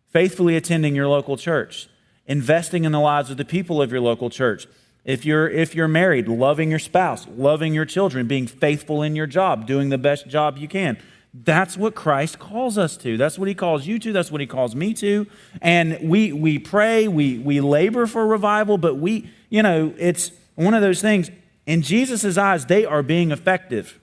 faithfully 0.09 0.55
attending 0.55 0.95
your 0.95 1.07
local 1.07 1.37
church, 1.37 1.87
investing 2.25 2.83
in 2.83 2.91
the 2.91 2.99
lives 2.99 3.29
of 3.29 3.37
the 3.37 3.45
people 3.45 3.81
of 3.81 3.91
your 3.91 4.01
local 4.01 4.29
church, 4.29 4.67
if 5.05 5.23
you're, 5.23 5.47
if 5.47 5.75
you're 5.75 5.87
married, 5.87 6.27
loving 6.27 6.69
your 6.69 6.79
spouse, 6.79 7.27
loving 7.37 7.73
your 7.73 7.85
children, 7.85 8.27
being 8.27 8.47
faithful 8.47 9.03
in 9.03 9.15
your 9.15 9.27
job, 9.27 9.67
doing 9.67 9.89
the 9.89 9.97
best 9.97 10.27
job 10.27 10.57
you 10.57 10.67
can. 10.67 10.97
That's 11.33 11.77
what 11.77 11.93
Christ 11.93 12.39
calls 12.39 12.77
us 12.77 12.97
to. 12.97 13.15
That's 13.17 13.37
what 13.37 13.47
he 13.47 13.53
calls 13.53 13.85
you 13.85 13.99
to. 13.99 14.11
That's 14.11 14.31
what 14.31 14.41
he 14.41 14.47
calls 14.47 14.75
me 14.75 14.93
to. 14.95 15.27
And 15.61 15.99
we, 16.01 16.33
we 16.33 16.57
pray, 16.57 17.07
we, 17.07 17.37
we 17.37 17.61
labor 17.61 18.07
for 18.07 18.25
revival, 18.25 18.77
but 18.77 18.95
we, 18.95 19.29
you 19.49 19.61
know, 19.61 19.93
it's 19.97 20.31
one 20.55 20.73
of 20.73 20.81
those 20.81 21.01
things. 21.01 21.29
In 21.67 21.81
Jesus' 21.81 22.37
eyes, 22.37 22.65
they 22.65 22.85
are 22.85 23.03
being 23.03 23.29
effective. 23.31 23.99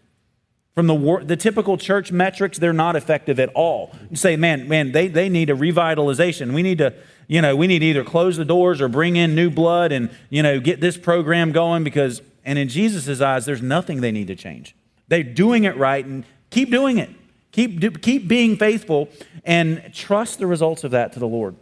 From 0.75 0.87
the, 0.87 1.23
the 1.25 1.37
typical 1.37 1.79
church 1.79 2.13
metrics, 2.13 2.59
they're 2.59 2.73
not 2.73 2.95
effective 2.95 3.41
at 3.41 3.49
all. 3.55 3.93
You 4.11 4.17
say, 4.17 4.37
man, 4.37 4.69
man, 4.69 4.93
they, 4.93 5.09
they 5.09 5.29
need 5.29 5.49
a 5.49 5.55
revitalization. 5.55 6.53
We 6.53 6.63
need 6.63 6.79
to, 6.79 6.95
you 7.27 7.41
know, 7.41 7.57
we 7.57 7.67
need 7.67 7.79
to 7.79 7.87
either 7.87 8.05
close 8.05 8.37
the 8.37 8.45
doors 8.45 8.81
or 8.81 8.89
bring 8.89 9.17
in 9.17 9.35
new 9.35 9.51
blood 9.51 9.93
and, 9.93 10.11
you 10.31 10.43
know, 10.43 10.61
get 10.61 10.81
this 10.81 10.97
program 10.97 11.53
going 11.53 11.85
because, 11.85 12.21
and 12.45 12.59
in 12.59 12.69
Jesus' 12.69 13.21
eyes, 13.21 13.47
there's 13.47 13.63
nothing 13.63 14.01
they 14.01 14.13
need 14.13 14.27
to 14.27 14.37
change. 14.37 14.77
They're 15.09 15.23
doing 15.23 15.65
it 15.65 15.77
right 15.77 16.05
and 16.05 16.25
keep 16.51 16.71
doing 16.71 16.99
it. 16.99 17.11
Keep, 17.53 17.79
do, 17.79 17.91
keep 17.93 18.27
being 18.27 18.57
faithful 18.57 19.09
and 19.45 19.93
trust 19.95 20.41
the 20.41 20.47
results 20.47 20.83
of 20.83 20.91
that 20.91 21.13
to 21.13 21.21
the 21.21 21.29
Lord. 21.29 21.55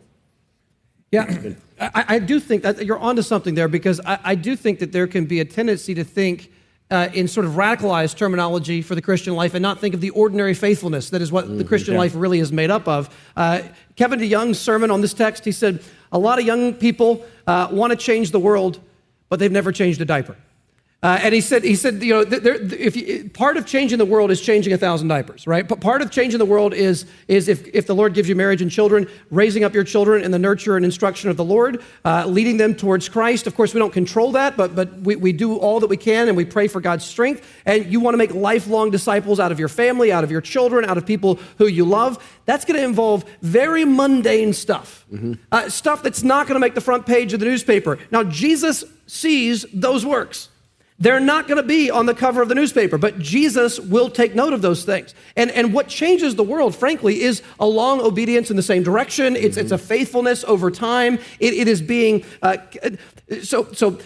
Yeah, 1.12 1.26
I, 1.83 2.05
I 2.09 2.18
do 2.18 2.39
think 2.39 2.62
that 2.62 2.85
you're 2.85 2.99
onto 2.99 3.22
something 3.22 3.55
there 3.55 3.68
because 3.68 4.01
I, 4.05 4.18
I 4.22 4.35
do 4.35 4.55
think 4.57 4.78
that 4.78 4.93
there 4.93 5.07
can 5.07 5.24
be 5.26 5.41
a 5.41 5.45
tendency 5.45 5.95
to 5.95 6.05
think 6.05 6.53
uh, 6.91 7.09
in 7.14 7.26
sort 7.26 7.47
of 7.47 7.53
radicalized 7.53 8.16
terminology 8.16 8.83
for 8.83 8.95
the 8.95 9.03
Christian 9.03 9.35
life 9.35 9.55
and 9.55 9.62
not 9.62 9.80
think 9.80 9.95
of 9.95 10.01
the 10.01 10.11
ordinary 10.11 10.53
faithfulness 10.53 11.11
that 11.11 11.22
is 11.22 11.33
what 11.33 11.57
the 11.57 11.64
Christian 11.64 11.97
life 11.97 12.12
really 12.14 12.39
is 12.39 12.53
made 12.53 12.70
up 12.70 12.87
of. 12.87 13.09
Uh, 13.35 13.62
Kevin 13.97 14.20
DeYoung's 14.20 14.59
sermon 14.59 14.91
on 14.91 15.01
this 15.01 15.14
text, 15.14 15.45
he 15.45 15.53
said, 15.53 15.83
A 16.12 16.18
lot 16.18 16.39
of 16.39 16.45
young 16.45 16.74
people 16.74 17.24
uh, 17.47 17.68
want 17.70 17.93
to 17.93 17.97
change 17.97 18.30
the 18.30 18.39
world, 18.39 18.78
but 19.28 19.39
they've 19.39 19.51
never 19.51 19.72
changed 19.72 20.01
a 20.03 20.05
diaper. 20.05 20.37
Uh, 21.03 21.18
and 21.20 21.34
he 21.34 21.40
said, 21.40 21.64
he 21.64 21.74
said, 21.74 22.00
you 22.00 22.14
know, 22.14 22.22
there, 22.22 22.55
if 22.55 22.94
you, 22.94 23.28
part 23.30 23.57
of 23.57 23.66
changing 23.66 23.98
the 23.98 24.05
world 24.05 24.30
is 24.30 24.40
changing 24.40 24.72
a 24.72 24.78
thousand 24.78 25.09
diapers, 25.09 25.48
right? 25.48 25.66
But 25.66 25.80
part 25.80 26.00
of 26.00 26.12
changing 26.12 26.38
the 26.38 26.46
world 26.46 26.72
is, 26.74 27.07
is 27.26 27.48
if, 27.48 27.66
if 27.74 27.88
the 27.88 27.94
Lord 27.94 28.14
gives 28.14 28.28
you 28.28 28.36
marriage 28.36 28.62
and 28.62 28.70
children, 28.70 29.09
raising 29.28 29.64
up 29.64 29.74
your 29.74 29.82
children 29.82 30.22
in 30.22 30.30
the 30.30 30.38
nurture 30.38 30.76
and 30.76 30.84
instruction 30.84 31.28
of 31.28 31.36
the 31.36 31.42
Lord, 31.44 31.82
uh, 32.05 32.26
leading 32.26 32.57
them 32.57 32.76
towards 32.76 33.09
Christ. 33.09 33.48
Of 33.48 33.57
course, 33.57 33.74
we 33.74 33.80
don't 33.80 33.92
control 33.92 34.30
that, 34.32 34.57
but, 34.57 34.76
but 34.76 35.00
we, 35.00 35.16
we 35.16 35.32
do 35.32 35.57
all 35.57 35.80
that 35.80 35.88
we 35.88 35.96
can 35.96 36.28
and 36.28 36.36
we 36.36 36.44
pray 36.44 36.68
for 36.68 36.80
God's 36.80 37.05
strength. 37.05 37.44
And 37.66 37.86
you 37.86 37.98
want 37.98 38.14
to 38.14 38.18
make 38.18 38.32
lifelong 38.32 38.92
disciples 38.92 39.40
out 39.40 39.50
of 39.50 39.59
your 39.59 39.68
family, 39.68 40.12
out 40.12 40.22
of 40.22 40.30
your 40.30 40.40
children, 40.40 40.84
out 40.84 40.98
of 40.98 41.05
people 41.05 41.40
who 41.59 41.66
you 41.66 41.84
love. 41.84 42.24
That's 42.44 42.64
going 42.64 42.78
to 42.78 42.84
involve 42.84 43.24
very 43.40 43.84
mundane 43.84 44.53
stuff, 44.53 45.05
mm-hmm. 45.12 45.32
uh, 45.50 45.68
stuff 45.68 46.05
that's 46.05 46.22
not 46.22 46.46
going 46.46 46.55
to 46.55 46.61
make 46.61 46.76
the 46.76 46.80
front 46.80 47.07
page 47.07 47.32
of 47.32 47.40
the 47.40 47.46
newspaper. 47.46 47.98
Now, 48.12 48.22
Jesus 48.22 48.84
sees 49.09 49.66
those 49.72 50.07
works. 50.07 50.48
They're 50.99 51.20
not 51.20 51.49
going 51.49 51.57
to 51.57 51.66
be 51.66 51.90
on 51.90 52.07
the 52.07 52.14
cover 52.14 52.43
of 52.43 52.49
the 52.49 52.55
newspaper, 52.55 52.99
but 52.99 53.18
Jesus 53.18 53.80
will 53.80 54.09
take 54.09 54.34
note 54.34 54.53
of 54.53 54.62
those 54.62 54.84
things. 54.84 55.14
And, 55.36 55.51
and 55.51 55.74
what 55.74 55.88
changes 55.88 56.36
the 56.36 56.45
world, 56.45 56.76
frankly, 56.76 57.22
is 57.22 57.43
a 57.59 57.66
long 57.66 58.01
obedience 58.01 58.51
in 58.51 58.57
the 58.57 58.62
same 58.62 58.82
direction. 58.82 59.34
It's, 59.34 59.57
mm-hmm. 59.57 59.61
it's 59.61 59.72
a 59.72 59.78
faithfulness 59.78 60.45
over 60.45 60.70
time. 60.70 61.18
it, 61.40 61.55
it 61.55 61.66
is 61.66 61.82
being, 61.82 62.24
uh, 62.43 62.59
so, 63.43 63.72
so 63.72 63.99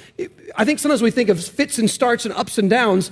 I 0.56 0.64
think 0.64 0.78
sometimes 0.78 1.02
we 1.02 1.10
think 1.10 1.28
of 1.28 1.44
fits 1.44 1.78
and 1.78 1.90
starts 1.90 2.24
and 2.24 2.34
ups 2.34 2.56
and 2.58 2.70
downs. 2.70 3.10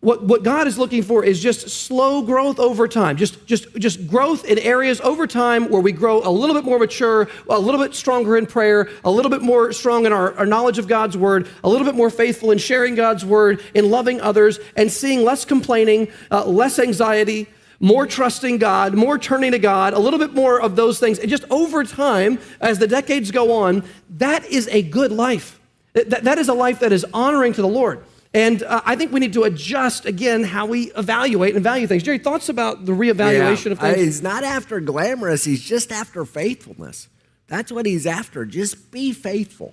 What, 0.00 0.22
what 0.22 0.42
God 0.42 0.66
is 0.66 0.78
looking 0.78 1.02
for 1.02 1.24
is 1.24 1.42
just 1.42 1.68
slow 1.68 2.22
growth 2.22 2.60
over 2.60 2.86
time, 2.86 3.16
just, 3.16 3.44
just, 3.46 3.74
just 3.76 4.06
growth 4.06 4.44
in 4.44 4.58
areas 4.58 5.00
over 5.00 5.26
time 5.26 5.68
where 5.68 5.80
we 5.80 5.90
grow 5.90 6.22
a 6.22 6.30
little 6.30 6.54
bit 6.54 6.64
more 6.64 6.78
mature, 6.78 7.28
a 7.48 7.58
little 7.58 7.80
bit 7.80 7.94
stronger 7.94 8.36
in 8.36 8.46
prayer, 8.46 8.90
a 9.04 9.10
little 9.10 9.30
bit 9.30 9.42
more 9.42 9.72
strong 9.72 10.04
in 10.04 10.12
our, 10.12 10.34
our 10.34 10.46
knowledge 10.46 10.78
of 10.78 10.86
God's 10.86 11.16
word, 11.16 11.48
a 11.64 11.68
little 11.68 11.86
bit 11.86 11.94
more 11.94 12.10
faithful 12.10 12.50
in 12.50 12.58
sharing 12.58 12.94
God's 12.94 13.24
word, 13.24 13.62
in 13.74 13.90
loving 13.90 14.20
others, 14.20 14.60
and 14.76 14.92
seeing 14.92 15.24
less 15.24 15.44
complaining, 15.44 16.08
uh, 16.30 16.44
less 16.44 16.78
anxiety, 16.78 17.48
more 17.80 18.06
trusting 18.06 18.58
God, 18.58 18.94
more 18.94 19.18
turning 19.18 19.52
to 19.52 19.58
God, 19.58 19.94
a 19.94 19.98
little 19.98 20.18
bit 20.18 20.34
more 20.34 20.60
of 20.60 20.76
those 20.76 21.00
things. 21.00 21.18
And 21.18 21.30
just 21.30 21.44
over 21.50 21.84
time, 21.84 22.38
as 22.60 22.78
the 22.78 22.86
decades 22.86 23.30
go 23.30 23.52
on, 23.52 23.82
that 24.18 24.44
is 24.44 24.68
a 24.68 24.82
good 24.82 25.10
life. 25.10 25.58
That, 25.94 26.24
that 26.24 26.38
is 26.38 26.48
a 26.48 26.54
life 26.54 26.80
that 26.80 26.92
is 26.92 27.04
honoring 27.12 27.54
to 27.54 27.62
the 27.62 27.68
Lord. 27.68 28.04
And 28.36 28.62
uh, 28.64 28.82
I 28.84 28.96
think 28.96 29.12
we 29.12 29.20
need 29.20 29.32
to 29.32 29.44
adjust 29.44 30.04
again 30.04 30.44
how 30.44 30.66
we 30.66 30.92
evaluate 30.92 31.54
and 31.54 31.64
value 31.64 31.86
things. 31.86 32.02
Jerry, 32.02 32.18
thoughts 32.18 32.50
about 32.50 32.84
the 32.84 32.92
reevaluation 32.92 33.66
yeah. 33.66 33.72
of 33.72 33.78
things? 33.78 33.96
Uh, 33.96 33.96
he's 33.96 34.22
not 34.22 34.44
after 34.44 34.78
glamorous, 34.78 35.44
he's 35.44 35.62
just 35.62 35.90
after 35.90 36.26
faithfulness. 36.26 37.08
That's 37.46 37.72
what 37.72 37.86
he's 37.86 38.06
after. 38.06 38.44
Just 38.44 38.90
be 38.90 39.12
faithful. 39.12 39.72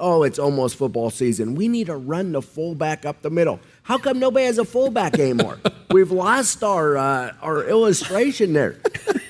Oh, 0.00 0.24
it's 0.24 0.40
almost 0.40 0.74
football 0.74 1.10
season. 1.10 1.54
We 1.54 1.68
need 1.68 1.86
to 1.86 1.96
run 1.96 2.32
the 2.32 2.42
fullback 2.42 3.06
up 3.06 3.22
the 3.22 3.30
middle. 3.30 3.60
How 3.84 3.98
come 3.98 4.18
nobody 4.20 4.46
has 4.46 4.58
a 4.58 4.64
fullback 4.64 5.18
anymore? 5.18 5.58
We've 5.90 6.10
lost 6.10 6.62
our 6.62 6.96
uh, 6.96 7.32
our 7.42 7.64
illustration 7.64 8.52
there. 8.52 8.74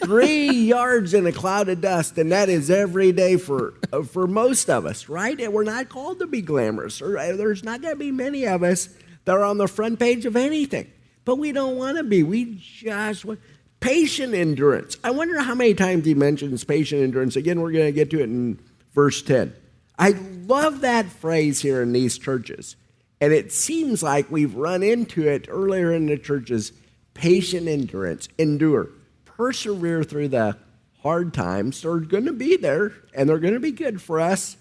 Three 0.04 0.50
yards 0.50 1.14
in 1.14 1.26
a 1.26 1.32
cloud 1.32 1.68
of 1.68 1.80
dust, 1.80 2.18
and 2.18 2.30
that 2.32 2.48
is 2.48 2.70
every 2.70 3.12
day 3.12 3.36
for 3.36 3.74
uh, 3.92 4.02
for 4.02 4.26
most 4.26 4.68
of 4.68 4.84
us, 4.84 5.08
right? 5.08 5.40
And 5.40 5.52
we're 5.52 5.64
not 5.64 5.88
called 5.88 6.18
to 6.18 6.26
be 6.26 6.42
glamorous. 6.42 7.00
Or, 7.00 7.18
uh, 7.18 7.34
there's 7.34 7.64
not 7.64 7.80
going 7.80 7.94
to 7.94 7.98
be 7.98 8.12
many 8.12 8.46
of 8.46 8.62
us 8.62 8.90
that 9.24 9.32
are 9.32 9.44
on 9.44 9.58
the 9.58 9.68
front 9.68 9.98
page 9.98 10.26
of 10.26 10.36
anything, 10.36 10.90
but 11.24 11.36
we 11.36 11.52
don't 11.52 11.76
want 11.76 11.96
to 11.96 12.04
be. 12.04 12.22
We 12.22 12.60
just 12.60 13.24
want 13.24 13.40
patient 13.80 14.34
endurance. 14.34 14.98
I 15.02 15.12
wonder 15.12 15.40
how 15.40 15.54
many 15.54 15.74
times 15.74 16.04
he 16.04 16.14
mentions 16.14 16.62
patient 16.62 17.02
endurance. 17.02 17.36
Again, 17.36 17.60
we're 17.60 17.72
going 17.72 17.86
to 17.86 17.92
get 17.92 18.10
to 18.10 18.20
it 18.20 18.24
in 18.24 18.60
verse 18.92 19.22
ten. 19.22 19.54
I 19.98 20.10
love 20.46 20.82
that 20.82 21.06
phrase 21.06 21.62
here 21.62 21.80
in 21.80 21.92
these 21.92 22.18
churches 22.18 22.76
and 23.22 23.32
it 23.32 23.52
seems 23.52 24.02
like 24.02 24.32
we've 24.32 24.56
run 24.56 24.82
into 24.82 25.28
it 25.28 25.46
earlier 25.48 25.92
in 25.92 26.06
the 26.06 26.18
churches 26.18 26.72
patient 27.14 27.68
endurance, 27.68 28.28
endure, 28.36 28.88
persevere 29.24 30.02
through 30.02 30.26
the 30.26 30.56
hard 31.02 31.32
times. 31.32 31.82
They're 31.82 32.00
going 32.00 32.24
to 32.24 32.32
be 32.32 32.56
there 32.56 32.92
and 33.14 33.28
they're 33.28 33.38
going 33.38 33.54
to 33.54 33.60
be 33.60 33.70
good 33.70 34.02
for 34.02 34.18
us. 34.18 34.56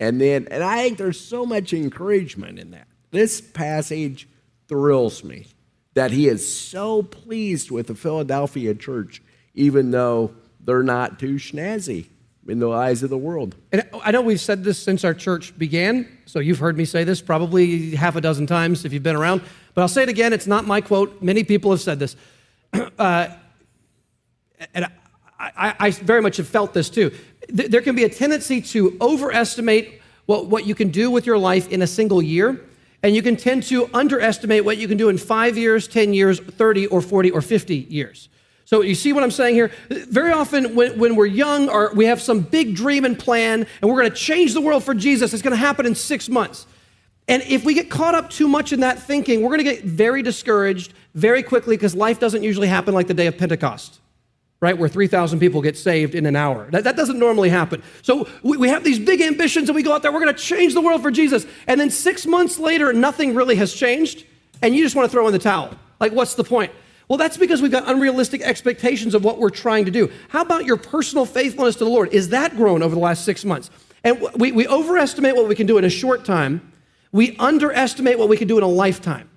And 0.00 0.18
then, 0.18 0.48
and 0.50 0.64
I 0.64 0.84
think 0.84 0.96
there's 0.96 1.20
so 1.20 1.44
much 1.44 1.74
encouragement 1.74 2.58
in 2.58 2.70
that. 2.70 2.88
This 3.10 3.42
passage 3.42 4.26
thrills 4.68 5.22
me 5.22 5.48
that 5.92 6.12
he 6.12 6.28
is 6.28 6.56
so 6.56 7.02
pleased 7.02 7.70
with 7.70 7.88
the 7.88 7.94
Philadelphia 7.94 8.74
church, 8.74 9.20
even 9.52 9.90
though 9.90 10.32
they're 10.60 10.82
not 10.82 11.18
too 11.18 11.34
snazzy 11.34 12.06
in 12.48 12.58
the 12.58 12.70
eyes 12.70 13.02
of 13.02 13.10
the 13.10 13.18
world. 13.18 13.54
And 13.70 13.88
I 14.02 14.10
know 14.10 14.20
we've 14.20 14.40
said 14.40 14.64
this 14.64 14.78
since 14.78 15.04
our 15.04 15.14
church 15.14 15.56
began, 15.56 16.08
so 16.26 16.40
you've 16.40 16.58
heard 16.58 16.76
me 16.76 16.84
say 16.84 17.04
this 17.04 17.20
probably 17.20 17.94
half 17.94 18.16
a 18.16 18.20
dozen 18.20 18.46
times 18.46 18.84
if 18.84 18.92
you've 18.92 19.02
been 19.02 19.16
around, 19.16 19.42
but 19.74 19.82
I'll 19.82 19.88
say 19.88 20.02
it 20.02 20.08
again. 20.08 20.32
It's 20.32 20.46
not 20.46 20.66
my 20.66 20.80
quote. 20.80 21.22
Many 21.22 21.44
people 21.44 21.70
have 21.70 21.80
said 21.80 21.98
this. 21.98 22.16
Uh, 22.98 23.28
and 24.74 24.86
I, 25.38 25.74
I, 25.78 25.90
very 25.90 26.22
much 26.22 26.36
have 26.36 26.46
felt 26.46 26.72
this 26.72 26.88
too. 26.88 27.12
There 27.48 27.80
can 27.80 27.96
be 27.96 28.04
a 28.04 28.08
tendency 28.08 28.60
to 28.62 28.96
overestimate 29.00 30.00
what, 30.26 30.46
what 30.46 30.66
you 30.66 30.74
can 30.74 30.90
do 30.90 31.10
with 31.10 31.26
your 31.26 31.36
life 31.36 31.68
in 31.68 31.82
a 31.82 31.86
single 31.86 32.22
year, 32.22 32.60
and 33.02 33.14
you 33.14 33.22
can 33.22 33.36
tend 33.36 33.64
to 33.64 33.90
underestimate 33.92 34.64
what 34.64 34.78
you 34.78 34.86
can 34.86 34.96
do 34.96 35.08
in 35.08 35.18
five 35.18 35.58
years, 35.58 35.88
10 35.88 36.14
years, 36.14 36.38
30, 36.38 36.86
or 36.86 37.00
40, 37.00 37.32
or 37.32 37.42
50 37.42 37.74
years. 37.74 38.28
So 38.72 38.80
you 38.80 38.94
see 38.94 39.12
what 39.12 39.22
I'm 39.22 39.30
saying 39.30 39.54
here? 39.54 39.70
Very 39.90 40.32
often 40.32 40.74
when, 40.74 40.98
when 40.98 41.14
we're 41.14 41.26
young 41.26 41.68
or 41.68 41.92
we 41.94 42.06
have 42.06 42.22
some 42.22 42.40
big 42.40 42.74
dream 42.74 43.04
and 43.04 43.18
plan 43.18 43.66
and 43.82 43.90
we're 43.90 43.98
going 43.98 44.10
to 44.10 44.16
change 44.16 44.54
the 44.54 44.62
world 44.62 44.82
for 44.82 44.94
Jesus, 44.94 45.34
it's 45.34 45.42
going 45.42 45.50
to 45.50 45.58
happen 45.58 45.84
in 45.84 45.94
six 45.94 46.30
months. 46.30 46.66
And 47.28 47.42
if 47.42 47.66
we 47.66 47.74
get 47.74 47.90
caught 47.90 48.14
up 48.14 48.30
too 48.30 48.48
much 48.48 48.72
in 48.72 48.80
that 48.80 48.98
thinking, 48.98 49.42
we're 49.42 49.50
going 49.50 49.62
to 49.62 49.70
get 49.70 49.84
very 49.84 50.22
discouraged 50.22 50.94
very 51.14 51.42
quickly 51.42 51.76
because 51.76 51.94
life 51.94 52.18
doesn't 52.18 52.42
usually 52.42 52.66
happen 52.66 52.94
like 52.94 53.08
the 53.08 53.12
day 53.14 53.26
of 53.26 53.36
Pentecost, 53.36 54.00
right? 54.62 54.78
Where 54.78 54.88
3,000 54.88 55.38
people 55.38 55.60
get 55.60 55.76
saved 55.76 56.14
in 56.14 56.24
an 56.24 56.34
hour. 56.34 56.70
That, 56.70 56.84
that 56.84 56.96
doesn't 56.96 57.18
normally 57.18 57.50
happen. 57.50 57.82
So 58.00 58.26
we, 58.42 58.56
we 58.56 58.68
have 58.70 58.84
these 58.84 58.98
big 58.98 59.20
ambitions 59.20 59.68
and 59.68 59.76
we 59.76 59.82
go 59.82 59.92
out 59.92 60.00
there, 60.00 60.10
we're 60.10 60.24
going 60.24 60.34
to 60.34 60.42
change 60.42 60.72
the 60.72 60.80
world 60.80 61.02
for 61.02 61.10
Jesus. 61.10 61.44
And 61.66 61.78
then 61.78 61.90
six 61.90 62.24
months 62.24 62.58
later, 62.58 62.90
nothing 62.94 63.34
really 63.34 63.56
has 63.56 63.74
changed. 63.74 64.24
And 64.62 64.74
you 64.74 64.82
just 64.82 64.96
want 64.96 65.10
to 65.10 65.12
throw 65.12 65.26
in 65.26 65.34
the 65.34 65.38
towel. 65.38 65.76
Like, 66.00 66.12
what's 66.12 66.36
the 66.36 66.44
point? 66.44 66.72
Well, 67.08 67.18
that's 67.18 67.36
because 67.36 67.60
we've 67.60 67.72
got 67.72 67.88
unrealistic 67.88 68.42
expectations 68.42 69.14
of 69.14 69.24
what 69.24 69.38
we're 69.38 69.50
trying 69.50 69.84
to 69.84 69.90
do. 69.90 70.10
How 70.28 70.42
about 70.42 70.64
your 70.64 70.76
personal 70.76 71.26
faithfulness 71.26 71.76
to 71.76 71.84
the 71.84 71.90
Lord? 71.90 72.12
Is 72.12 72.30
that 72.30 72.56
grown 72.56 72.82
over 72.82 72.94
the 72.94 73.00
last 73.00 73.24
six 73.24 73.44
months? 73.44 73.70
And 74.04 74.20
we, 74.36 74.52
we 74.52 74.66
overestimate 74.66 75.36
what 75.36 75.48
we 75.48 75.54
can 75.54 75.66
do 75.66 75.78
in 75.78 75.84
a 75.84 75.90
short 75.90 76.24
time, 76.24 76.72
we 77.12 77.36
underestimate 77.36 78.18
what 78.18 78.28
we 78.28 78.36
can 78.36 78.48
do 78.48 78.56
in 78.56 78.64
a 78.64 78.68
lifetime. 78.68 79.28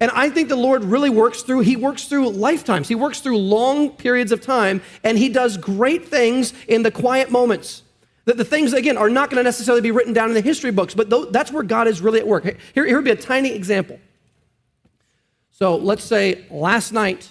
And 0.00 0.10
I 0.12 0.28
think 0.28 0.48
the 0.48 0.56
Lord 0.56 0.84
really 0.84 1.10
works 1.10 1.42
through, 1.42 1.60
He 1.60 1.76
works 1.76 2.04
through 2.04 2.30
lifetimes. 2.30 2.88
He 2.88 2.94
works 2.94 3.20
through 3.20 3.38
long 3.38 3.90
periods 3.90 4.32
of 4.32 4.40
time, 4.40 4.82
and 5.02 5.16
He 5.16 5.28
does 5.28 5.56
great 5.56 6.08
things 6.08 6.52
in 6.68 6.82
the 6.82 6.90
quiet 6.90 7.30
moments. 7.30 7.82
That 8.26 8.36
the 8.36 8.44
things, 8.44 8.72
again, 8.72 8.96
are 8.96 9.10
not 9.10 9.30
going 9.30 9.38
to 9.38 9.44
necessarily 9.44 9.82
be 9.82 9.90
written 9.90 10.12
down 10.12 10.28
in 10.28 10.34
the 10.34 10.40
history 10.40 10.70
books, 10.70 10.94
but 10.94 11.32
that's 11.32 11.52
where 11.52 11.62
God 11.62 11.88
is 11.88 12.00
really 12.00 12.20
at 12.20 12.26
work. 12.26 12.44
Here, 12.44 12.86
here 12.86 12.96
would 12.96 13.04
be 13.04 13.10
a 13.10 13.16
tiny 13.16 13.52
example. 13.52 13.98
So 15.56 15.76
let's 15.76 16.02
say 16.02 16.44
last 16.50 16.92
night, 16.92 17.30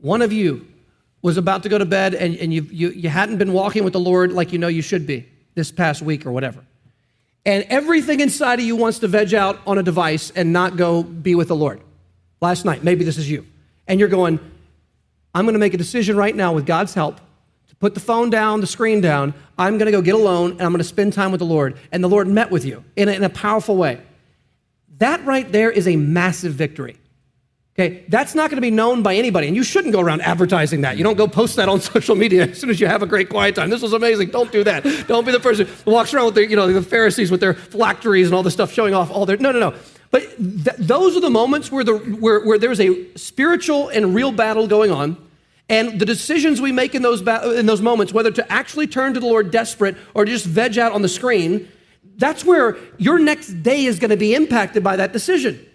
one 0.00 0.22
of 0.22 0.32
you 0.32 0.66
was 1.20 1.36
about 1.36 1.62
to 1.64 1.68
go 1.68 1.76
to 1.76 1.84
bed 1.84 2.14
and, 2.14 2.34
and 2.36 2.52
you, 2.52 2.62
you, 2.70 2.88
you 2.92 3.10
hadn't 3.10 3.36
been 3.36 3.52
walking 3.52 3.84
with 3.84 3.92
the 3.92 4.00
Lord 4.00 4.32
like 4.32 4.52
you 4.52 4.58
know 4.58 4.68
you 4.68 4.80
should 4.80 5.06
be 5.06 5.28
this 5.54 5.70
past 5.70 6.00
week 6.00 6.24
or 6.24 6.32
whatever. 6.32 6.64
And 7.44 7.64
everything 7.64 8.20
inside 8.20 8.58
of 8.58 8.64
you 8.64 8.74
wants 8.74 9.00
to 9.00 9.08
veg 9.08 9.34
out 9.34 9.60
on 9.66 9.76
a 9.76 9.82
device 9.82 10.30
and 10.30 10.50
not 10.54 10.78
go 10.78 11.02
be 11.02 11.34
with 11.34 11.48
the 11.48 11.54
Lord. 11.54 11.82
Last 12.40 12.64
night, 12.64 12.82
maybe 12.82 13.04
this 13.04 13.18
is 13.18 13.30
you. 13.30 13.44
And 13.86 14.00
you're 14.00 14.08
going, 14.08 14.40
I'm 15.34 15.44
going 15.44 15.52
to 15.52 15.60
make 15.60 15.74
a 15.74 15.78
decision 15.78 16.16
right 16.16 16.34
now 16.34 16.54
with 16.54 16.64
God's 16.64 16.94
help 16.94 17.20
to 17.68 17.76
put 17.76 17.92
the 17.92 18.00
phone 18.00 18.30
down, 18.30 18.62
the 18.62 18.66
screen 18.66 19.02
down. 19.02 19.34
I'm 19.58 19.76
going 19.76 19.86
to 19.86 19.92
go 19.92 20.00
get 20.00 20.14
alone 20.14 20.52
and 20.52 20.62
I'm 20.62 20.72
going 20.72 20.78
to 20.78 20.84
spend 20.84 21.12
time 21.12 21.30
with 21.30 21.40
the 21.40 21.44
Lord. 21.44 21.76
And 21.92 22.02
the 22.02 22.08
Lord 22.08 22.28
met 22.28 22.50
with 22.50 22.64
you 22.64 22.82
in 22.96 23.10
a, 23.10 23.12
in 23.12 23.24
a 23.24 23.28
powerful 23.28 23.76
way. 23.76 24.00
That 24.96 25.22
right 25.26 25.52
there 25.52 25.70
is 25.70 25.86
a 25.86 25.96
massive 25.96 26.54
victory. 26.54 26.96
Okay, 27.78 28.04
that's 28.08 28.34
not 28.34 28.50
going 28.50 28.58
to 28.58 28.62
be 28.62 28.70
known 28.70 29.02
by 29.02 29.14
anybody, 29.14 29.46
and 29.46 29.56
you 29.56 29.62
shouldn't 29.62 29.94
go 29.94 30.00
around 30.00 30.20
advertising 30.20 30.82
that. 30.82 30.98
You 30.98 31.04
don't 31.04 31.16
go 31.16 31.26
post 31.26 31.56
that 31.56 31.70
on 31.70 31.80
social 31.94 32.14
media 32.14 32.48
as 32.48 32.58
soon 32.58 32.68
as 32.68 32.78
you 32.78 32.86
have 32.86 33.02
a 33.02 33.06
great 33.06 33.30
quiet 33.30 33.54
time. 33.54 33.70
This 33.70 33.80
was 33.80 33.94
amazing. 33.94 34.28
Don't 34.28 34.52
do 34.52 34.62
that. 34.64 34.84
Don't 35.08 35.24
be 35.24 35.32
the 35.32 35.40
person 35.40 35.66
who 35.86 35.90
walks 35.90 36.12
around 36.12 36.26
with 36.26 36.34
the, 36.34 36.46
you 36.46 36.54
know, 36.54 36.70
the 36.70 36.82
Pharisees 36.82 37.30
with 37.30 37.40
their 37.40 37.54
phylacteries 37.54 38.26
and 38.26 38.34
all 38.34 38.42
this 38.42 38.52
stuff 38.52 38.72
showing 38.72 38.92
off 38.92 39.10
all 39.10 39.24
their. 39.24 39.38
No, 39.38 39.52
no, 39.52 39.58
no. 39.58 39.74
But 40.10 40.36
th- 40.36 40.76
those 40.78 41.16
are 41.16 41.20
the 41.20 41.30
moments 41.30 41.72
where, 41.72 41.82
the, 41.82 41.96
where, 41.96 42.44
where 42.44 42.58
there's 42.58 42.78
a 42.78 43.14
spiritual 43.16 43.88
and 43.88 44.14
real 44.14 44.32
battle 44.32 44.66
going 44.66 44.90
on, 44.90 45.16
and 45.70 45.98
the 45.98 46.04
decisions 46.04 46.60
we 46.60 46.72
make 46.72 46.94
in 46.94 47.00
those, 47.00 47.22
ba- 47.22 47.58
in 47.58 47.64
those 47.64 47.80
moments, 47.80 48.12
whether 48.12 48.30
to 48.32 48.52
actually 48.52 48.86
turn 48.86 49.14
to 49.14 49.20
the 49.20 49.26
Lord 49.26 49.50
desperate 49.50 49.96
or 50.12 50.26
just 50.26 50.44
veg 50.44 50.76
out 50.76 50.92
on 50.92 51.00
the 51.00 51.08
screen, 51.08 51.66
that's 52.16 52.44
where 52.44 52.76
your 52.98 53.18
next 53.18 53.62
day 53.62 53.86
is 53.86 53.98
going 53.98 54.10
to 54.10 54.18
be 54.18 54.34
impacted 54.34 54.84
by 54.84 54.96
that 54.96 55.14
decision. 55.14 55.66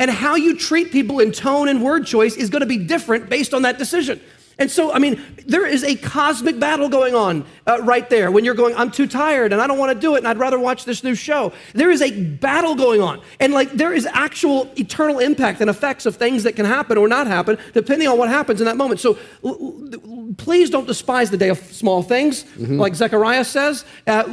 And 0.00 0.10
how 0.10 0.34
you 0.34 0.56
treat 0.56 0.90
people 0.92 1.20
in 1.20 1.30
tone 1.30 1.68
and 1.68 1.84
word 1.84 2.06
choice 2.06 2.34
is 2.34 2.48
going 2.48 2.60
to 2.60 2.66
be 2.66 2.78
different 2.78 3.28
based 3.28 3.52
on 3.52 3.62
that 3.62 3.76
decision. 3.76 4.18
And 4.60 4.70
so, 4.70 4.92
I 4.92 4.98
mean, 4.98 5.20
there 5.46 5.64
is 5.66 5.82
a 5.82 5.96
cosmic 5.96 6.60
battle 6.60 6.90
going 6.90 7.14
on 7.14 7.46
uh, 7.66 7.80
right 7.82 8.08
there 8.10 8.30
when 8.30 8.44
you're 8.44 8.54
going, 8.54 8.76
I'm 8.76 8.90
too 8.90 9.06
tired 9.06 9.54
and 9.54 9.60
I 9.60 9.66
don't 9.66 9.78
want 9.78 9.94
to 9.94 9.98
do 9.98 10.16
it 10.16 10.18
and 10.18 10.28
I'd 10.28 10.36
rather 10.36 10.58
watch 10.58 10.84
this 10.84 11.02
new 11.02 11.14
show. 11.14 11.54
There 11.72 11.90
is 11.90 12.02
a 12.02 12.10
battle 12.24 12.74
going 12.74 13.00
on. 13.00 13.22
And 13.40 13.54
like, 13.54 13.72
there 13.72 13.94
is 13.94 14.04
actual 14.04 14.70
eternal 14.76 15.18
impact 15.18 15.62
and 15.62 15.70
effects 15.70 16.04
of 16.04 16.16
things 16.16 16.42
that 16.42 16.56
can 16.56 16.66
happen 16.66 16.98
or 16.98 17.08
not 17.08 17.26
happen 17.26 17.56
depending 17.72 18.06
on 18.06 18.18
what 18.18 18.28
happens 18.28 18.60
in 18.60 18.66
that 18.66 18.76
moment. 18.76 19.00
So 19.00 19.16
l- 19.42 19.86
l- 19.92 20.34
please 20.36 20.68
don't 20.68 20.86
despise 20.86 21.30
the 21.30 21.38
day 21.38 21.48
of 21.48 21.58
small 21.58 22.02
things, 22.02 22.44
mm-hmm. 22.44 22.78
like 22.78 22.94
Zechariah 22.94 23.44
says. 23.44 23.86
Uh, 24.06 24.24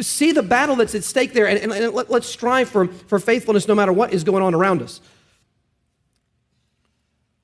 see 0.00 0.32
the 0.32 0.42
battle 0.42 0.74
that's 0.74 0.94
at 0.94 1.04
stake 1.04 1.34
there 1.34 1.46
and, 1.46 1.58
and, 1.58 1.70
and 1.70 1.92
let, 1.92 2.08
let's 2.08 2.26
strive 2.26 2.70
for, 2.70 2.86
for 2.86 3.18
faithfulness 3.18 3.68
no 3.68 3.74
matter 3.74 3.92
what 3.92 4.14
is 4.14 4.24
going 4.24 4.42
on 4.42 4.54
around 4.54 4.80
us. 4.80 5.02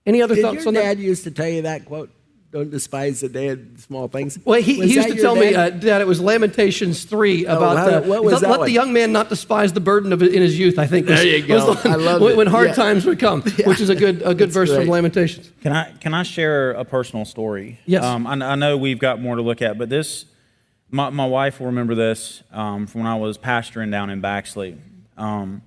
Any 0.07 0.23
other 0.23 0.35
Did 0.37 0.43
thoughts 0.43 0.59
your 0.59 0.69
on 0.69 0.75
dad 0.75 0.99
that? 0.99 1.03
used 1.03 1.25
to 1.25 1.31
tell 1.31 1.49
you 1.49 1.63
that 1.63 1.85
quote? 1.85 2.11
Don't 2.53 2.71
despise 2.71 3.21
the 3.21 3.29
day 3.29 3.49
of 3.49 3.59
small 3.79 4.07
things. 4.09 4.39
Well, 4.45 4.63
he, 4.63 4.75
he 4.81 4.95
used 4.95 5.09
to 5.09 5.15
your 5.15 5.23
tell 5.23 5.35
me 5.37 5.55
uh, 5.55 5.69
that 5.71 6.01
it 6.01 6.07
was 6.07 6.21
Lamentations 6.21 7.05
3 7.05 7.45
about 7.45 7.77
how- 7.77 8.01
the, 8.01 8.09
what 8.09 8.25
was 8.25 8.41
let, 8.41 8.51
let 8.61 8.61
the 8.67 8.71
young 8.71 8.93
man 8.93 9.13
not 9.13 9.29
despise 9.29 9.73
the 9.73 9.81
burden 9.81 10.13
of 10.13 10.23
it 10.23 10.33
in 10.33 10.41
his 10.43 10.57
youth, 10.59 10.79
I 10.79 10.87
think. 10.87 11.09
Was, 11.09 11.19
There 11.19 11.37
you 11.37 11.53
was 11.55 11.65
go. 11.65 11.75
the 11.75 11.89
one 11.89 12.01
I 12.01 12.03
love 12.03 12.21
when, 12.23 12.33
it. 12.33 12.37
when 12.37 12.47
hard 12.47 12.69
Yeah. 12.69 12.75
times 12.75 13.05
would 13.05 13.19
come, 13.19 13.43
which 13.67 13.81
is 13.81 13.91
a 13.91 13.97
good, 13.97 14.23
a 14.23 14.33
good 14.33 14.51
verse 14.53 14.71
great. 14.71 14.83
from 14.83 14.89
Lamentations. 14.91 15.51
Can 15.61 15.73
I 15.73 15.91
can 16.01 16.15
I 16.15 16.23
share 16.23 16.71
a 16.71 16.85
personal 16.85 17.25
story? 17.25 17.81
Yes. 17.85 18.05
Um, 18.05 18.27
I, 18.29 18.33
I 18.35 18.55
know 18.55 18.77
we've 18.77 19.01
got 19.01 19.21
more 19.21 19.35
to 19.37 19.43
look 19.43 19.61
at, 19.61 19.77
but 19.77 19.91
this, 19.91 20.25
my, 20.91 21.11
my 21.11 21.27
wife 21.27 21.59
will 21.59 21.67
remember 21.67 21.97
this 21.97 22.43
um, 22.53 22.87
from 22.87 23.03
when 23.03 23.11
I 23.11 23.17
was 23.17 23.37
pastoring 23.39 23.91
down 23.91 24.09
in 24.09 24.23
Baxley. 24.23 24.79
Um, 25.19 25.63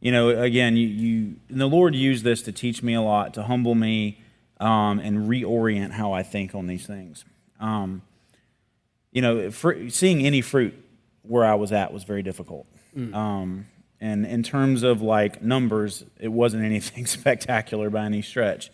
you 0.00 0.12
know, 0.12 0.28
again, 0.28 0.76
you, 0.76 0.86
you 0.86 1.36
and 1.48 1.60
the 1.60 1.66
Lord 1.66 1.94
used 1.94 2.24
this 2.24 2.42
to 2.42 2.52
teach 2.52 2.82
me 2.82 2.94
a 2.94 3.02
lot, 3.02 3.34
to 3.34 3.42
humble 3.42 3.74
me, 3.74 4.20
um, 4.60 4.98
and 5.00 5.28
reorient 5.28 5.92
how 5.92 6.12
I 6.12 6.22
think 6.22 6.54
on 6.54 6.66
these 6.66 6.86
things. 6.86 7.24
Um, 7.60 8.02
you 9.12 9.22
know, 9.22 9.50
fr- 9.50 9.88
seeing 9.88 10.24
any 10.24 10.40
fruit 10.40 10.74
where 11.22 11.44
I 11.44 11.54
was 11.54 11.72
at 11.72 11.92
was 11.92 12.04
very 12.04 12.22
difficult. 12.22 12.66
Um, 13.14 13.66
and 14.00 14.24
in 14.26 14.42
terms 14.42 14.82
of 14.82 15.02
like 15.02 15.42
numbers, 15.42 16.04
it 16.20 16.28
wasn't 16.28 16.64
anything 16.72 17.06
spectacular 17.06 17.90
by 17.90 18.04
any 18.04 18.22
stretch. 18.22 18.70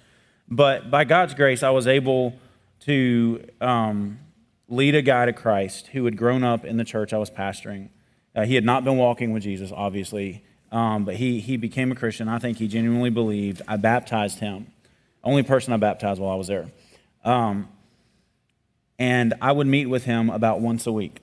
But 0.49 0.91
by 0.91 1.05
God's 1.05 1.35
grace, 1.35 1.63
I 1.63 1.71
was 1.71 1.87
able 1.87 2.35
to 2.81 3.47
um, 3.61 4.19
lead 4.69 4.95
a 4.95 5.03
guy 5.03 5.25
to 5.27 5.33
Christ 5.33 5.89
who 5.89 6.05
had 6.05 6.17
grown 6.17 6.45
up 6.45 6.65
in 6.65 6.77
the 6.77 6.85
church 6.85 7.13
I 7.13 7.19
was 7.19 7.31
pastoring. 7.31 7.89
Uh, 8.37 8.45
he 8.45 8.55
had 8.55 8.65
not 8.65 8.85
been 8.85 8.97
walking 8.97 9.33
with 9.33 9.43
Jesus, 9.43 9.73
obviously, 9.75 10.45
um, 10.75 11.05
but 11.05 11.15
he, 11.15 11.39
he 11.39 11.57
became 11.57 11.93
a 11.93 11.95
Christian. 11.95 12.29
I 12.29 12.41
think 12.41 12.59
he 12.59 12.67
genuinely 12.67 13.09
believed. 13.09 13.63
I 13.69 13.77
baptized 13.77 14.41
him. 14.41 14.67
Only 15.23 15.45
person 15.45 15.73
I 15.73 15.77
baptized 15.77 16.21
while 16.21 16.33
I 16.33 16.35
was 16.35 16.49
there. 16.49 16.67
Um, 17.25 17.69
and 18.99 19.35
I 19.41 19.53
would 19.53 19.69
meet 19.69 19.87
with 19.87 20.05
him 20.05 20.29
about 20.31 20.61
once 20.61 20.85
a 20.89 20.93
week. 20.93 21.21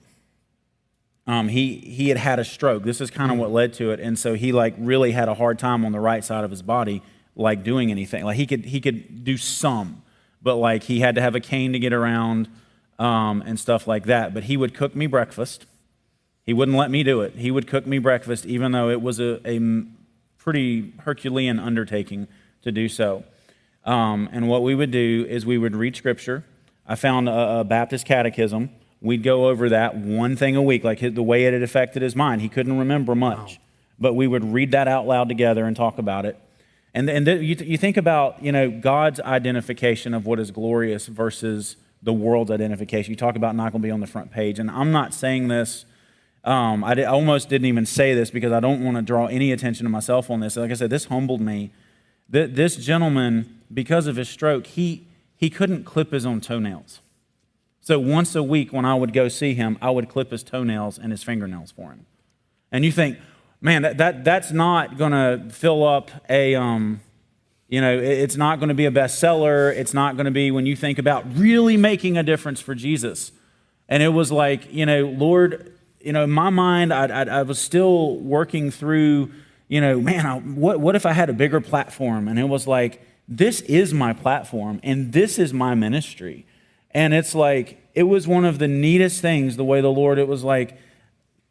Um, 1.28 1.50
he 1.50 1.76
he 1.76 2.10
had 2.10 2.18
had 2.18 2.40
a 2.40 2.46
stroke. 2.46 2.84
This 2.84 3.02
is 3.02 3.12
kind 3.12 3.30
of 3.30 3.38
what 3.38 3.52
led 3.52 3.74
to 3.74 3.92
it, 3.92 4.00
and 4.00 4.18
so 4.18 4.34
he 4.34 4.52
like 4.52 4.74
really 4.78 5.12
had 5.12 5.30
a 5.30 5.36
hard 5.36 5.60
time 5.60 5.86
on 5.86 5.92
the 5.92 6.00
right 6.00 6.24
side 6.24 6.44
of 6.44 6.50
his 6.50 6.62
body, 6.62 7.04
like 7.36 7.64
doing 7.64 7.92
anything. 7.92 8.24
Like 8.24 8.38
he 8.38 8.48
could 8.48 8.66
he 8.66 8.82
could 8.82 9.24
do 9.24 9.38
some, 9.38 10.02
but 10.42 10.56
like 10.56 10.84
he 10.84 11.02
had 11.02 11.16
to 11.16 11.22
have 11.22 11.36
a 11.36 11.40
cane 11.40 11.74
to 11.74 11.80
get 11.80 11.94
around 11.94 12.48
um, 12.98 13.44
and 13.46 13.60
stuff 13.60 13.86
like 13.86 14.06
that. 14.06 14.34
But 14.34 14.46
he 14.46 14.58
would 14.58 14.74
cook 14.74 14.96
me 14.96 15.08
breakfast. 15.08 15.68
He 16.44 16.54
wouldn't 16.54 16.78
let 16.78 16.90
me 16.90 17.04
do 17.04 17.22
it. 17.22 17.36
He 17.36 17.52
would 17.52 17.68
cook 17.68 17.86
me 17.86 18.00
breakfast, 18.00 18.46
even 18.46 18.72
though 18.72 18.90
it 18.90 19.02
was 19.02 19.20
a, 19.20 19.40
a 19.48 19.60
pretty 20.38 20.94
Herculean 21.00 21.60
undertaking 21.60 22.28
to 22.64 22.72
do 22.72 22.90
so. 22.90 23.24
Um, 23.86 24.30
and 24.32 24.48
what 24.48 24.64
we 24.64 24.76
would 24.76 24.92
do 24.92 25.26
is 25.30 25.46
we 25.46 25.58
would 25.58 25.76
read 25.76 25.96
scripture. 25.96 26.44
I 26.88 26.96
found 26.96 27.30
a, 27.30 27.60
a 27.60 27.64
Baptist 27.64 28.06
catechism. 28.06 28.70
We'd 29.02 29.24
go 29.24 29.48
over 29.48 29.70
that 29.70 29.96
one 29.96 30.36
thing 30.36 30.56
a 30.56 30.62
week, 30.62 30.84
like 30.84 31.00
his, 31.00 31.14
the 31.14 31.24
way 31.24 31.46
it 31.46 31.54
had 31.54 31.64
affected 31.64 32.02
his 32.02 32.16
mind. 32.16 32.42
He 32.42 32.50
couldn't 32.50 32.78
remember 32.78 33.16
much, 33.16 33.60
but 34.00 34.14
we 34.14 34.28
would 34.28 34.54
read 34.54 34.72
that 34.72 34.88
out 34.88 35.08
loud 35.08 35.28
together 35.28 35.66
and 35.66 35.76
talk 35.76 35.98
about 35.98 36.26
it. 36.26 36.38
And, 36.94 37.10
and 37.10 37.26
th- 37.26 37.42
you, 37.42 37.56
th- 37.56 37.70
you 37.70 37.78
think 37.78 37.98
about 37.98 38.44
you 38.44 38.52
know 38.52 38.70
God's 38.70 39.20
identification 39.22 40.14
of 40.14 40.26
what 40.26 40.40
is 40.40 40.52
glorious 40.52 41.08
versus 41.08 41.78
the 42.04 42.14
world's 42.14 42.52
identification. 42.52 43.12
You 43.12 43.16
talk 43.16 43.36
about 43.36 43.56
not 43.56 43.72
going 43.72 43.82
to 43.82 43.88
be 43.88 43.92
on 43.92 44.02
the 44.02 44.08
front 44.08 44.32
page, 44.32 44.60
and 44.60 44.70
I'm 44.70 44.92
not 44.92 45.14
saying 45.14 45.48
this. 45.48 45.86
Um, 46.44 46.84
I, 46.84 46.96
di- 46.96 47.04
I 47.04 47.12
almost 47.12 47.50
didn't 47.50 47.66
even 47.68 47.86
say 47.86 48.14
this 48.16 48.32
because 48.32 48.52
I 48.52 48.60
don't 48.60 48.84
want 48.84 48.98
to 48.98 49.04
draw 49.04 49.28
any 49.28 49.52
attention 49.52 49.84
to 49.86 49.90
myself 49.90 50.30
on 50.30 50.40
this. 50.40 50.56
Like 50.58 50.72
I 50.72 50.74
said, 50.74 50.90
this 50.90 51.06
humbled 51.06 51.42
me. 51.42 51.72
Th- 52.32 52.50
this 52.52 52.78
gentleman, 52.78 53.62
because 53.74 54.08
of 54.08 54.16
his 54.16 54.30
stroke, 54.30 54.66
he 54.68 55.08
he 55.36 55.50
couldn't 55.50 55.86
clip 55.86 56.12
his 56.12 56.26
own 56.26 56.40
toenails. 56.40 57.00
So 57.80 58.00
once 58.00 58.36
a 58.36 58.44
week, 58.44 58.72
when 58.72 58.86
I 58.86 58.94
would 58.94 59.12
go 59.12 59.28
see 59.28 59.56
him, 59.56 59.78
I 59.82 59.90
would 59.90 60.08
clip 60.08 60.30
his 60.30 60.44
toenails 60.44 61.00
and 61.00 61.12
his 61.12 61.24
fingernails 61.24 61.72
for 61.72 61.90
him. 61.90 62.06
And 62.72 62.86
you 62.86 62.92
think, 62.92 63.18
man, 63.60 63.82
that, 63.82 63.98
that 63.98 64.24
that's 64.24 64.52
not 64.52 65.00
going 65.00 65.14
to 65.14 65.50
fill 65.50 65.84
up 65.84 66.12
a, 66.30 66.54
um, 66.54 67.02
you 67.68 67.82
know, 67.82 67.92
it- 67.98 68.04
it's 68.04 68.38
not 68.38 68.60
going 68.60 68.70
to 68.70 68.76
be 68.76 68.86
a 68.86 68.92
bestseller. 68.92 69.76
It's 69.76 69.96
not 69.96 70.16
going 70.16 70.26
to 70.26 70.32
be 70.32 70.52
when 70.52 70.68
you 70.68 70.76
think 70.76 71.00
about 71.00 71.26
really 71.36 71.76
making 71.76 72.18
a 72.18 72.24
difference 72.24 72.62
for 72.62 72.76
Jesus. 72.76 73.32
And 73.90 74.04
it 74.04 74.10
was 74.10 74.32
like, 74.32 74.72
you 74.72 74.86
know, 74.86 75.06
Lord, 75.08 75.71
you 76.04 76.14
know, 76.14 76.24
in 76.24 76.32
my 76.32 76.50
mind, 76.50 76.94
I, 76.94 77.06
I, 77.06 77.24
I 77.40 77.42
was 77.44 77.60
still 77.60 78.18
working 78.18 78.72
through, 78.72 79.32
you 79.68 79.82
know, 79.82 80.00
man, 80.00 80.26
I, 80.26 80.40
what, 80.40 80.80
what 80.80 80.96
if 80.96 81.06
I 81.06 81.14
had 81.14 81.30
a 81.30 81.34
bigger 81.34 81.62
platform? 81.62 82.28
And 82.28 82.40
it 82.40 82.46
was 82.46 82.68
like, 82.68 83.02
this 83.28 83.62
is 83.62 83.94
my 83.94 84.14
platform 84.14 84.80
and 84.84 85.14
this 85.14 85.40
is 85.40 85.54
my 85.54 85.76
ministry. 85.76 86.46
And 86.92 87.14
it's 87.14 87.34
like, 87.34 87.82
it 87.96 88.04
was 88.04 88.28
one 88.28 88.46
of 88.46 88.60
the 88.60 88.68
neatest 88.68 89.22
things, 89.22 89.58
the 89.58 89.64
way 89.64 89.82
the 89.82 89.92
Lord, 89.92 90.18
it 90.18 90.28
was 90.28 90.44
like, 90.44 90.78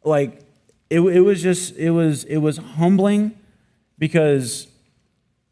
like, 0.03 0.41
it, 0.89 0.99
it 0.99 1.21
was 1.21 1.41
just, 1.41 1.75
it 1.77 1.91
was, 1.91 2.23
it 2.25 2.37
was 2.37 2.57
humbling 2.57 3.37
because 3.97 4.67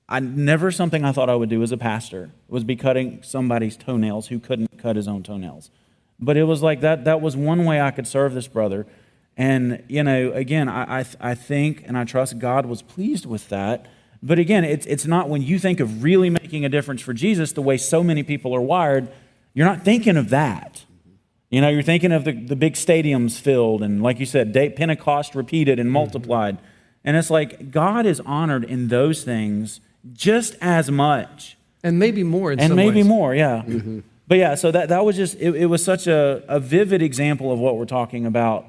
I 0.07 0.19
never 0.19 0.71
something 0.71 1.05
I 1.05 1.11
thought 1.11 1.29
I 1.29 1.35
would 1.35 1.49
do 1.49 1.61
as 1.63 1.71
a 1.71 1.77
pastor 1.77 2.31
was 2.47 2.63
be 2.63 2.75
cutting 2.75 3.21
somebody's 3.23 3.77
toenails 3.77 4.27
who 4.27 4.39
couldn't 4.39 4.77
cut 4.77 4.95
his 4.95 5.07
own 5.07 5.23
toenails. 5.23 5.69
But 6.19 6.37
it 6.37 6.43
was 6.43 6.61
like 6.61 6.81
that, 6.81 7.05
that 7.05 7.21
was 7.21 7.35
one 7.37 7.65
way 7.65 7.79
I 7.79 7.91
could 7.91 8.07
serve 8.07 8.33
this 8.33 8.47
brother. 8.47 8.85
And, 9.37 9.83
you 9.87 10.03
know, 10.03 10.31
again, 10.33 10.67
I, 10.67 10.99
I, 10.99 11.05
I 11.21 11.35
think 11.35 11.83
and 11.85 11.97
I 11.97 12.03
trust 12.03 12.39
God 12.39 12.65
was 12.65 12.81
pleased 12.81 13.25
with 13.25 13.47
that. 13.49 13.85
But 14.21 14.37
again, 14.37 14.65
it's, 14.65 14.85
it's 14.85 15.05
not 15.05 15.29
when 15.29 15.41
you 15.41 15.57
think 15.57 15.79
of 15.79 16.03
really 16.03 16.29
making 16.29 16.65
a 16.65 16.69
difference 16.69 17.01
for 17.01 17.13
Jesus 17.13 17.53
the 17.53 17.61
way 17.61 17.77
so 17.77 18.03
many 18.03 18.21
people 18.21 18.53
are 18.53 18.61
wired, 18.61 19.09
you're 19.53 19.65
not 19.65 19.85
thinking 19.85 20.17
of 20.17 20.29
that. 20.29 20.83
You 21.49 21.61
know, 21.61 21.69
you're 21.69 21.81
thinking 21.81 22.11
of 22.11 22.25
the, 22.25 22.33
the 22.33 22.55
big 22.55 22.73
stadiums 22.73 23.39
filled 23.39 23.81
and, 23.81 24.03
like 24.03 24.19
you 24.19 24.25
said, 24.25 24.51
day, 24.51 24.69
Pentecost 24.69 25.35
repeated 25.35 25.79
and 25.79 25.89
multiplied. 25.89 26.57
And 27.05 27.15
it's 27.15 27.29
like 27.29 27.71
God 27.71 28.05
is 28.05 28.19
honored 28.19 28.65
in 28.65 28.89
those 28.89 29.23
things 29.23 29.79
just 30.11 30.55
as 30.59 30.91
much 30.91 31.57
And 31.81 31.97
maybe 31.97 32.23
more 32.23 32.51
in 32.51 32.59
and 32.59 32.69
some 32.71 32.75
maybe 32.75 32.97
ways. 32.97 33.07
more, 33.07 33.33
yeah. 33.33 33.63
Mm-hmm. 33.65 33.99
But 34.29 34.37
yeah, 34.37 34.55
so 34.55 34.71
that, 34.71 34.89
that 34.89 35.03
was 35.03 35.17
just, 35.17 35.35
it, 35.39 35.55
it 35.55 35.65
was 35.65 35.83
such 35.83 36.05
a, 36.05 36.43
a 36.47 36.59
vivid 36.59 37.01
example 37.01 37.51
of 37.51 37.57
what 37.59 37.75
we're 37.77 37.85
talking 37.85 38.27
about 38.27 38.67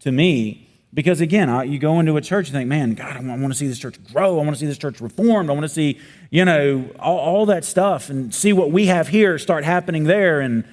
to 0.00 0.10
me. 0.10 0.70
Because 0.94 1.20
again, 1.20 1.48
I, 1.50 1.64
you 1.64 1.78
go 1.78 2.00
into 2.00 2.16
a 2.16 2.20
church 2.22 2.48
and 2.48 2.54
think, 2.54 2.68
man, 2.68 2.94
God, 2.94 3.16
I 3.16 3.20
want, 3.20 3.30
I 3.30 3.36
want 3.36 3.52
to 3.52 3.58
see 3.58 3.68
this 3.68 3.78
church 3.78 4.02
grow. 4.12 4.40
I 4.40 4.42
want 4.42 4.56
to 4.56 4.60
see 4.60 4.66
this 4.66 4.78
church 4.78 5.02
reformed. 5.02 5.50
I 5.50 5.52
want 5.52 5.64
to 5.64 5.68
see, 5.68 6.00
you 6.30 6.46
know, 6.46 6.90
all, 6.98 7.18
all 7.18 7.46
that 7.46 7.64
stuff 7.66 8.08
and 8.08 8.34
see 8.34 8.54
what 8.54 8.70
we 8.70 8.86
have 8.86 9.08
here 9.08 9.38
start 9.38 9.64
happening 9.64 10.04
there. 10.04 10.40
And, 10.40 10.64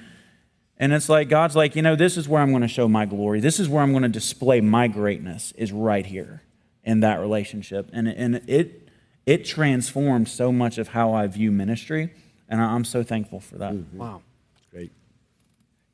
and 0.78 0.94
it's 0.94 1.10
like, 1.10 1.28
God's 1.28 1.54
like, 1.54 1.76
you 1.76 1.82
know, 1.82 1.94
this 1.94 2.16
is 2.16 2.26
where 2.26 2.40
I'm 2.40 2.50
going 2.50 2.62
to 2.62 2.68
show 2.68 2.88
my 2.88 3.04
glory. 3.04 3.40
This 3.40 3.60
is 3.60 3.68
where 3.68 3.82
I'm 3.82 3.92
going 3.92 4.04
to 4.04 4.08
display 4.08 4.62
my 4.62 4.88
greatness, 4.88 5.52
is 5.58 5.70
right 5.70 6.06
here 6.06 6.42
in 6.82 7.00
that 7.00 7.20
relationship. 7.20 7.90
And, 7.92 8.08
and 8.08 8.36
it, 8.46 8.88
it 9.26 9.44
transformed 9.44 10.28
so 10.28 10.50
much 10.50 10.78
of 10.78 10.88
how 10.88 11.12
I 11.12 11.26
view 11.26 11.52
ministry. 11.52 12.12
And 12.48 12.60
I- 12.60 12.72
I'm 12.72 12.86
so 12.86 13.02
thankful 13.02 13.40
for 13.40 13.58
that. 13.58 13.74
Mm-hmm. 13.74 13.98
Wow. 13.98 14.22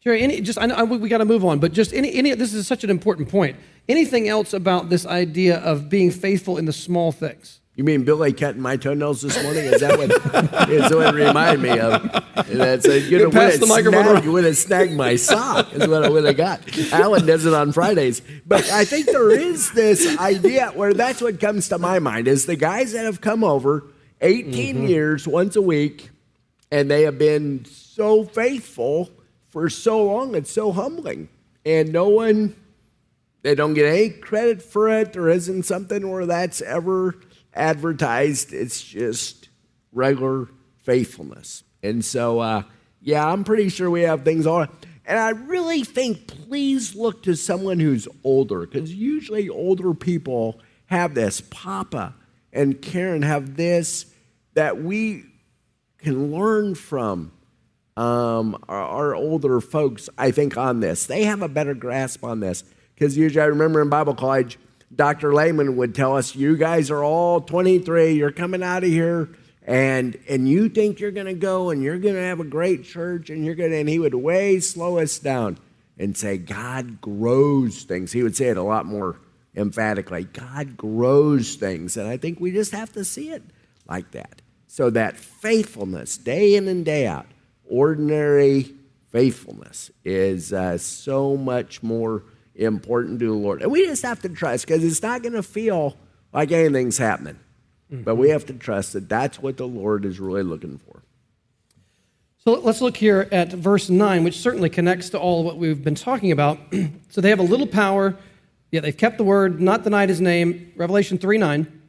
Jerry, 0.06 0.22
any, 0.22 0.40
just 0.40 0.56
I 0.56 0.66
know 0.66 0.76
I- 0.76 0.84
we 0.84 1.08
got 1.08 1.18
to 1.18 1.24
move 1.24 1.44
on, 1.44 1.58
but 1.58 1.72
just 1.72 1.92
any, 1.92 2.14
any, 2.14 2.32
this 2.34 2.54
is 2.54 2.64
such 2.64 2.84
an 2.84 2.90
important 2.90 3.28
point. 3.28 3.56
Anything 3.88 4.28
else 4.28 4.52
about 4.52 4.88
this 4.88 5.04
idea 5.04 5.58
of 5.58 5.88
being 5.88 6.12
faithful 6.12 6.58
in 6.58 6.64
the 6.64 6.72
small 6.72 7.10
things? 7.10 7.58
You 7.74 7.82
mean 7.82 8.04
Billy 8.04 8.32
cutting 8.32 8.62
my 8.62 8.76
toenails 8.76 9.20
this 9.20 9.42
morning? 9.42 9.64
Is 9.64 9.80
that 9.80 9.98
what, 9.98 10.70
is 10.70 10.94
what 10.94 11.12
it 11.12 11.18
reminded 11.26 11.60
me 11.60 11.76
of? 11.80 12.02
That's 12.46 12.86
a, 12.86 13.00
you 13.00 13.18
know, 13.18 13.30
when 13.30 13.48
the 13.48 13.54
it 13.64 13.68
microphone 13.68 14.04
snagged, 14.04 14.26
when 14.28 14.44
it 14.44 14.54
snagged 14.54 14.92
my 14.92 15.16
sock 15.16 15.72
is 15.74 15.88
what 15.88 16.04
I 16.04 16.08
would 16.08 16.22
have 16.24 16.36
got. 16.36 16.60
Alan 16.92 17.26
does 17.26 17.44
it 17.44 17.52
on 17.52 17.72
Fridays. 17.72 18.22
But 18.46 18.70
I 18.70 18.84
think 18.84 19.06
there 19.06 19.32
is 19.32 19.72
this 19.72 20.16
idea 20.18 20.68
where 20.68 20.94
that's 20.94 21.20
what 21.20 21.40
comes 21.40 21.68
to 21.70 21.78
my 21.78 21.98
mind 21.98 22.28
is 22.28 22.46
the 22.46 22.54
guys 22.54 22.92
that 22.92 23.04
have 23.06 23.20
come 23.20 23.42
over 23.42 23.82
18 24.20 24.76
Mm-hmm. 24.76 24.86
years, 24.86 25.26
once 25.26 25.56
a 25.56 25.62
week, 25.62 26.10
and 26.70 26.88
they 26.88 27.02
have 27.02 27.18
been 27.18 27.64
so 27.64 28.22
faithful 28.24 29.10
for 29.56 29.70
so 29.70 30.04
long. 30.04 30.34
It's 30.34 30.50
so 30.50 30.70
humbling. 30.70 31.30
And 31.64 31.90
no 31.90 32.10
one, 32.10 32.54
they 33.40 33.54
don't 33.54 33.72
get 33.72 33.86
any 33.86 34.10
credit 34.10 34.60
for 34.60 34.90
it. 34.90 35.14
There 35.14 35.30
isn't 35.30 35.62
something 35.62 36.10
where 36.10 36.26
that's 36.26 36.60
ever 36.60 37.14
advertised. 37.54 38.52
It's 38.52 38.82
just 38.82 39.48
regular 39.92 40.48
faithfulness. 40.82 41.64
And 41.82 42.04
so, 42.04 42.40
uh, 42.40 42.64
yeah, 43.00 43.26
I'm 43.26 43.44
pretty 43.44 43.70
sure 43.70 43.90
we 43.90 44.02
have 44.02 44.24
things 44.24 44.46
on. 44.46 44.68
And 45.06 45.18
I 45.18 45.30
really 45.30 45.84
think 45.84 46.26
please 46.26 46.94
look 46.94 47.22
to 47.22 47.34
someone 47.34 47.80
who's 47.80 48.06
older, 48.24 48.66
because 48.66 48.92
usually 48.92 49.48
older 49.48 49.94
people 49.94 50.60
have 50.84 51.14
this. 51.14 51.40
Papa 51.40 52.14
and 52.52 52.82
Karen 52.82 53.22
have 53.22 53.56
this 53.56 54.04
that 54.52 54.82
we 54.82 55.24
can 55.96 56.30
learn 56.30 56.74
from 56.74 57.32
um, 57.96 58.62
our, 58.68 58.82
our, 58.82 59.14
older 59.14 59.60
folks, 59.60 60.10
I 60.18 60.30
think, 60.30 60.56
on 60.56 60.80
this. 60.80 61.06
They 61.06 61.24
have 61.24 61.40
a 61.42 61.48
better 61.48 61.74
grasp 61.74 62.24
on 62.24 62.40
this. 62.40 62.62
Because 62.94 63.16
usually, 63.16 63.42
I 63.42 63.46
remember 63.46 63.80
in 63.80 63.88
Bible 63.88 64.14
college, 64.14 64.58
Dr. 64.94 65.34
Lehman 65.34 65.76
would 65.76 65.94
tell 65.94 66.16
us, 66.16 66.34
You 66.36 66.56
guys 66.56 66.90
are 66.90 67.02
all 67.02 67.40
23, 67.40 68.12
you're 68.12 68.32
coming 68.32 68.62
out 68.62 68.84
of 68.84 68.90
here, 68.90 69.30
and, 69.62 70.18
and 70.28 70.48
you 70.48 70.68
think 70.68 71.00
you're 71.00 71.10
going 71.10 71.26
to 71.26 71.34
go 71.34 71.70
and 71.70 71.82
you're 71.82 71.98
going 71.98 72.14
to 72.14 72.22
have 72.22 72.40
a 72.40 72.44
great 72.44 72.84
church, 72.84 73.30
and 73.30 73.44
you're 73.44 73.54
going 73.54 73.70
to, 73.70 73.78
and 73.78 73.88
he 73.88 73.98
would 73.98 74.14
way 74.14 74.60
slow 74.60 74.98
us 74.98 75.18
down 75.18 75.58
and 75.98 76.16
say, 76.16 76.36
God 76.36 77.00
grows 77.00 77.82
things. 77.84 78.12
He 78.12 78.22
would 78.22 78.36
say 78.36 78.48
it 78.48 78.56
a 78.56 78.62
lot 78.62 78.84
more 78.84 79.18
emphatically. 79.56 80.24
God 80.24 80.76
grows 80.76 81.54
things. 81.54 81.96
And 81.96 82.06
I 82.06 82.18
think 82.18 82.38
we 82.38 82.52
just 82.52 82.72
have 82.72 82.92
to 82.92 83.04
see 83.04 83.30
it 83.30 83.42
like 83.88 84.10
that. 84.12 84.42
So 84.66 84.90
that 84.90 85.16
faithfulness, 85.16 86.18
day 86.18 86.54
in 86.54 86.68
and 86.68 86.84
day 86.84 87.06
out, 87.06 87.26
ordinary 87.68 88.74
faithfulness 89.10 89.90
is 90.04 90.52
uh, 90.52 90.76
so 90.78 91.36
much 91.36 91.82
more 91.82 92.22
important 92.54 93.20
to 93.20 93.26
the 93.26 93.32
Lord. 93.32 93.62
And 93.62 93.70
we 93.70 93.86
just 93.86 94.02
have 94.02 94.20
to 94.22 94.28
trust 94.28 94.66
because 94.66 94.84
it's 94.84 95.02
not 95.02 95.22
going 95.22 95.34
to 95.34 95.42
feel 95.42 95.96
like 96.32 96.52
anything's 96.52 96.98
happening. 96.98 97.38
Mm-hmm. 97.92 98.02
But 98.02 98.16
we 98.16 98.30
have 98.30 98.46
to 98.46 98.52
trust 98.52 98.94
that 98.94 99.08
that's 99.08 99.40
what 99.40 99.56
the 99.56 99.66
Lord 99.66 100.04
is 100.04 100.18
really 100.18 100.42
looking 100.42 100.78
for. 100.78 101.02
So 102.38 102.52
let's 102.52 102.80
look 102.80 102.96
here 102.96 103.28
at 103.32 103.52
verse 103.52 103.90
9, 103.90 104.22
which 104.22 104.38
certainly 104.38 104.70
connects 104.70 105.10
to 105.10 105.18
all 105.18 105.42
what 105.44 105.56
we've 105.56 105.82
been 105.82 105.94
talking 105.94 106.30
about. 106.30 106.58
so 107.08 107.20
they 107.20 107.30
have 107.30 107.40
a 107.40 107.44
little 107.44 107.66
power, 107.66 108.16
yet 108.70 108.82
they've 108.82 108.96
kept 108.96 109.18
the 109.18 109.24
word, 109.24 109.60
not 109.60 109.82
denied 109.82 110.08
his 110.08 110.20
name. 110.20 110.72
Revelation 110.76 111.18
3 111.18 111.38
9. 111.38 111.82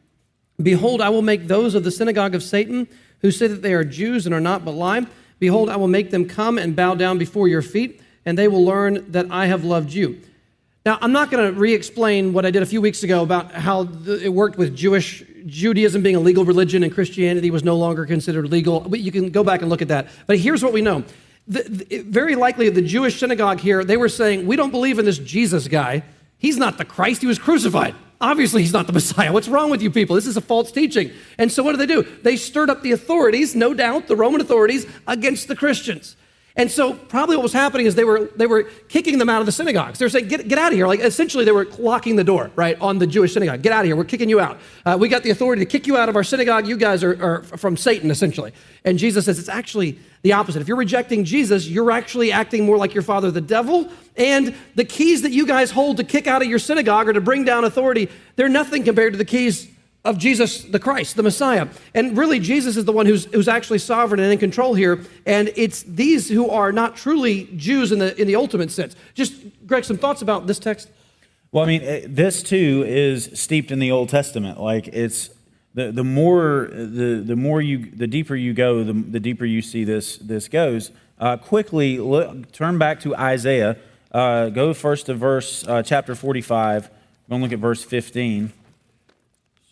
Behold, 0.62 1.02
I 1.02 1.10
will 1.10 1.22
make 1.22 1.48
those 1.48 1.76
of 1.76 1.84
the 1.84 1.92
synagogue 1.92 2.34
of 2.34 2.42
Satan 2.42 2.88
who 3.22 3.30
say 3.30 3.48
that 3.48 3.62
they 3.62 3.74
are 3.74 3.84
Jews 3.84 4.26
and 4.26 4.34
are 4.34 4.42
not 4.42 4.66
but 4.66 4.72
lie. 4.72 5.06
Behold, 5.40 5.70
I 5.70 5.76
will 5.76 5.88
make 5.88 6.12
them 6.12 6.28
come 6.28 6.58
and 6.58 6.76
bow 6.76 6.96
down 6.96 7.18
before 7.18 7.48
your 7.48 7.62
feet, 7.62 8.02
and 8.26 8.38
they 8.38 8.48
will 8.48 8.66
learn 8.66 9.12
that 9.12 9.28
I 9.32 9.46
have 9.48 9.64
loved 9.64 9.94
you. 9.94 10.20
Now, 10.86 10.98
I'm 11.02 11.12
not 11.12 11.30
going 11.30 11.54
to 11.54 11.60
re 11.60 11.74
explain 11.74 12.32
what 12.32 12.46
I 12.46 12.52
did 12.52 12.64
a 12.64 12.66
few 12.66 12.82
weeks 12.82 13.04
ago 13.04 13.22
about 13.22 13.52
how 13.52 13.90
it 14.08 14.32
worked 14.32 14.58
with 14.58 14.76
Jewish 14.76 15.22
Judaism 15.46 16.02
being 16.02 16.16
a 16.16 16.20
legal 16.20 16.46
religion 16.46 16.82
and 16.82 16.94
Christianity 16.94 17.52
was 17.52 17.64
no 17.64 17.76
longer 17.76 18.06
considered 18.06 18.50
legal. 18.50 18.96
You 18.96 19.12
can 19.12 19.30
go 19.30 19.44
back 19.44 19.62
and 19.62 19.70
look 19.70 19.82
at 19.82 19.90
that. 19.90 20.08
But 20.28 20.40
here's 20.40 20.64
what 20.64 20.74
we 20.74 20.82
know. 20.82 21.04
The, 21.48 21.64
the, 21.64 21.98
very 22.00 22.36
likely, 22.36 22.70
the 22.70 22.82
Jewish 22.82 23.20
synagogue 23.20 23.60
here, 23.60 23.84
they 23.84 23.98
were 23.98 24.10
saying, 24.10 24.48
We 24.48 24.56
don't 24.56 24.72
believe 24.72 24.98
in 24.98 25.06
this 25.06 25.18
Jesus 25.18 25.68
guy. 25.68 26.04
He's 26.38 26.58
not 26.58 26.78
the 26.78 26.86
Christ, 26.86 27.22
he 27.22 27.28
was 27.28 27.40
crucified. 27.40 27.96
Obviously, 28.20 28.62
he's 28.62 28.74
not 28.74 28.88
the 28.88 28.94
Messiah. 29.00 29.32
What's 29.32 29.48
wrong 29.48 29.70
with 29.70 29.82
you 29.82 29.92
people? 29.92 30.16
This 30.16 30.28
is 30.28 30.38
a 30.38 30.42
false 30.42 30.72
teaching. 30.72 31.12
And 31.38 31.52
so, 31.52 31.64
what 31.64 31.72
do 31.74 31.78
they 31.78 31.86
do? 31.86 32.04
They 32.24 32.36
stirred 32.36 32.70
up 32.70 32.82
the 32.82 32.92
authorities, 32.92 33.56
no 33.56 33.74
doubt, 33.74 34.08
the 34.08 34.16
Roman 34.16 34.42
authorities, 34.42 34.86
against 35.08 35.48
the 35.48 35.56
Christians. 35.56 36.16
And 36.58 36.72
so 36.72 36.94
probably 36.94 37.36
what 37.36 37.44
was 37.44 37.54
happening 37.54 37.86
is 37.86 37.94
they 37.94 38.04
were, 38.04 38.32
they 38.36 38.48
were 38.48 38.64
kicking 38.90 39.20
them 39.20 39.30
out 39.30 39.42
of 39.42 39.46
the 39.46 39.52
synagogues. 39.52 40.00
They 40.00 40.06
were 40.06 40.10
saying, 40.10 40.28
get, 40.28 40.48
get 40.48 40.58
out 40.58 40.72
of 40.72 40.74
here. 40.74 40.88
Like 40.88 41.02
essentially 41.02 41.46
they 41.46 41.52
were 41.52 41.66
locking 41.78 42.16
the 42.16 42.24
door, 42.24 42.50
right, 42.56 42.76
on 42.82 42.98
the 42.98 43.06
Jewish 43.06 43.34
synagogue. 43.34 43.62
Get 43.62 43.72
out 43.72 43.82
of 43.82 43.86
here. 43.86 43.96
We're 43.96 44.06
kicking 44.06 44.28
you 44.28 44.40
out. 44.40 44.58
Uh, 44.84 44.98
we 45.00 45.08
got 45.08 45.22
the 45.22 45.30
authority 45.30 45.64
to 45.64 45.70
kick 45.70 45.86
you 45.86 45.98
out 45.98 46.10
of 46.10 46.16
our 46.16 46.24
synagogue. 46.24 46.68
You 46.68 46.76
guys 46.76 47.04
are, 47.04 47.24
are 47.24 47.44
from 47.44 47.78
Satan, 47.78 48.10
essentially. 48.10 48.54
And 48.84 48.98
Jesus 48.98 49.26
says 49.26 49.38
it's 49.38 49.50
actually 49.50 50.00
the 50.24 50.34
opposite. 50.34 50.62
If 50.62 50.68
you're 50.68 50.78
rejecting 50.78 51.24
Jesus, 51.24 51.68
you're 51.68 51.92
actually 51.92 52.32
acting 52.32 52.66
more 52.66 52.78
like 52.78 52.96
your 52.96 53.04
father, 53.04 53.30
the 53.30 53.40
devil. 53.40 53.88
And 54.16 54.56
the 54.74 54.84
keys 54.84 55.22
that 55.22 55.32
you 55.32 55.46
guys 55.46 55.70
hold 55.70 55.98
to 55.98 56.04
kick 56.04 56.26
out 56.26 56.42
of 56.42 56.48
your 56.48 56.60
synagogue 56.60 57.08
or 57.08 57.14
to 57.14 57.22
bring 57.22 57.46
down 57.46 57.66
authority, 57.66 58.10
they're 58.36 58.50
nothing 58.50 58.84
compared 58.84 59.14
to 59.14 59.18
the 59.18 59.26
keys 59.26 59.70
of 60.08 60.18
Jesus 60.18 60.64
the 60.64 60.80
Christ, 60.80 61.16
the 61.18 61.24
Messiah. 61.24 61.68
And 61.94 62.18
really, 62.18 62.40
Jesus 62.40 62.78
is 62.78 62.86
the 62.86 62.94
one 62.94 63.06
who's, 63.06 63.26
who's 63.26 63.48
actually 63.48 63.80
sovereign 63.80 64.20
and 64.20 64.32
in 64.32 64.40
control 64.40 64.74
here. 64.74 65.02
And 65.26 65.52
it's 65.56 65.84
these 65.84 66.30
who 66.30 66.50
are 66.50 66.72
not 66.72 66.96
truly 66.96 67.50
Jews 67.56 67.92
in 67.92 68.00
the, 68.00 68.20
in 68.20 68.26
the 68.26 68.36
ultimate 68.36 68.72
sense. 68.72 68.96
Just, 69.14 69.36
Greg, 69.68 69.84
some 69.84 69.98
thoughts 69.98 70.22
about 70.22 70.48
this 70.48 70.60
text? 70.60 70.90
Well, 71.52 71.64
I 71.64 71.68
mean, 71.68 71.82
eh, 71.82 72.06
this 72.08 72.42
too 72.42 72.84
is 72.88 73.30
steeped 73.34 73.72
in 73.72 73.80
the 73.80 73.92
Old 73.92 74.10
Testament. 74.10 74.60
Like, 74.60 74.88
it's 74.88 75.30
the, 75.74 75.92
the 75.92 76.04
more 76.04 76.70
the, 76.72 77.24
the 77.26 77.36
more 77.36 77.62
you 77.62 77.90
the 77.92 78.08
deeper 78.08 78.36
you 78.36 78.54
go, 78.54 78.84
the, 78.84 78.94
the 78.94 79.20
deeper 79.20 79.46
you 79.46 79.62
see 79.62 79.84
this 79.84 80.18
this 80.18 80.48
goes. 80.48 80.92
Uh, 81.20 81.38
quickly 81.38 82.00
look, 82.00 82.52
turn 82.52 82.78
back 82.78 83.00
to 83.02 83.16
Isaiah. 83.16 83.78
Uh, 84.12 84.50
go 84.50 84.74
first 84.74 85.06
to 85.08 85.14
verse 85.14 85.68
uh, 85.68 85.84
chapter 85.84 86.16
45. 86.16 86.90
We're 87.28 87.34
going 87.34 87.42
to 87.42 87.46
look 87.46 87.54
at 87.54 87.60
verse 87.60 87.84
15. 87.84 88.54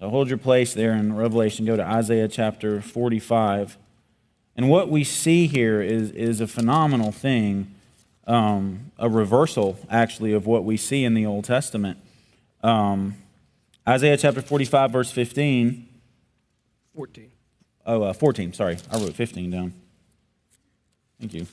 So 0.06 0.12
hold 0.12 0.30
your 0.30 0.38
place 0.38 0.76
there 0.76 0.93
in 0.93 1.16
Revelation. 1.16 1.66
Go 1.66 1.76
to 1.76 1.84
Isaiah 1.84 2.28
chapter 2.28 2.80
45. 2.80 3.76
And 4.56 4.70
what 4.70 4.88
we 4.88 5.03
see 5.03 5.47
here 5.47 5.82
is, 5.82 6.12
is 6.12 6.41
a 6.41 6.45
phenomenal 6.45 7.12
thing, 7.12 7.74
um, 8.28 8.91
a 8.99 9.10
reversal, 9.10 9.80
actually, 9.89 10.34
of 10.34 10.45
what 10.45 10.64
we 10.64 10.78
see 10.78 11.03
in 11.03 11.16
the 11.16 11.26
Old 11.26 11.45
Testament. 11.45 11.97
Um, 12.62 13.16
Isaiah 13.89 14.16
chapter 14.16 14.43
45, 14.43 14.91
verse 14.91 15.12
15. 15.12 15.88
14. 16.93 17.32
Oh, 17.88 18.03
uh, 18.03 18.14
14, 18.14 18.53
sorry. 18.53 18.78
I 18.91 18.99
wrote 18.99 19.14
15 19.14 19.49
down. 19.49 19.74
Thank 21.20 21.34
you. 21.34 21.47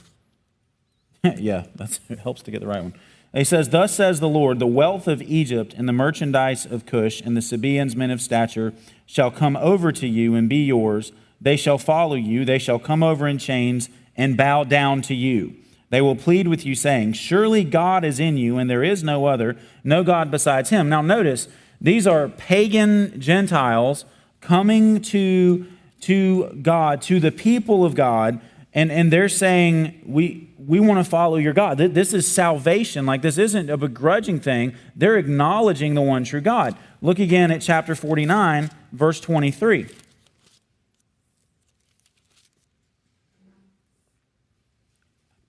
yeah, 1.38 1.64
that 1.76 1.98
helps 2.22 2.42
to 2.42 2.50
get 2.50 2.60
the 2.60 2.66
right 2.66 2.82
one. 2.82 2.92
He 3.34 3.44
says, 3.44 3.70
Thus 3.70 3.94
says 3.94 4.20
the 4.20 4.28
Lord, 4.28 4.58
the 4.58 4.66
wealth 4.66 5.08
of 5.08 5.22
Egypt 5.22 5.74
and 5.76 5.88
the 5.88 5.92
merchandise 5.92 6.66
of 6.66 6.84
Cush 6.84 7.20
and 7.22 7.36
the 7.36 7.40
Sabaeans, 7.40 7.96
men 7.96 8.10
of 8.10 8.20
stature, 8.20 8.74
shall 9.06 9.30
come 9.30 9.56
over 9.56 9.90
to 9.92 10.06
you 10.06 10.34
and 10.34 10.48
be 10.48 10.64
yours. 10.64 11.12
They 11.40 11.56
shall 11.56 11.78
follow 11.78 12.14
you. 12.14 12.44
They 12.44 12.58
shall 12.58 12.78
come 12.78 13.02
over 13.02 13.26
in 13.26 13.38
chains 13.38 13.88
and 14.16 14.36
bow 14.36 14.64
down 14.64 15.02
to 15.02 15.14
you. 15.14 15.54
They 15.88 16.00
will 16.00 16.16
plead 16.16 16.48
with 16.48 16.64
you, 16.64 16.74
saying, 16.74 17.14
Surely 17.14 17.64
God 17.64 18.04
is 18.04 18.18
in 18.18 18.38
you, 18.38 18.56
and 18.56 18.70
there 18.70 18.82
is 18.82 19.02
no 19.02 19.26
other, 19.26 19.56
no 19.84 20.02
God 20.02 20.30
besides 20.30 20.70
him. 20.70 20.88
Now, 20.88 21.02
notice, 21.02 21.48
these 21.80 22.06
are 22.06 22.28
pagan 22.28 23.20
Gentiles 23.20 24.06
coming 24.40 25.02
to, 25.02 25.66
to 26.02 26.46
God, 26.62 27.02
to 27.02 27.20
the 27.20 27.30
people 27.30 27.84
of 27.84 27.94
God, 27.94 28.40
and, 28.72 28.90
and 28.90 29.12
they're 29.12 29.28
saying, 29.28 30.00
we, 30.06 30.48
we 30.66 30.80
want 30.80 31.04
to 31.04 31.08
follow 31.08 31.36
your 31.36 31.52
God. 31.52 31.78
This 31.78 32.12
is 32.12 32.26
salvation. 32.26 33.06
Like, 33.06 33.22
this 33.22 33.38
isn't 33.38 33.70
a 33.70 33.76
begrudging 33.76 34.40
thing. 34.40 34.74
They're 34.94 35.16
acknowledging 35.16 35.94
the 35.94 36.02
one 36.02 36.24
true 36.24 36.40
God. 36.40 36.76
Look 37.00 37.18
again 37.18 37.50
at 37.50 37.60
chapter 37.60 37.94
49, 37.94 38.70
verse 38.92 39.20
23. 39.20 39.88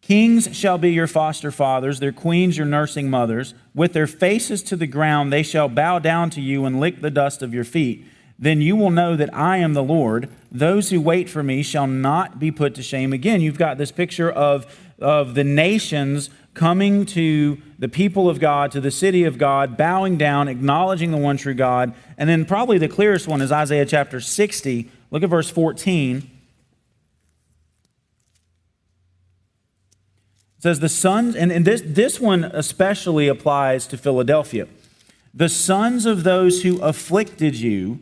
Kings 0.02 0.54
shall 0.54 0.78
be 0.78 0.92
your 0.92 1.08
foster 1.08 1.50
fathers, 1.50 2.00
their 2.00 2.12
queens 2.12 2.58
your 2.58 2.68
nursing 2.68 3.10
mothers. 3.10 3.54
With 3.74 3.94
their 3.94 4.06
faces 4.06 4.62
to 4.64 4.76
the 4.76 4.86
ground, 4.86 5.32
they 5.32 5.44
shall 5.44 5.70
bow 5.70 6.00
down 6.00 6.30
to 6.32 6.42
you 6.42 6.66
and 6.66 6.80
lick 6.80 7.02
the 7.02 7.10
dust 7.10 7.42
of 7.42 7.54
your 7.54 7.64
feet. 7.64 8.06
Then 8.38 8.60
you 8.60 8.76
will 8.76 8.90
know 8.90 9.16
that 9.16 9.34
I 9.34 9.58
am 9.58 9.74
the 9.74 9.84
Lord. 9.84 10.28
Those 10.52 10.90
who 10.90 11.00
wait 11.00 11.30
for 11.30 11.42
me 11.42 11.64
shall 11.64 11.88
not 11.88 12.38
be 12.38 12.52
put 12.52 12.76
to 12.76 12.84
shame. 12.84 13.14
Again, 13.14 13.40
you've 13.40 13.58
got 13.58 13.78
this 13.78 13.92
picture 13.92 14.30
of, 14.30 14.66
of 15.00 15.36
the 15.36 15.44
nations 15.44 16.30
coming 16.54 17.06
to 17.08 17.58
the 17.80 17.90
people 17.90 18.30
of 18.30 18.40
God, 18.40 18.72
to 18.72 18.82
the 18.82 18.92
city 18.92 19.24
of 19.24 19.38
God, 19.38 19.76
bowing 19.76 20.18
down, 20.18 20.48
acknowledging 20.48 21.12
the 21.12 21.18
one 21.18 21.38
true 21.38 21.54
God. 21.54 21.94
And 22.18 22.30
then, 22.30 22.46
probably 22.46 22.78
the 22.78 22.88
clearest 22.88 23.28
one 23.28 23.42
is 23.42 23.52
Isaiah 23.52 23.86
chapter 23.86 24.20
60. 24.20 24.90
Look 25.12 25.24
at 25.24 25.30
verse 25.30 25.50
14. 25.50 26.18
It 26.18 26.28
says, 30.60 30.80
The 30.80 30.90
sons, 30.90 31.36
and, 31.36 31.52
and 31.52 31.66
this, 31.66 31.82
this 31.84 32.20
one 32.20 32.46
especially 32.46 33.28
applies 33.28 33.88
to 33.88 33.98
Philadelphia. 33.98 34.68
The 35.34 35.50
sons 35.50 36.06
of 36.06 36.24
those 36.24 36.62
who 36.62 36.80
afflicted 36.82 37.56
you 37.56 38.00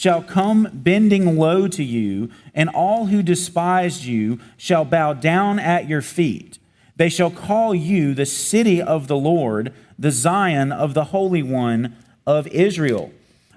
shall 0.00 0.22
come 0.22 0.66
bending 0.72 1.36
low 1.36 1.68
to 1.68 1.84
you, 1.84 2.30
and 2.54 2.70
all 2.70 3.04
who 3.08 3.22
despised 3.22 4.02
you 4.02 4.40
shall 4.56 4.82
bow 4.82 5.12
down 5.12 5.58
at 5.58 5.86
your 5.90 6.00
feet. 6.00 6.58
They 6.96 7.10
shall 7.10 7.30
call 7.30 7.74
you 7.74 8.14
the 8.14 8.24
city 8.24 8.80
of 8.80 9.08
the 9.08 9.16
Lord, 9.16 9.74
the 9.98 10.10
Zion 10.10 10.72
of 10.72 10.94
the 10.94 11.04
Holy 11.04 11.42
One 11.42 11.94
of 12.26 12.46
Israel. 12.46 13.12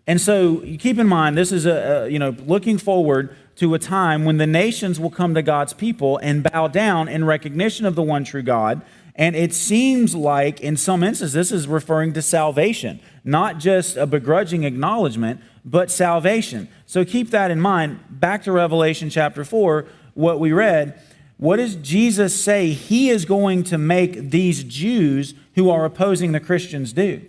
And 0.05 0.19
so 0.19 0.61
you 0.63 0.77
keep 0.77 0.99
in 0.99 1.07
mind, 1.07 1.37
this 1.37 1.53
is 1.53 1.65
a, 1.65 2.03
a, 2.03 2.09
you 2.09 2.19
know 2.19 2.35
looking 2.45 2.77
forward 2.77 3.33
to 3.55 3.73
a 3.73 3.79
time 3.79 4.25
when 4.25 4.35
the 4.35 4.47
nations 4.47 4.99
will 4.99 5.11
come 5.11 5.33
to 5.35 5.41
God's 5.41 5.71
people 5.71 6.17
and 6.17 6.43
bow 6.43 6.67
down 6.67 7.07
in 7.07 7.23
recognition 7.23 7.85
of 7.85 7.95
the 7.95 8.03
one 8.03 8.25
true 8.25 8.43
God 8.43 8.81
And 9.15 9.35
it 9.35 9.53
seems 9.53 10.15
like, 10.15 10.59
in 10.59 10.75
some 10.75 11.03
instances, 11.03 11.33
this 11.33 11.51
is 11.51 11.67
referring 11.67 12.13
to 12.13 12.21
salvation, 12.21 12.99
not 13.23 13.59
just 13.59 13.95
a 13.95 14.07
begrudging 14.07 14.63
acknowledgement, 14.63 15.39
but 15.65 15.91
salvation. 15.91 16.67
So 16.85 17.05
keep 17.05 17.29
that 17.31 17.51
in 17.51 17.59
mind. 17.59 17.99
Back 18.09 18.43
to 18.43 18.51
Revelation 18.51 19.09
chapter 19.09 19.45
4, 19.45 19.85
what 20.13 20.39
we 20.39 20.51
read. 20.51 20.99
What 21.37 21.57
does 21.57 21.75
Jesus 21.75 22.41
say 22.41 22.71
he 22.71 23.09
is 23.09 23.25
going 23.25 23.63
to 23.65 23.77
make 23.77 24.29
these 24.29 24.63
Jews 24.63 25.33
who 25.55 25.69
are 25.69 25.85
opposing 25.85 26.31
the 26.31 26.39
Christians 26.39 26.93
do? 26.93 27.21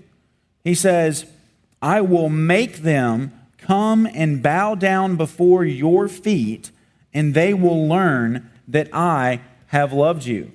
He 0.62 0.74
says, 0.74 1.26
I 1.82 2.00
will 2.00 2.28
make 2.28 2.78
them 2.78 3.32
come 3.58 4.06
and 4.14 4.42
bow 4.42 4.74
down 4.74 5.16
before 5.16 5.64
your 5.64 6.08
feet, 6.08 6.70
and 7.12 7.34
they 7.34 7.54
will 7.54 7.88
learn 7.88 8.50
that 8.68 8.88
I 8.92 9.40
have 9.68 9.92
loved 9.92 10.24
you. 10.24 10.52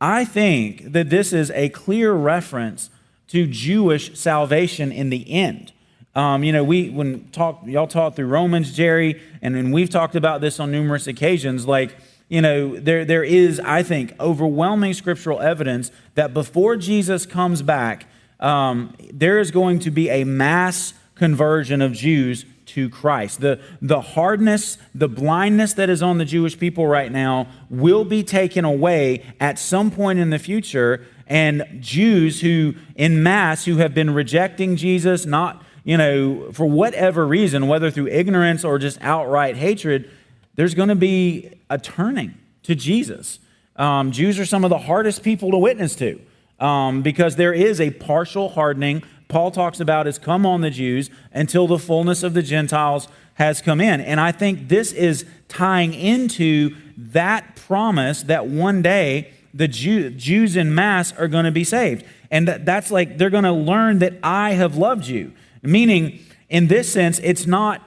I 0.00 0.24
think 0.24 0.92
that 0.92 1.10
this 1.10 1.32
is 1.32 1.50
a 1.50 1.68
clear 1.70 2.12
reference 2.12 2.90
to 3.28 3.46
Jewish 3.46 4.18
salvation 4.18 4.92
in 4.92 5.10
the 5.10 5.30
end. 5.30 5.72
Um, 6.14 6.44
you 6.44 6.52
know, 6.52 6.62
we 6.62 6.90
when 6.90 7.28
talk 7.30 7.62
y'all 7.66 7.86
talk 7.86 8.14
through 8.14 8.28
Romans, 8.28 8.72
Jerry, 8.72 9.20
and 9.42 9.72
we've 9.72 9.90
talked 9.90 10.14
about 10.14 10.40
this 10.40 10.60
on 10.60 10.70
numerous 10.70 11.06
occasions. 11.06 11.66
Like, 11.66 11.96
you 12.28 12.40
know, 12.40 12.78
there 12.78 13.04
there 13.04 13.24
is, 13.24 13.60
I 13.60 13.82
think, 13.82 14.14
overwhelming 14.20 14.94
scriptural 14.94 15.40
evidence 15.40 15.90
that 16.14 16.32
before 16.32 16.76
Jesus 16.76 17.26
comes 17.26 17.62
back, 17.62 18.06
um, 18.40 18.94
there 19.12 19.38
is 19.38 19.50
going 19.50 19.80
to 19.80 19.90
be 19.90 20.08
a 20.08 20.24
mass 20.24 20.94
conversion 21.14 21.82
of 21.82 21.92
Jews 21.92 22.44
to 22.66 22.88
Christ. 22.88 23.40
The, 23.40 23.60
the 23.80 24.00
hardness, 24.00 24.78
the 24.94 25.08
blindness 25.08 25.74
that 25.74 25.90
is 25.90 26.02
on 26.02 26.18
the 26.18 26.24
Jewish 26.24 26.58
people 26.58 26.86
right 26.86 27.12
now 27.12 27.46
will 27.70 28.04
be 28.04 28.22
taken 28.22 28.64
away 28.64 29.22
at 29.38 29.58
some 29.58 29.90
point 29.90 30.18
in 30.18 30.30
the 30.30 30.38
future. 30.38 31.06
And 31.26 31.64
Jews 31.80 32.40
who, 32.40 32.74
in 32.96 33.22
mass, 33.22 33.64
who 33.64 33.76
have 33.76 33.94
been 33.94 34.12
rejecting 34.12 34.76
Jesus, 34.76 35.24
not, 35.24 35.62
you 35.84 35.96
know, 35.96 36.50
for 36.52 36.66
whatever 36.66 37.26
reason, 37.26 37.68
whether 37.68 37.90
through 37.90 38.08
ignorance 38.08 38.64
or 38.64 38.78
just 38.78 38.98
outright 39.00 39.56
hatred, 39.56 40.10
there's 40.54 40.74
going 40.74 40.88
to 40.88 40.94
be 40.94 41.50
a 41.70 41.78
turning 41.78 42.34
to 42.64 42.74
Jesus. 42.74 43.38
Um, 43.76 44.12
Jews 44.12 44.38
are 44.38 44.46
some 44.46 44.64
of 44.64 44.70
the 44.70 44.78
hardest 44.78 45.22
people 45.22 45.50
to 45.50 45.58
witness 45.58 45.94
to 45.96 46.20
um, 46.58 47.02
because 47.02 47.36
there 47.36 47.52
is 47.52 47.80
a 47.80 47.90
partial 47.90 48.48
hardening 48.48 49.02
Paul 49.28 49.50
talks 49.50 49.80
about 49.80 50.06
is 50.06 50.18
come 50.18 50.46
on 50.46 50.60
the 50.60 50.70
Jews 50.70 51.10
until 51.32 51.66
the 51.66 51.78
fullness 51.78 52.22
of 52.22 52.34
the 52.34 52.42
Gentiles 52.42 53.08
has 53.34 53.60
come 53.60 53.80
in. 53.80 54.00
And 54.00 54.20
I 54.20 54.32
think 54.32 54.68
this 54.68 54.92
is 54.92 55.24
tying 55.48 55.94
into 55.94 56.76
that 56.96 57.56
promise 57.56 58.22
that 58.24 58.46
one 58.46 58.82
day 58.82 59.32
the 59.52 59.66
Jew, 59.66 60.10
Jews 60.10 60.56
in 60.56 60.74
mass 60.74 61.12
are 61.16 61.28
going 61.28 61.46
to 61.46 61.50
be 61.50 61.64
saved. 61.64 62.04
And 62.30 62.46
that, 62.48 62.64
that's 62.64 62.90
like 62.90 63.18
they're 63.18 63.30
going 63.30 63.44
to 63.44 63.52
learn 63.52 63.98
that 64.00 64.14
I 64.22 64.52
have 64.52 64.76
loved 64.76 65.06
you. 65.06 65.32
Meaning, 65.64 66.20
in 66.48 66.68
this 66.68 66.92
sense, 66.92 67.18
it's 67.20 67.46
not, 67.46 67.82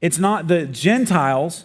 it's 0.00 0.18
not 0.18 0.48
the 0.48 0.66
Gentiles 0.66 1.64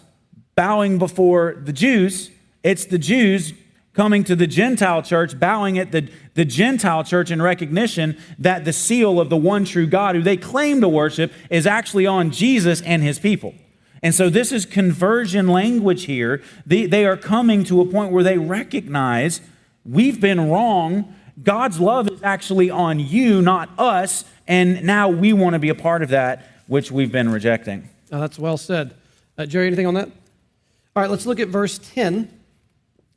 bowing 0.54 0.98
before 0.98 1.54
the 1.62 1.72
Jews, 1.72 2.30
it's 2.62 2.86
the 2.86 2.98
Jews 2.98 3.52
coming 3.96 4.24
to 4.24 4.36
the 4.36 4.46
Gentile 4.46 5.02
church, 5.02 5.38
bowing 5.40 5.78
at 5.78 5.90
the, 5.90 6.08
the 6.34 6.44
Gentile 6.44 7.02
church 7.02 7.30
in 7.30 7.40
recognition 7.40 8.18
that 8.38 8.64
the 8.64 8.72
seal 8.72 9.18
of 9.18 9.30
the 9.30 9.36
one 9.36 9.64
true 9.64 9.86
God, 9.86 10.14
who 10.14 10.22
they 10.22 10.36
claim 10.36 10.82
to 10.82 10.88
worship, 10.88 11.32
is 11.50 11.66
actually 11.66 12.06
on 12.06 12.30
Jesus 12.30 12.82
and 12.82 13.02
his 13.02 13.18
people. 13.18 13.54
And 14.02 14.14
so 14.14 14.28
this 14.28 14.52
is 14.52 14.66
conversion 14.66 15.48
language 15.48 16.04
here. 16.04 16.42
They, 16.66 16.86
they 16.86 17.06
are 17.06 17.16
coming 17.16 17.64
to 17.64 17.80
a 17.80 17.86
point 17.86 18.12
where 18.12 18.22
they 18.22 18.36
recognize 18.36 19.40
we've 19.84 20.20
been 20.20 20.50
wrong. 20.50 21.14
God's 21.42 21.80
love 21.80 22.08
is 22.10 22.22
actually 22.22 22.68
on 22.70 23.00
you, 23.00 23.40
not 23.40 23.70
us. 23.78 24.24
And 24.46 24.84
now 24.84 25.08
we 25.08 25.32
want 25.32 25.54
to 25.54 25.58
be 25.58 25.68
a 25.68 25.74
part 25.74 26.02
of 26.02 26.10
that, 26.10 26.46
which 26.66 26.90
we've 26.90 27.12
been 27.12 27.30
rejecting. 27.30 27.88
Oh, 28.12 28.20
that's 28.20 28.38
well 28.38 28.56
said. 28.56 28.94
Uh, 29.36 29.46
Jerry, 29.46 29.66
anything 29.66 29.86
on 29.86 29.94
that? 29.94 30.08
All 30.08 31.02
right, 31.02 31.10
let's 31.10 31.26
look 31.26 31.40
at 31.40 31.48
verse 31.48 31.78
10. 31.78 32.32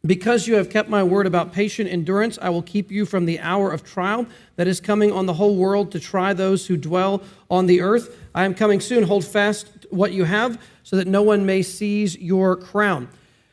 Because 0.06 0.48
you 0.48 0.56
have 0.56 0.70
kept 0.70 0.90
my 0.90 1.04
word 1.04 1.28
about 1.28 1.52
patient 1.52 1.90
endurance, 1.90 2.40
I 2.42 2.50
will 2.50 2.62
keep 2.62 2.90
you 2.90 3.06
from 3.06 3.26
the 3.26 3.40
hour 3.42 3.72
of 3.72 3.84
trial 3.84 4.26
that 4.56 4.66
is 4.66 4.80
coming 4.80 5.12
on 5.12 5.26
the 5.26 5.34
whole 5.34 5.58
world 5.58 5.92
to 5.92 6.00
try 6.00 6.34
those 6.34 6.68
who 6.68 6.78
dwell 6.78 7.22
on 7.50 7.66
the 7.66 7.82
earth. 7.82 8.18
I 8.34 8.46
am 8.46 8.54
coming 8.54 8.80
soon. 8.80 9.04
Hold 9.04 9.26
fast 9.26 9.86
what 9.90 10.14
you 10.14 10.24
have, 10.24 10.62
so 10.84 10.96
that 10.96 11.08
no 11.08 11.22
one 11.22 11.46
may 11.46 11.62
seize 11.62 12.18
your 12.18 12.56
crown. 12.56 13.10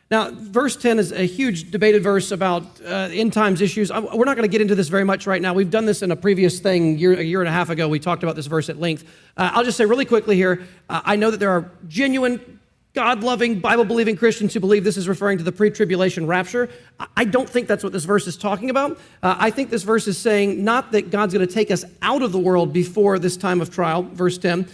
Now, 0.09 0.31
verse 0.31 0.77
10 0.77 1.01
is 1.01 1.11
a 1.11 1.27
huge 1.27 1.73
debated 1.73 2.03
verse 2.05 2.31
about 2.31 2.63
uh, 2.85 3.09
end 3.11 3.33
times 3.33 3.61
issues. 3.61 3.91
We're 3.91 4.25
not 4.25 4.37
going 4.37 4.43
to 4.43 4.49
get 4.49 4.61
into 4.61 4.77
this 4.77 4.87
very 4.87 5.03
much 5.03 5.27
right 5.27 5.43
now. 5.43 5.53
We've 5.53 5.71
done 5.71 5.85
this 5.85 6.03
in 6.03 6.13
a 6.13 6.17
previous 6.17 6.61
thing 6.61 6.97
year, 6.97 7.15
a 7.15 7.25
year 7.25 7.41
and 7.41 7.49
a 7.49 7.53
half 7.53 7.71
ago. 7.71 7.89
We 7.89 7.99
talked 7.99 8.23
about 8.23 8.37
this 8.37 8.47
verse 8.47 8.69
at 8.69 8.79
length. 8.79 9.03
Uh, 9.37 9.51
I'll 9.53 9.65
just 9.65 9.77
say 9.77 9.85
really 9.85 10.05
quickly 10.05 10.37
here 10.37 10.63
uh, 10.89 11.03
I 11.05 11.17
know 11.17 11.33
that 11.33 11.41
there 11.41 11.51
are 11.51 11.73
genuine 11.89 12.61
God 12.95 13.23
loving, 13.23 13.59
Bible 13.59 13.85
believing 13.85 14.17
Christians 14.17 14.55
who 14.55 14.61
believe 14.61 14.83
this 14.83 14.97
is 14.97 15.09
referring 15.09 15.39
to 15.39 15.45
the 15.45 15.53
pre 15.53 15.71
tribulation 15.71 16.27
rapture. 16.27 16.71
I 17.17 17.25
don't 17.25 17.49
think 17.49 17.67
that's 17.67 17.85
what 17.85 17.93
this 17.93 18.05
verse 18.05 18.29
is 18.29 18.37
talking 18.37 18.71
about. 18.71 18.99
Uh, 19.23 19.37
I 19.39 19.51
think 19.51 19.71
this 19.71 19.83
verse 19.83 20.07
is 20.07 20.17
saying 20.17 20.65
not 20.65 20.93
that 20.93 21.11
God's 21.11 21.35
going 21.35 21.47
to 21.47 21.53
take 21.53 21.71
us 21.71 21.85
out 22.01 22.23
of 22.23 22.33
the 22.33 22.39
world 22.39 22.73
before 22.73 23.19
this 23.19 23.37
time 23.37 23.61
of 23.61 23.71
trial. 23.71 24.03
Verse 24.03 24.39
10. 24.39 24.67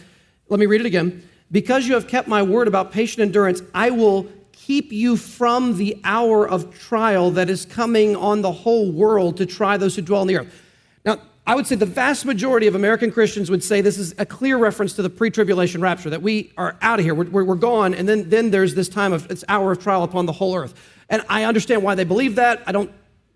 Let 0.50 0.60
me 0.60 0.66
read 0.66 0.82
it 0.82 0.86
again. 0.86 1.26
Because 1.50 1.88
you 1.88 1.94
have 1.94 2.06
kept 2.06 2.28
my 2.28 2.42
word 2.42 2.68
about 2.68 2.92
patient 2.92 3.22
endurance, 3.22 3.60
I 3.74 3.90
will 3.90 4.28
keep 4.66 4.92
you 4.92 5.16
from 5.16 5.76
the 5.76 6.00
hour 6.04 6.48
of 6.48 6.78
trial 6.78 7.32
that 7.32 7.50
is 7.50 7.64
coming 7.66 8.14
on 8.14 8.42
the 8.42 8.52
whole 8.52 8.92
world 8.92 9.36
to 9.36 9.46
try 9.46 9.76
those 9.76 9.96
who 9.96 10.02
dwell 10.02 10.20
on 10.20 10.26
the 10.28 10.36
earth. 10.36 10.62
Now, 11.04 11.18
I 11.44 11.56
would 11.56 11.66
say 11.66 11.74
the 11.74 11.86
vast 11.86 12.24
majority 12.24 12.68
of 12.68 12.76
American 12.76 13.10
Christians 13.10 13.50
would 13.50 13.64
say 13.64 13.80
this 13.80 13.98
is 13.98 14.14
a 14.18 14.26
clear 14.26 14.56
reference 14.58 14.92
to 14.94 15.02
the 15.02 15.10
pre 15.10 15.30
tribulation 15.30 15.80
rapture, 15.80 16.10
that 16.10 16.22
we 16.22 16.52
are 16.56 16.76
out 16.80 17.00
of 17.00 17.04
here, 17.04 17.14
we're, 17.14 17.44
we're, 17.44 17.56
gone, 17.56 17.92
and 17.92 18.08
then, 18.08 18.30
then 18.30 18.50
there's 18.52 18.76
this 18.76 18.88
time 18.88 19.12
of 19.12 19.26
this 19.26 19.44
hour 19.48 19.72
of 19.72 19.82
trial 19.82 20.04
upon 20.04 20.26
the 20.26 20.32
whole 20.32 20.54
earth. 20.54 20.74
And 21.08 21.24
I 21.28 21.42
understand 21.44 21.82
why 21.82 21.96
they 21.96 22.04
believe 22.04 22.36
that. 22.36 22.62
I 22.64 22.70
don't, 22.70 22.92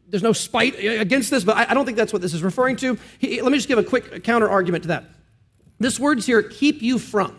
there's 0.09 0.22
no 0.22 0.33
spite 0.33 0.79
against 0.79 1.33
this, 1.33 1.43
but 1.43 1.57
I, 1.57 1.74
don't 1.74 1.85
think 1.85 1.97
that's 1.97 2.12
what 2.12 2.22
this 2.22 2.35
is 2.35 2.45
referring 2.45 2.77
to. 2.77 2.97
Let 3.20 3.51
me 3.51 3.59
just 3.59 3.66
give 3.66 3.79
a 3.79 3.85
quick 3.85 4.22
counter 4.22 4.49
argument 4.49 4.85
to 4.85 4.89
that. 4.89 5.05
This 5.81 5.99
word's 5.99 6.24
here, 6.24 6.43
keep 6.45 6.83
you 6.83 7.01
from. 7.01 7.37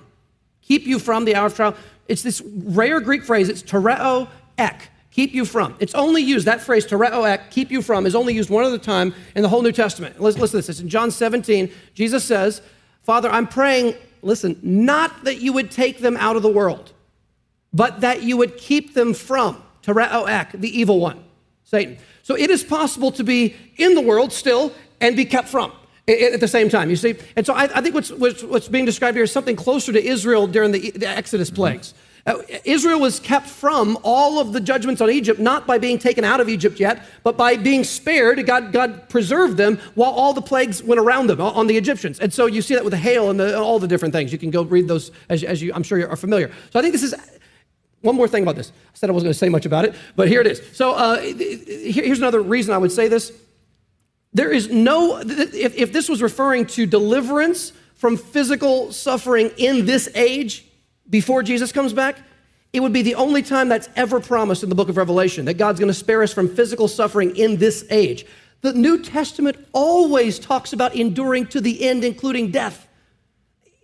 Keep 0.68 0.86
you 0.86 1.00
from 1.00 1.26
the 1.26 1.34
hour 1.36 1.46
of 1.46 1.56
trial. 1.56 1.76
It's 2.08 2.24
this 2.24 2.42
rare 2.42 3.00
Greek 3.00 3.24
phrase, 3.24 3.50
it's 3.50 3.64
tereo 3.64 4.28
ek 4.58 4.90
keep 5.18 5.34
you 5.34 5.46
from. 5.46 5.76
It's 5.80 5.96
only 5.96 6.22
used, 6.22 6.46
that 6.46 6.62
phrase, 6.62 6.86
tereo 6.86 7.28
ek, 7.28 7.50
keep 7.50 7.72
you 7.72 7.82
from, 7.82 8.06
is 8.06 8.14
only 8.14 8.36
used 8.36 8.52
one 8.52 8.64
other 8.64 8.78
time 8.78 9.16
in 9.36 9.42
the 9.42 9.50
whole 9.50 9.64
New 9.64 9.72
Testament. 9.72 10.22
Listen, 10.22 10.40
listen 10.40 10.52
to 10.52 10.58
this. 10.58 10.70
It's 10.70 10.80
in 10.80 10.90
John 10.90 11.10
17. 11.10 11.72
Jesus 11.96 12.24
says, 12.24 12.62
Father, 13.02 13.28
I'm 13.28 13.48
praying, 13.48 13.96
listen, 14.22 14.60
not 14.62 15.24
that 15.24 15.42
you 15.42 15.54
would 15.54 15.72
take 15.72 16.00
them 16.00 16.18
out 16.18 16.36
of 16.36 16.44
the 16.44 16.50
world, 16.50 16.94
but 17.74 18.02
that 18.02 18.22
you 18.22 18.38
would 18.38 18.58
keep 18.58 18.94
them 18.94 19.16
from, 19.16 19.64
tereo 19.82 20.30
ek, 20.30 20.52
the 20.52 20.70
evil 20.80 21.00
one, 21.00 21.24
Satan. 21.64 21.98
So 22.22 22.38
it 22.38 22.52
is 22.52 22.64
possible 22.64 23.12
to 23.14 23.24
be 23.24 23.56
in 23.78 23.96
the 23.96 24.02
world 24.02 24.32
still 24.32 24.72
and 25.02 25.16
be 25.16 25.26
kept 25.26 25.48
from 25.48 25.72
at 26.08 26.40
the 26.40 26.48
same 26.48 26.70
time, 26.70 26.90
you 26.90 26.96
see? 26.96 27.16
And 27.36 27.46
so 27.46 27.54
I, 27.54 27.64
I 27.64 27.82
think 27.82 27.94
what's, 27.94 28.12
what's, 28.12 28.44
what's, 28.44 28.68
being 28.68 28.86
described 28.86 29.16
here 29.16 29.24
is 29.24 29.32
something 29.32 29.56
closer 29.56 29.92
to 29.92 30.04
Israel 30.04 30.48
during 30.48 30.72
the, 30.72 30.92
the 30.92 31.08
Exodus 31.08 31.50
plagues. 31.50 31.94
Uh, 32.26 32.42
Israel 32.66 33.00
was 33.00 33.20
kept 33.20 33.48
from 33.48 33.98
all 34.04 34.40
of 34.40 34.52
the 34.52 34.60
judgments 34.60 35.02
on 35.02 35.10
Egypt, 35.10 35.40
not 35.40 35.66
by 35.66 35.78
being 35.78 35.98
taken 35.98 36.24
out 36.24 36.42
of 36.42 36.50
Egypt 36.50 36.80
yet, 36.80 37.06
but 37.24 37.38
by 37.38 37.56
being 37.56 37.84
spared. 37.84 38.46
God, 38.46 38.72
God 38.74 39.08
preserved 39.10 39.58
them 39.58 39.80
while 39.96 40.12
all 40.12 40.34
the 40.34 40.42
plagues 40.42 40.84
went 40.84 41.00
around 41.00 41.28
them 41.28 41.40
on 41.40 41.68
the 41.68 41.78
Egyptians. 41.78 42.20
And 42.20 42.34
so 42.34 42.46
you 42.46 42.62
see 42.62 42.76
that 42.76 42.84
with 42.84 42.92
the 42.92 42.98
hail 42.98 43.30
and, 43.30 43.40
the, 43.40 43.58
all 43.58 43.80
the 43.80 43.88
different 43.88 44.14
things. 44.14 44.32
You 44.32 44.38
can 44.38 44.52
go 44.52 44.64
read 44.64 44.88
those 44.88 45.12
as, 45.30 45.44
as 45.44 45.62
you, 45.62 45.74
I'm 45.74 45.84
sure 45.84 45.98
you 45.98 46.08
are 46.08 46.18
familiar. 46.18 46.52
So 46.72 46.80
I 46.80 46.82
think 46.82 46.94
this 46.94 47.04
is 47.04 47.16
one 48.02 48.16
more 48.16 48.28
thing 48.28 48.44
about 48.44 48.56
this. 48.56 48.72
I 48.72 48.98
said 48.98 49.10
I 49.10 49.14
wasn't 49.14 49.28
going 49.28 49.34
to 49.34 49.40
say 49.40 49.50
much 49.50 49.66
about 49.66 49.86
it, 49.86 49.96
but 50.16 50.28
here 50.28 50.42
it 50.42 50.48
is. 50.48 50.62
So 50.74 50.94
uh, 50.94 51.20
here's 51.20 52.20
another 52.20 52.42
reason 52.42 52.74
I 52.74 52.78
would 52.78 52.92
say 52.92 53.08
this. 53.08 53.32
There 54.34 54.52
is 54.52 54.70
no, 54.70 55.20
if, 55.20 55.76
if 55.76 55.94
this 55.94 56.10
was 56.10 56.22
referring 56.22 56.66
to 56.68 56.86
deliverance 56.86 57.74
from 57.96 58.18
physical 58.18 58.92
suffering 58.92 59.52
in 59.58 59.86
this 59.86 60.10
age, 60.16 60.66
before 61.10 61.42
Jesus 61.44 61.72
comes 61.72 61.94
back, 61.94 62.20
it 62.74 62.82
would 62.82 62.94
be 62.94 63.02
the 63.02 63.16
only 63.16 63.42
time 63.42 63.70
that's 63.70 63.90
ever 63.96 64.20
promised 64.20 64.62
in 64.64 64.70
the 64.70 64.76
book 64.76 64.90
of 64.90 64.98
Revelation 64.98 65.46
that 65.46 65.56
God's 65.56 65.80
going 65.80 65.88
to 65.88 65.94
spare 65.94 66.22
us 66.22 66.34
from 66.34 66.54
physical 66.54 66.88
suffering 66.88 67.36
in 67.36 67.58
this 67.58 67.86
age. 67.90 68.26
The 68.62 68.74
New 68.74 69.02
Testament 69.02 69.58
always 69.72 70.40
talks 70.40 70.74
about 70.74 70.96
enduring 70.96 71.48
to 71.48 71.62
the 71.62 71.84
end, 71.84 72.04
including 72.04 72.52
death. 72.52 72.88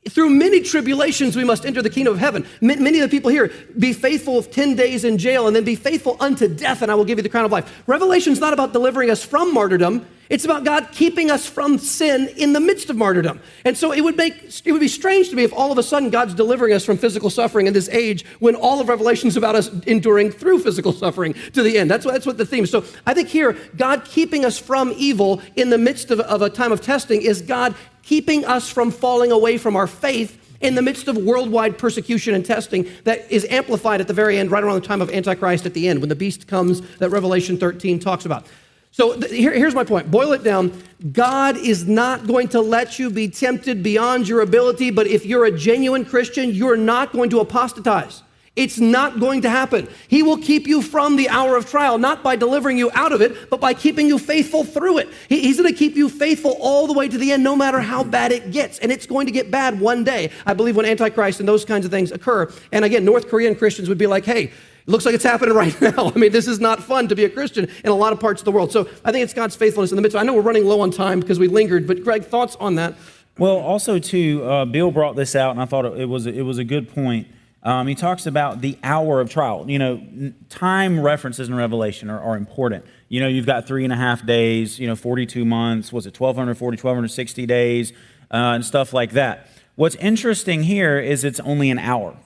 through 0.09 0.29
many 0.29 0.59
tribulations 0.59 1.35
we 1.35 1.45
must 1.45 1.65
enter 1.65 1.81
the 1.81 1.89
kingdom 1.89 2.13
of 2.13 2.19
heaven. 2.19 2.45
Many 2.59 2.99
of 2.99 3.09
the 3.09 3.15
people 3.15 3.31
here, 3.31 3.53
be 3.79 3.93
faithful 3.93 4.37
of 4.37 4.51
10 4.51 4.75
days 4.75 5.05
in 5.05 5.17
jail 5.17 5.47
and 5.47 5.55
then 5.55 5.63
be 5.63 5.75
faithful 5.75 6.17
unto 6.19 6.47
death, 6.47 6.81
and 6.81 6.91
I 6.91 6.95
will 6.95 7.05
give 7.05 7.17
you 7.17 7.23
the 7.23 7.29
crown 7.29 7.45
of 7.45 7.51
life. 7.51 7.83
Revelation's 7.87 8.39
not 8.39 8.51
about 8.51 8.73
delivering 8.73 9.09
us 9.09 9.23
from 9.23 9.53
martyrdom. 9.53 10.05
It's 10.29 10.45
about 10.45 10.63
God 10.63 10.89
keeping 10.91 11.29
us 11.29 11.47
from 11.47 11.77
sin 11.77 12.29
in 12.37 12.53
the 12.53 12.59
midst 12.59 12.89
of 12.89 12.95
martyrdom. 12.95 13.41
And 13.65 13.77
so 13.77 13.91
it 13.91 14.01
would 14.01 14.15
make 14.15 14.61
it 14.65 14.71
would 14.71 14.79
be 14.79 14.87
strange 14.87 15.29
to 15.29 15.35
me 15.35 15.43
if 15.43 15.53
all 15.53 15.71
of 15.71 15.77
a 15.77 15.83
sudden 15.83 16.09
God's 16.09 16.33
delivering 16.33 16.73
us 16.73 16.85
from 16.85 16.97
physical 16.97 17.29
suffering 17.29 17.67
in 17.67 17.73
this 17.73 17.89
age 17.89 18.25
when 18.39 18.55
all 18.55 18.79
of 18.79 18.87
Revelation 18.87 19.27
is 19.27 19.37
about 19.37 19.55
us 19.55 19.69
enduring 19.83 20.31
through 20.31 20.59
physical 20.59 20.93
suffering 20.93 21.33
to 21.53 21.61
the 21.61 21.77
end. 21.77 21.91
That's 21.91 22.05
what, 22.05 22.13
that's 22.13 22.25
what 22.25 22.37
the 22.37 22.45
theme 22.45 22.63
is. 22.63 22.71
So 22.71 22.85
I 23.05 23.13
think 23.13 23.27
here, 23.27 23.57
God 23.75 24.05
keeping 24.05 24.45
us 24.45 24.57
from 24.57 24.93
evil 24.95 25.41
in 25.55 25.69
the 25.69 25.77
midst 25.77 26.09
of, 26.11 26.19
of 26.21 26.41
a 26.41 26.49
time 26.49 26.71
of 26.71 26.81
testing 26.81 27.21
is 27.21 27.41
God 27.41 27.75
keeping 28.01 28.45
us 28.45 28.69
from 28.69 28.91
falling 28.91 29.31
away 29.31 29.57
from 29.57 29.75
our 29.75 29.87
faith 29.87 30.39
in 30.61 30.75
the 30.75 30.81
midst 30.81 31.07
of 31.09 31.17
worldwide 31.17 31.77
persecution 31.77 32.33
and 32.33 32.45
testing 32.45 32.89
that 33.03 33.29
is 33.29 33.45
amplified 33.49 33.99
at 33.99 34.07
the 34.07 34.13
very 34.13 34.37
end, 34.37 34.49
right 34.49 34.63
around 34.63 34.81
the 34.81 34.87
time 34.87 35.01
of 35.01 35.11
Antichrist 35.11 35.65
at 35.65 35.73
the 35.73 35.87
end, 35.87 35.99
when 35.99 36.09
the 36.09 36.15
beast 36.15 36.47
comes 36.47 36.81
that 36.97 37.09
Revelation 37.09 37.57
13 37.57 37.99
talks 37.99 38.25
about. 38.25 38.47
So 38.93 39.19
th- 39.19 39.31
here, 39.31 39.51
here's 39.51 39.73
my 39.73 39.83
point. 39.83 40.11
Boil 40.11 40.33
it 40.33 40.43
down. 40.43 40.71
God 41.11 41.57
is 41.57 41.87
not 41.87 42.27
going 42.27 42.47
to 42.49 42.61
let 42.61 42.99
you 42.99 43.09
be 43.09 43.27
tempted 43.27 43.81
beyond 43.81 44.27
your 44.27 44.41
ability, 44.41 44.91
but 44.91 45.07
if 45.07 45.25
you're 45.25 45.45
a 45.45 45.51
genuine 45.51 46.05
Christian, 46.05 46.51
you're 46.51 46.77
not 46.77 47.11
going 47.11 47.31
to 47.31 47.39
apostatize. 47.39 48.21
It's 48.55 48.77
not 48.77 49.19
going 49.19 49.41
to 49.41 49.49
happen. 49.49 49.89
He 50.07 50.21
will 50.21 50.37
keep 50.37 50.67
you 50.67 50.83
from 50.83 51.15
the 51.15 51.27
hour 51.29 51.57
of 51.57 51.67
trial, 51.67 51.97
not 51.97 52.21
by 52.21 52.35
delivering 52.35 52.77
you 52.77 52.91
out 52.93 53.11
of 53.11 53.19
it, 53.19 53.49
but 53.49 53.59
by 53.59 53.73
keeping 53.73 54.05
you 54.05 54.19
faithful 54.19 54.63
through 54.63 54.99
it. 54.99 55.09
He, 55.27 55.41
he's 55.41 55.59
going 55.59 55.73
to 55.73 55.77
keep 55.77 55.95
you 55.95 56.07
faithful 56.07 56.55
all 56.59 56.85
the 56.85 56.93
way 56.93 57.07
to 57.07 57.17
the 57.17 57.31
end, 57.31 57.43
no 57.43 57.55
matter 57.55 57.79
how 57.79 58.03
bad 58.03 58.31
it 58.31 58.51
gets. 58.51 58.77
And 58.77 58.91
it's 58.91 59.07
going 59.07 59.25
to 59.25 59.31
get 59.31 59.49
bad 59.49 59.79
one 59.79 60.03
day, 60.03 60.29
I 60.45 60.53
believe, 60.53 60.75
when 60.75 60.85
Antichrist 60.85 61.39
and 61.39 61.49
those 61.49 61.65
kinds 61.65 61.83
of 61.83 61.89
things 61.89 62.11
occur. 62.11 62.53
And 62.71 62.85
again, 62.85 63.03
North 63.03 63.27
Korean 63.27 63.55
Christians 63.55 63.89
would 63.89 63.97
be 63.97 64.05
like, 64.05 64.23
hey, 64.23 64.51
it 64.85 64.89
looks 64.89 65.05
like 65.05 65.15
it's 65.15 65.23
happening 65.23 65.55
right 65.55 65.79
now. 65.81 66.11
I 66.13 66.17
mean, 66.17 66.31
this 66.31 66.47
is 66.47 66.59
not 66.59 66.83
fun 66.83 67.07
to 67.07 67.15
be 67.15 67.25
a 67.25 67.29
Christian 67.29 67.69
in 67.83 67.89
a 67.89 67.95
lot 67.95 68.13
of 68.13 68.19
parts 68.19 68.41
of 68.41 68.45
the 68.45 68.51
world. 68.51 68.71
So 68.71 68.87
I 69.05 69.11
think 69.11 69.23
it's 69.23 69.33
God's 69.33 69.55
faithfulness 69.55 69.91
in 69.91 69.95
the 69.95 70.01
midst. 70.01 70.17
I 70.17 70.23
know 70.23 70.33
we're 70.33 70.41
running 70.41 70.65
low 70.65 70.81
on 70.81 70.91
time 70.91 71.19
because 71.19 71.39
we 71.39 71.47
lingered, 71.47 71.87
but 71.87 72.03
Greg, 72.03 72.25
thoughts 72.25 72.57
on 72.59 72.75
that? 72.75 72.95
Well, 73.37 73.57
also 73.57 73.97
too, 73.97 74.43
uh, 74.43 74.65
Bill 74.65 74.91
brought 74.91 75.15
this 75.15 75.35
out, 75.35 75.51
and 75.51 75.61
I 75.61 75.65
thought 75.65 75.85
it 75.85 76.07
was 76.07 76.27
it 76.27 76.43
was 76.43 76.59
a 76.59 76.63
good 76.63 76.93
point. 76.93 77.27
Um, 77.63 77.87
he 77.87 77.95
talks 77.95 78.25
about 78.25 78.59
the 78.59 78.77
hour 78.83 79.21
of 79.21 79.29
trial. 79.29 79.65
You 79.69 79.79
know, 79.79 80.33
time 80.49 80.99
references 80.99 81.47
in 81.47 81.55
Revelation 81.55 82.09
are, 82.09 82.19
are, 82.19 82.35
important. 82.35 82.85
You 83.07 83.21
know, 83.21 83.27
you've 83.27 83.45
got 83.45 83.65
three 83.65 83.85
and 83.85 83.93
a 83.93 83.95
half 83.95 84.25
days, 84.25 84.79
you 84.79 84.85
know, 84.85 84.97
42 84.97 85.45
months, 85.45 85.93
was 85.93 86.05
it 86.05 86.19
1,240, 86.19 86.75
1,260 86.75 87.45
days, 87.45 87.93
uh, 88.31 88.35
and 88.35 88.65
stuff 88.65 88.91
like 88.91 89.11
that. 89.11 89.47
What's 89.75 89.95
interesting 89.95 90.63
here 90.63 90.99
is 90.99 91.23
it's 91.23 91.39
only 91.39 91.71
an 91.71 91.79
hour. 91.79 92.17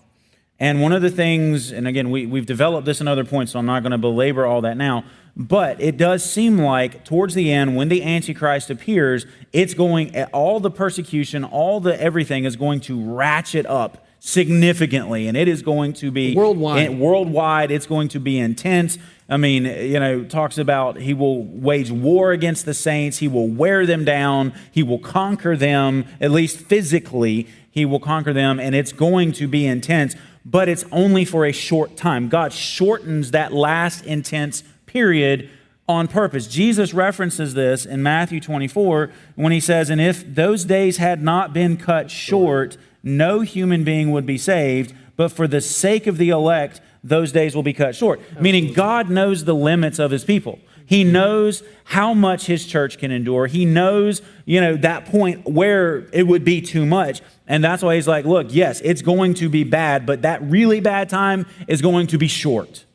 And 0.59 0.81
one 0.81 0.91
of 0.91 1.03
the 1.03 1.11
things, 1.11 1.71
and 1.71 1.87
again, 1.87 2.09
we, 2.09 2.25
we've 2.25 2.45
developed 2.45 2.85
this 2.85 2.99
in 2.99 3.07
other 3.07 3.23
points, 3.23 3.51
so 3.51 3.59
I'm 3.59 3.65
not 3.65 3.83
going 3.83 3.91
to 3.91 3.97
belabor 3.97 4.45
all 4.45 4.61
that 4.61 4.75
now, 4.75 5.03
but 5.35 5.79
it 5.79 5.97
does 5.97 6.23
seem 6.23 6.57
like 6.57 7.05
towards 7.05 7.35
the 7.35 7.51
end, 7.51 7.75
when 7.75 7.89
the 7.89 8.01
Antichrist 8.01 8.71
appears, 8.71 9.27
it's 9.53 9.75
going, 9.75 10.15
all 10.33 10.59
the 10.59 10.71
persecution, 10.71 11.43
all 11.43 11.79
the 11.79 11.99
everything 12.01 12.45
is 12.45 12.55
going 12.55 12.79
to 12.81 12.99
ratchet 12.99 13.67
up 13.67 14.03
significantly, 14.19 15.27
and 15.27 15.37
it 15.37 15.47
is 15.47 15.61
going 15.61 15.93
to 15.93 16.09
be 16.09 16.35
worldwide. 16.35 16.97
worldwide, 16.97 17.69
it's 17.69 17.85
going 17.85 18.07
to 18.09 18.19
be 18.19 18.39
intense. 18.39 18.97
I 19.29 19.37
mean, 19.37 19.65
you 19.65 19.99
know, 19.99 20.23
talks 20.23 20.57
about 20.57 20.97
he 20.97 21.13
will 21.13 21.43
wage 21.43 21.91
war 21.91 22.31
against 22.31 22.65
the 22.65 22.73
saints, 22.73 23.19
he 23.19 23.27
will 23.27 23.47
wear 23.47 23.85
them 23.85 24.05
down, 24.05 24.53
he 24.71 24.81
will 24.81 24.99
conquer 24.99 25.55
them, 25.55 26.05
at 26.19 26.31
least 26.31 26.57
physically, 26.59 27.47
he 27.69 27.85
will 27.85 27.99
conquer 27.99 28.33
them, 28.33 28.59
and 28.59 28.73
it's 28.73 28.91
going 28.91 29.33
to 29.33 29.47
be 29.47 29.67
intense, 29.67 30.15
but 30.49 30.69
it's 30.69 30.85
only 30.93 31.25
for 31.25 31.45
a 31.45 31.51
short 31.51 31.97
time. 31.97 32.29
God 32.29 32.53
shortens 32.53 33.31
that 33.31 33.51
last 33.51 34.05
intense 34.05 34.63
period 34.85 35.49
on 35.89 36.07
purpose. 36.07 36.47
Jesus 36.47 36.93
references 36.93 37.53
this 37.53 37.85
in 37.85 38.01
Matthew 38.01 38.39
24 38.39 39.11
when 39.35 39.51
he 39.51 39.59
says, 39.59 39.89
And 39.89 39.99
if 39.99 40.23
those 40.35 40.63
days 40.63 40.97
had 40.97 41.21
not 41.21 41.51
been 41.51 41.75
cut 41.75 42.09
short, 42.09 42.77
no 43.03 43.41
human 43.41 43.83
being 43.83 44.11
would 44.11 44.25
be 44.25 44.37
saved, 44.37 44.93
but 45.17 45.33
for 45.33 45.49
the 45.49 45.59
sake 45.59 46.07
of 46.07 46.17
the 46.17 46.29
elect, 46.29 46.79
those 47.03 47.33
days 47.33 47.53
will 47.53 47.63
be 47.63 47.73
cut 47.73 47.93
short. 47.93 48.21
Meaning, 48.41 48.71
God 48.71 49.09
knows 49.09 49.43
the 49.43 49.55
limits 49.55 49.99
of 49.99 50.11
his 50.11 50.23
people. 50.23 50.59
He 50.87 51.03
knows 51.03 51.63
how 51.83 52.13
much 52.13 52.45
his 52.45 52.65
church 52.65 52.97
can 52.97 53.11
endure. 53.11 53.47
He 53.47 53.65
knows, 53.65 54.21
you 54.45 54.61
know, 54.61 54.77
that 54.77 55.05
point 55.05 55.45
where 55.45 56.07
it 56.13 56.25
would 56.25 56.45
be 56.45 56.61
too 56.61 56.85
much. 56.85 57.21
And 57.45 57.61
that's 57.61 57.83
why 57.83 57.95
he's 57.95 58.07
like, 58.07 58.23
look, 58.23 58.47
yes, 58.49 58.79
it's 58.79 59.01
going 59.01 59.33
to 59.35 59.49
be 59.49 59.65
bad, 59.65 60.05
but 60.05 60.21
that 60.21 60.41
really 60.43 60.79
bad 60.79 61.09
time 61.09 61.45
is 61.67 61.81
going 61.81 62.07
to 62.07 62.17
be 62.17 62.29
short. 62.29 62.85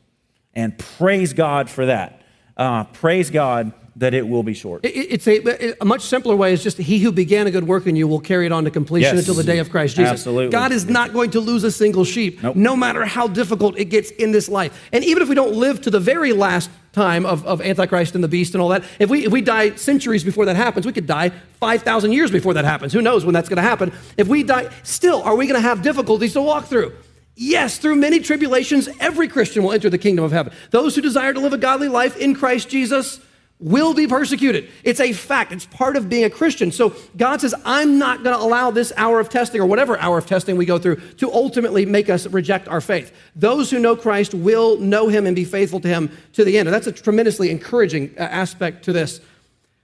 And 0.55 0.75
praise 0.77 1.33
God 1.33 1.69
for 1.69 1.85
that. 1.85 2.23
Uh, 2.57 2.85
praise 2.85 3.29
God 3.29 3.73
that 3.97 4.15
it 4.15 4.27
will 4.27 4.41
be 4.41 4.55
short. 4.55 4.81
It's 4.83 5.27
a, 5.27 5.75
a, 5.79 5.85
much 5.85 6.01
simpler 6.01 6.35
way 6.35 6.51
is 6.51 6.63
just 6.63 6.79
he 6.79 6.97
who 6.97 7.11
began 7.11 7.45
a 7.45 7.51
good 7.51 7.67
work 7.67 7.85
in 7.85 7.95
you 7.95 8.07
will 8.07 8.19
carry 8.19 8.47
it 8.47 8.51
on 8.51 8.63
to 8.63 8.71
completion 8.71 9.15
yes. 9.15 9.19
until 9.19 9.35
the 9.35 9.43
day 9.43 9.59
of 9.59 9.69
Christ 9.69 9.95
Jesus. 9.95 10.13
Absolutely. 10.13 10.49
God 10.49 10.71
is 10.71 10.87
not 10.87 11.13
going 11.13 11.29
to 11.31 11.39
lose 11.39 11.63
a 11.63 11.71
single 11.71 12.05
sheep, 12.05 12.41
nope. 12.41 12.55
no 12.55 12.75
matter 12.75 13.05
how 13.05 13.27
difficult 13.27 13.77
it 13.77 13.85
gets 13.85 14.09
in 14.09 14.31
this 14.31 14.49
life. 14.49 14.89
And 14.91 15.03
even 15.03 15.21
if 15.21 15.29
we 15.29 15.35
don't 15.35 15.53
live 15.53 15.81
to 15.81 15.91
the 15.91 15.99
very 15.99 16.33
last 16.33 16.71
time 16.93 17.25
of, 17.25 17.45
of 17.45 17.61
Antichrist 17.61 18.15
and 18.15 18.23
the 18.23 18.27
beast 18.27 18.53
and 18.53 18.61
all 18.61 18.69
that, 18.69 18.83
if 18.99 19.09
we, 19.09 19.25
if 19.25 19.31
we 19.31 19.41
die 19.41 19.75
centuries 19.75 20.23
before 20.23 20.45
that 20.45 20.55
happens, 20.55 20.85
we 20.85 20.93
could 20.93 21.07
die 21.07 21.29
5,000 21.59 22.13
years 22.13 22.31
before 22.31 22.53
that 22.53 22.65
happens. 22.65 22.93
Who 22.93 23.01
knows 23.01 23.25
when 23.25 23.33
that's 23.33 23.49
going 23.49 23.57
to 23.57 23.63
happen? 23.63 23.91
If 24.15 24.27
we 24.27 24.43
die, 24.43 24.69
still, 24.83 25.21
are 25.23 25.35
we 25.35 25.47
going 25.47 25.61
to 25.61 25.67
have 25.67 25.81
difficulties 25.81 26.33
to 26.33 26.41
walk 26.41 26.65
through? 26.65 26.93
Yes, 27.35 27.79
through 27.79 27.95
many 27.95 28.19
tribulations, 28.19 28.87
every 28.99 29.27
Christian 29.27 29.63
will 29.63 29.71
enter 29.71 29.89
the 29.89 29.97
kingdom 29.97 30.23
of 30.23 30.31
heaven. 30.31 30.53
Those 30.69 30.95
who 30.95 31.01
desire 31.01 31.33
to 31.33 31.39
live 31.39 31.53
a 31.53 31.57
godly 31.57 31.87
life 31.87 32.15
in 32.15 32.35
Christ 32.35 32.69
Jesus, 32.69 33.19
will 33.63 33.93
be 33.93 34.05
persecuted. 34.07 34.69
It's 34.83 34.99
a 34.99 35.13
fact. 35.13 35.53
It's 35.53 35.65
part 35.65 35.95
of 35.95 36.09
being 36.09 36.25
a 36.25 36.29
Christian. 36.29 36.69
So 36.69 36.93
God 37.15 37.39
says, 37.39 37.55
I'm 37.63 37.97
not 37.97 38.21
going 38.21 38.35
to 38.37 38.43
allow 38.43 38.71
this 38.71 38.91
hour 38.97 39.21
of 39.21 39.29
testing 39.29 39.61
or 39.61 39.65
whatever 39.65 39.97
hour 39.99 40.17
of 40.17 40.25
testing 40.25 40.57
we 40.57 40.65
go 40.65 40.77
through 40.77 40.97
to 40.97 41.31
ultimately 41.31 41.85
make 41.85 42.09
us 42.09 42.27
reject 42.27 42.67
our 42.67 42.81
faith. 42.81 43.15
Those 43.37 43.71
who 43.71 43.79
know 43.79 43.95
Christ 43.95 44.33
will 44.33 44.77
know 44.79 45.07
him 45.07 45.25
and 45.25 45.33
be 45.33 45.45
faithful 45.45 45.79
to 45.79 45.87
him 45.87 46.11
to 46.33 46.43
the 46.43 46.57
end. 46.57 46.67
And 46.67 46.75
that's 46.75 46.87
a 46.87 46.91
tremendously 46.91 47.49
encouraging 47.49 48.13
uh, 48.17 48.23
aspect 48.23 48.83
to 48.85 48.93
this. 48.93 49.21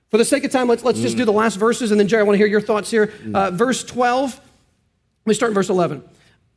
For 0.10 0.18
the 0.18 0.26
sake 0.26 0.44
of 0.44 0.52
time, 0.52 0.68
let's, 0.68 0.84
let's 0.84 1.00
mm. 1.00 1.04
just 1.04 1.16
do 1.16 1.24
the 1.24 1.32
last 1.32 1.56
verses. 1.56 1.92
And 1.92 2.00
then, 2.00 2.10
Jerry, 2.10 2.22
I 2.22 2.24
want 2.26 2.34
to 2.34 2.40
hear 2.40 2.48
your 2.48 2.62
thoughts 2.62 2.92
here. 2.92 3.08
Mm. 3.08 3.34
Uh, 3.34 3.52
verse 3.52 3.86
12, 3.86 4.36
let 4.36 4.42
me 5.26 5.34
start 5.34 5.52
in 5.52 5.56
verse 5.56 5.70
11. 5.70 6.04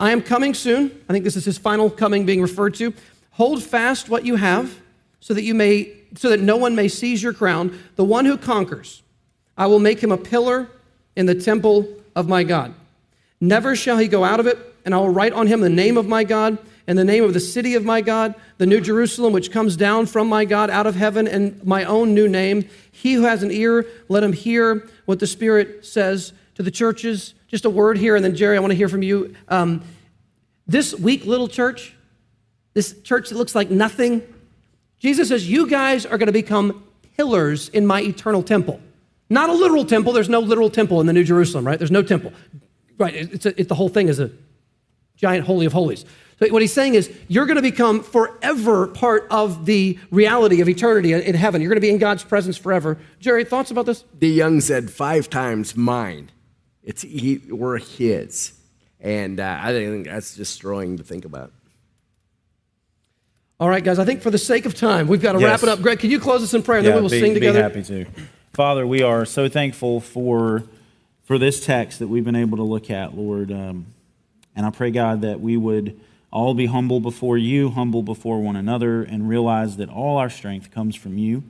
I 0.00 0.10
am 0.10 0.22
coming 0.22 0.54
soon. 0.54 0.90
I 1.08 1.12
think 1.12 1.22
this 1.24 1.36
is 1.36 1.44
his 1.44 1.56
final 1.56 1.88
coming 1.88 2.26
being 2.26 2.42
referred 2.42 2.74
to. 2.74 2.92
Hold 3.32 3.62
fast 3.62 4.08
what 4.08 4.26
you 4.26 4.34
have 4.34 4.80
so 5.20 5.34
that 5.34 5.42
you 5.42 5.54
may 5.54 6.01
so 6.14 6.28
that 6.30 6.40
no 6.40 6.56
one 6.56 6.74
may 6.74 6.88
seize 6.88 7.22
your 7.22 7.32
crown, 7.32 7.78
the 7.96 8.04
one 8.04 8.24
who 8.24 8.36
conquers, 8.36 9.02
I 9.56 9.66
will 9.66 9.78
make 9.78 10.02
him 10.02 10.12
a 10.12 10.16
pillar 10.16 10.68
in 11.16 11.26
the 11.26 11.34
temple 11.34 11.88
of 12.14 12.28
my 12.28 12.42
God. 12.44 12.74
Never 13.40 13.74
shall 13.74 13.98
he 13.98 14.08
go 14.08 14.24
out 14.24 14.40
of 14.40 14.46
it, 14.46 14.58
and 14.84 14.94
I 14.94 14.98
will 14.98 15.10
write 15.10 15.32
on 15.32 15.46
him 15.46 15.60
the 15.60 15.68
name 15.68 15.96
of 15.96 16.06
my 16.06 16.24
God 16.24 16.58
and 16.86 16.98
the 16.98 17.04
name 17.04 17.22
of 17.22 17.32
the 17.32 17.40
city 17.40 17.74
of 17.74 17.84
my 17.84 18.00
God, 18.00 18.34
the 18.58 18.66
new 18.66 18.80
Jerusalem, 18.80 19.32
which 19.32 19.52
comes 19.52 19.76
down 19.76 20.06
from 20.06 20.28
my 20.28 20.44
God 20.44 20.68
out 20.68 20.86
of 20.86 20.96
heaven, 20.96 21.28
and 21.28 21.64
my 21.64 21.84
own 21.84 22.14
new 22.14 22.28
name. 22.28 22.68
He 22.90 23.14
who 23.14 23.22
has 23.22 23.42
an 23.42 23.50
ear, 23.50 23.86
let 24.08 24.24
him 24.24 24.32
hear 24.32 24.88
what 25.04 25.20
the 25.20 25.26
Spirit 25.26 25.86
says 25.86 26.32
to 26.56 26.62
the 26.62 26.70
churches. 26.70 27.34
Just 27.48 27.64
a 27.64 27.70
word 27.70 27.98
here, 27.98 28.16
and 28.16 28.24
then 28.24 28.34
Jerry, 28.34 28.56
I 28.56 28.60
want 28.60 28.72
to 28.72 28.76
hear 28.76 28.88
from 28.88 29.02
you. 29.02 29.34
Um, 29.48 29.82
this 30.66 30.94
weak 30.94 31.24
little 31.24 31.48
church, 31.48 31.94
this 32.74 33.00
church 33.02 33.28
that 33.28 33.36
looks 33.36 33.54
like 33.54 33.70
nothing, 33.70 34.22
Jesus 35.02 35.28
says, 35.28 35.50
You 35.50 35.66
guys 35.66 36.06
are 36.06 36.16
going 36.16 36.28
to 36.28 36.32
become 36.32 36.84
pillars 37.16 37.68
in 37.70 37.84
my 37.86 38.00
eternal 38.00 38.42
temple. 38.42 38.80
Not 39.28 39.50
a 39.50 39.52
literal 39.52 39.84
temple. 39.84 40.12
There's 40.12 40.28
no 40.28 40.38
literal 40.40 40.70
temple 40.70 41.00
in 41.00 41.06
the 41.06 41.12
New 41.12 41.24
Jerusalem, 41.24 41.66
right? 41.66 41.78
There's 41.78 41.90
no 41.90 42.02
temple. 42.02 42.32
Right. 42.98 43.14
It's, 43.14 43.44
a, 43.44 43.50
the 43.50 43.74
whole 43.74 43.88
thing 43.88 44.08
is 44.08 44.20
a 44.20 44.30
giant 45.16 45.44
holy 45.44 45.66
of 45.66 45.72
holies. 45.72 46.04
So 46.38 46.48
what 46.52 46.62
he's 46.62 46.72
saying 46.72 46.94
is, 46.94 47.12
you're 47.28 47.46
going 47.46 47.56
to 47.56 47.62
become 47.62 48.02
forever 48.02 48.86
part 48.86 49.26
of 49.30 49.66
the 49.66 49.98
reality 50.10 50.60
of 50.60 50.68
eternity 50.68 51.12
in 51.12 51.34
heaven. 51.34 51.60
You're 51.60 51.70
going 51.70 51.76
to 51.76 51.80
be 51.80 51.90
in 51.90 51.98
God's 51.98 52.22
presence 52.22 52.56
forever. 52.56 52.98
Jerry, 53.18 53.44
thoughts 53.44 53.70
about 53.70 53.86
this? 53.86 54.04
The 54.18 54.28
young 54.28 54.60
said 54.60 54.90
five 54.90 55.28
times 55.30 55.76
mine. 55.76 56.30
It's 56.82 57.02
he, 57.02 57.40
we're 57.48 57.78
his, 57.78 58.52
and 59.00 59.38
uh, 59.38 59.58
I 59.62 59.72
think 59.72 60.06
that's 60.06 60.34
destroying 60.36 60.96
to 60.96 61.04
think 61.04 61.24
about. 61.24 61.52
All 63.62 63.68
right, 63.68 63.84
guys, 63.84 64.00
I 64.00 64.04
think 64.04 64.22
for 64.22 64.30
the 64.32 64.38
sake 64.38 64.66
of 64.66 64.74
time, 64.74 65.06
we've 65.06 65.22
got 65.22 65.34
to 65.34 65.38
yes. 65.38 65.48
wrap 65.48 65.62
it 65.62 65.68
up. 65.68 65.82
Greg, 65.82 66.00
can 66.00 66.10
you 66.10 66.18
close 66.18 66.42
us 66.42 66.52
in 66.52 66.64
prayer 66.64 66.78
and 66.78 66.84
yeah, 66.84 66.94
then 66.94 66.98
we 66.98 67.02
will 67.04 67.10
be, 67.10 67.20
sing 67.20 67.32
together? 67.32 67.60
Be 67.60 67.62
happy 67.62 67.82
to. 67.84 68.06
Father, 68.52 68.84
we 68.84 69.02
are 69.02 69.24
so 69.24 69.48
thankful 69.48 70.00
for, 70.00 70.64
for 71.22 71.38
this 71.38 71.64
text 71.64 72.00
that 72.00 72.08
we've 72.08 72.24
been 72.24 72.34
able 72.34 72.56
to 72.56 72.64
look 72.64 72.90
at, 72.90 73.16
Lord. 73.16 73.52
Um, 73.52 73.86
and 74.56 74.66
I 74.66 74.70
pray, 74.70 74.90
God, 74.90 75.20
that 75.20 75.40
we 75.40 75.56
would 75.56 75.96
all 76.32 76.54
be 76.54 76.66
humble 76.66 76.98
before 76.98 77.38
you, 77.38 77.70
humble 77.70 78.02
before 78.02 78.42
one 78.42 78.56
another, 78.56 79.04
and 79.04 79.28
realize 79.28 79.76
that 79.76 79.88
all 79.88 80.16
our 80.16 80.28
strength 80.28 80.72
comes 80.72 80.96
from 80.96 81.16
you, 81.16 81.44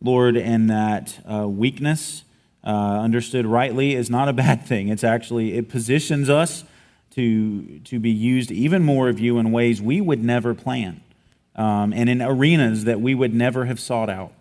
Lord, 0.00 0.38
and 0.38 0.70
that 0.70 1.20
uh, 1.30 1.46
weakness 1.46 2.24
uh, 2.64 2.70
understood 2.70 3.44
rightly, 3.44 3.94
is 3.94 4.08
not 4.08 4.26
a 4.26 4.32
bad 4.32 4.64
thing. 4.64 4.88
It's 4.88 5.04
actually, 5.04 5.58
it 5.58 5.68
positions 5.68 6.30
us 6.30 6.64
to, 7.10 7.78
to 7.80 8.00
be 8.00 8.10
used 8.10 8.50
even 8.50 8.82
more 8.82 9.10
of 9.10 9.20
you 9.20 9.36
in 9.36 9.52
ways 9.52 9.82
we 9.82 10.00
would 10.00 10.24
never 10.24 10.54
plan 10.54 11.02
um, 11.56 11.92
and 11.92 12.08
in 12.08 12.22
arenas 12.22 12.84
that 12.84 13.00
we 13.00 13.14
would 13.14 13.34
never 13.34 13.66
have 13.66 13.78
sought 13.78 14.08
out. 14.10 14.32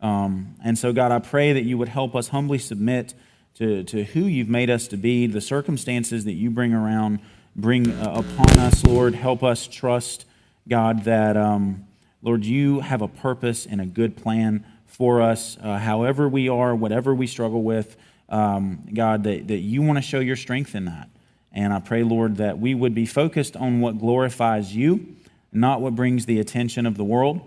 Um, 0.00 0.56
and 0.64 0.78
so, 0.78 0.92
God, 0.92 1.12
I 1.12 1.18
pray 1.18 1.52
that 1.52 1.64
you 1.64 1.78
would 1.78 1.88
help 1.88 2.14
us 2.14 2.28
humbly 2.28 2.58
submit 2.58 3.14
to, 3.54 3.84
to 3.84 4.04
who 4.04 4.20
you've 4.20 4.48
made 4.48 4.68
us 4.68 4.86
to 4.88 4.96
be, 4.96 5.26
the 5.26 5.40
circumstances 5.40 6.24
that 6.24 6.34
you 6.34 6.50
bring 6.50 6.74
around, 6.74 7.20
bring 7.54 7.90
uh, 7.90 8.22
upon 8.24 8.58
us, 8.58 8.84
Lord. 8.84 9.14
Help 9.14 9.42
us 9.42 9.66
trust, 9.66 10.26
God, 10.68 11.04
that, 11.04 11.36
um, 11.36 11.86
Lord, 12.22 12.44
you 12.44 12.80
have 12.80 13.00
a 13.00 13.08
purpose 13.08 13.66
and 13.66 13.80
a 13.80 13.86
good 13.86 14.16
plan 14.16 14.66
for 14.86 15.22
us, 15.22 15.56
uh, 15.62 15.78
however 15.78 16.28
we 16.28 16.48
are, 16.48 16.74
whatever 16.74 17.14
we 17.14 17.26
struggle 17.26 17.62
with. 17.62 17.96
Um, 18.28 18.86
God, 18.92 19.24
that, 19.24 19.48
that 19.48 19.58
you 19.58 19.82
want 19.82 19.98
to 19.98 20.02
show 20.02 20.20
your 20.20 20.36
strength 20.36 20.74
in 20.74 20.86
that. 20.86 21.08
And 21.52 21.72
I 21.72 21.80
pray, 21.80 22.02
Lord, 22.02 22.36
that 22.36 22.58
we 22.58 22.74
would 22.74 22.94
be 22.94 23.06
focused 23.06 23.56
on 23.56 23.80
what 23.80 23.98
glorifies 23.98 24.74
you, 24.74 25.16
not 25.56 25.80
what 25.80 25.94
brings 25.94 26.26
the 26.26 26.38
attention 26.38 26.86
of 26.86 26.96
the 26.96 27.04
world, 27.04 27.40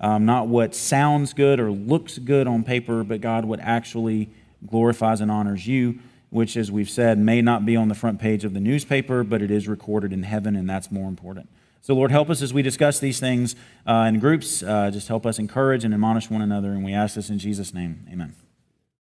um, 0.00 0.26
not 0.26 0.48
what 0.48 0.74
sounds 0.74 1.32
good 1.32 1.58
or 1.58 1.70
looks 1.70 2.18
good 2.18 2.46
on 2.46 2.64
paper, 2.64 3.04
but 3.04 3.20
God, 3.20 3.44
what 3.44 3.60
actually 3.60 4.30
glorifies 4.66 5.20
and 5.20 5.30
honors 5.30 5.66
you, 5.66 5.98
which, 6.30 6.56
as 6.56 6.70
we've 6.70 6.90
said, 6.90 7.18
may 7.18 7.40
not 7.40 7.64
be 7.64 7.76
on 7.76 7.88
the 7.88 7.94
front 7.94 8.20
page 8.20 8.44
of 8.44 8.54
the 8.54 8.60
newspaper, 8.60 9.22
but 9.22 9.40
it 9.40 9.50
is 9.50 9.68
recorded 9.68 10.12
in 10.12 10.24
heaven, 10.24 10.56
and 10.56 10.68
that's 10.68 10.90
more 10.90 11.08
important. 11.08 11.48
So, 11.80 11.94
Lord, 11.94 12.10
help 12.10 12.30
us 12.30 12.40
as 12.40 12.54
we 12.54 12.62
discuss 12.62 12.98
these 12.98 13.20
things 13.20 13.54
uh, 13.86 14.06
in 14.08 14.18
groups. 14.18 14.62
Uh, 14.62 14.90
just 14.90 15.06
help 15.08 15.26
us 15.26 15.38
encourage 15.38 15.84
and 15.84 15.92
admonish 15.92 16.30
one 16.30 16.42
another, 16.42 16.72
and 16.72 16.84
we 16.84 16.94
ask 16.94 17.14
this 17.14 17.28
in 17.30 17.38
Jesus' 17.38 17.74
name. 17.74 18.06
Amen. 18.10 18.34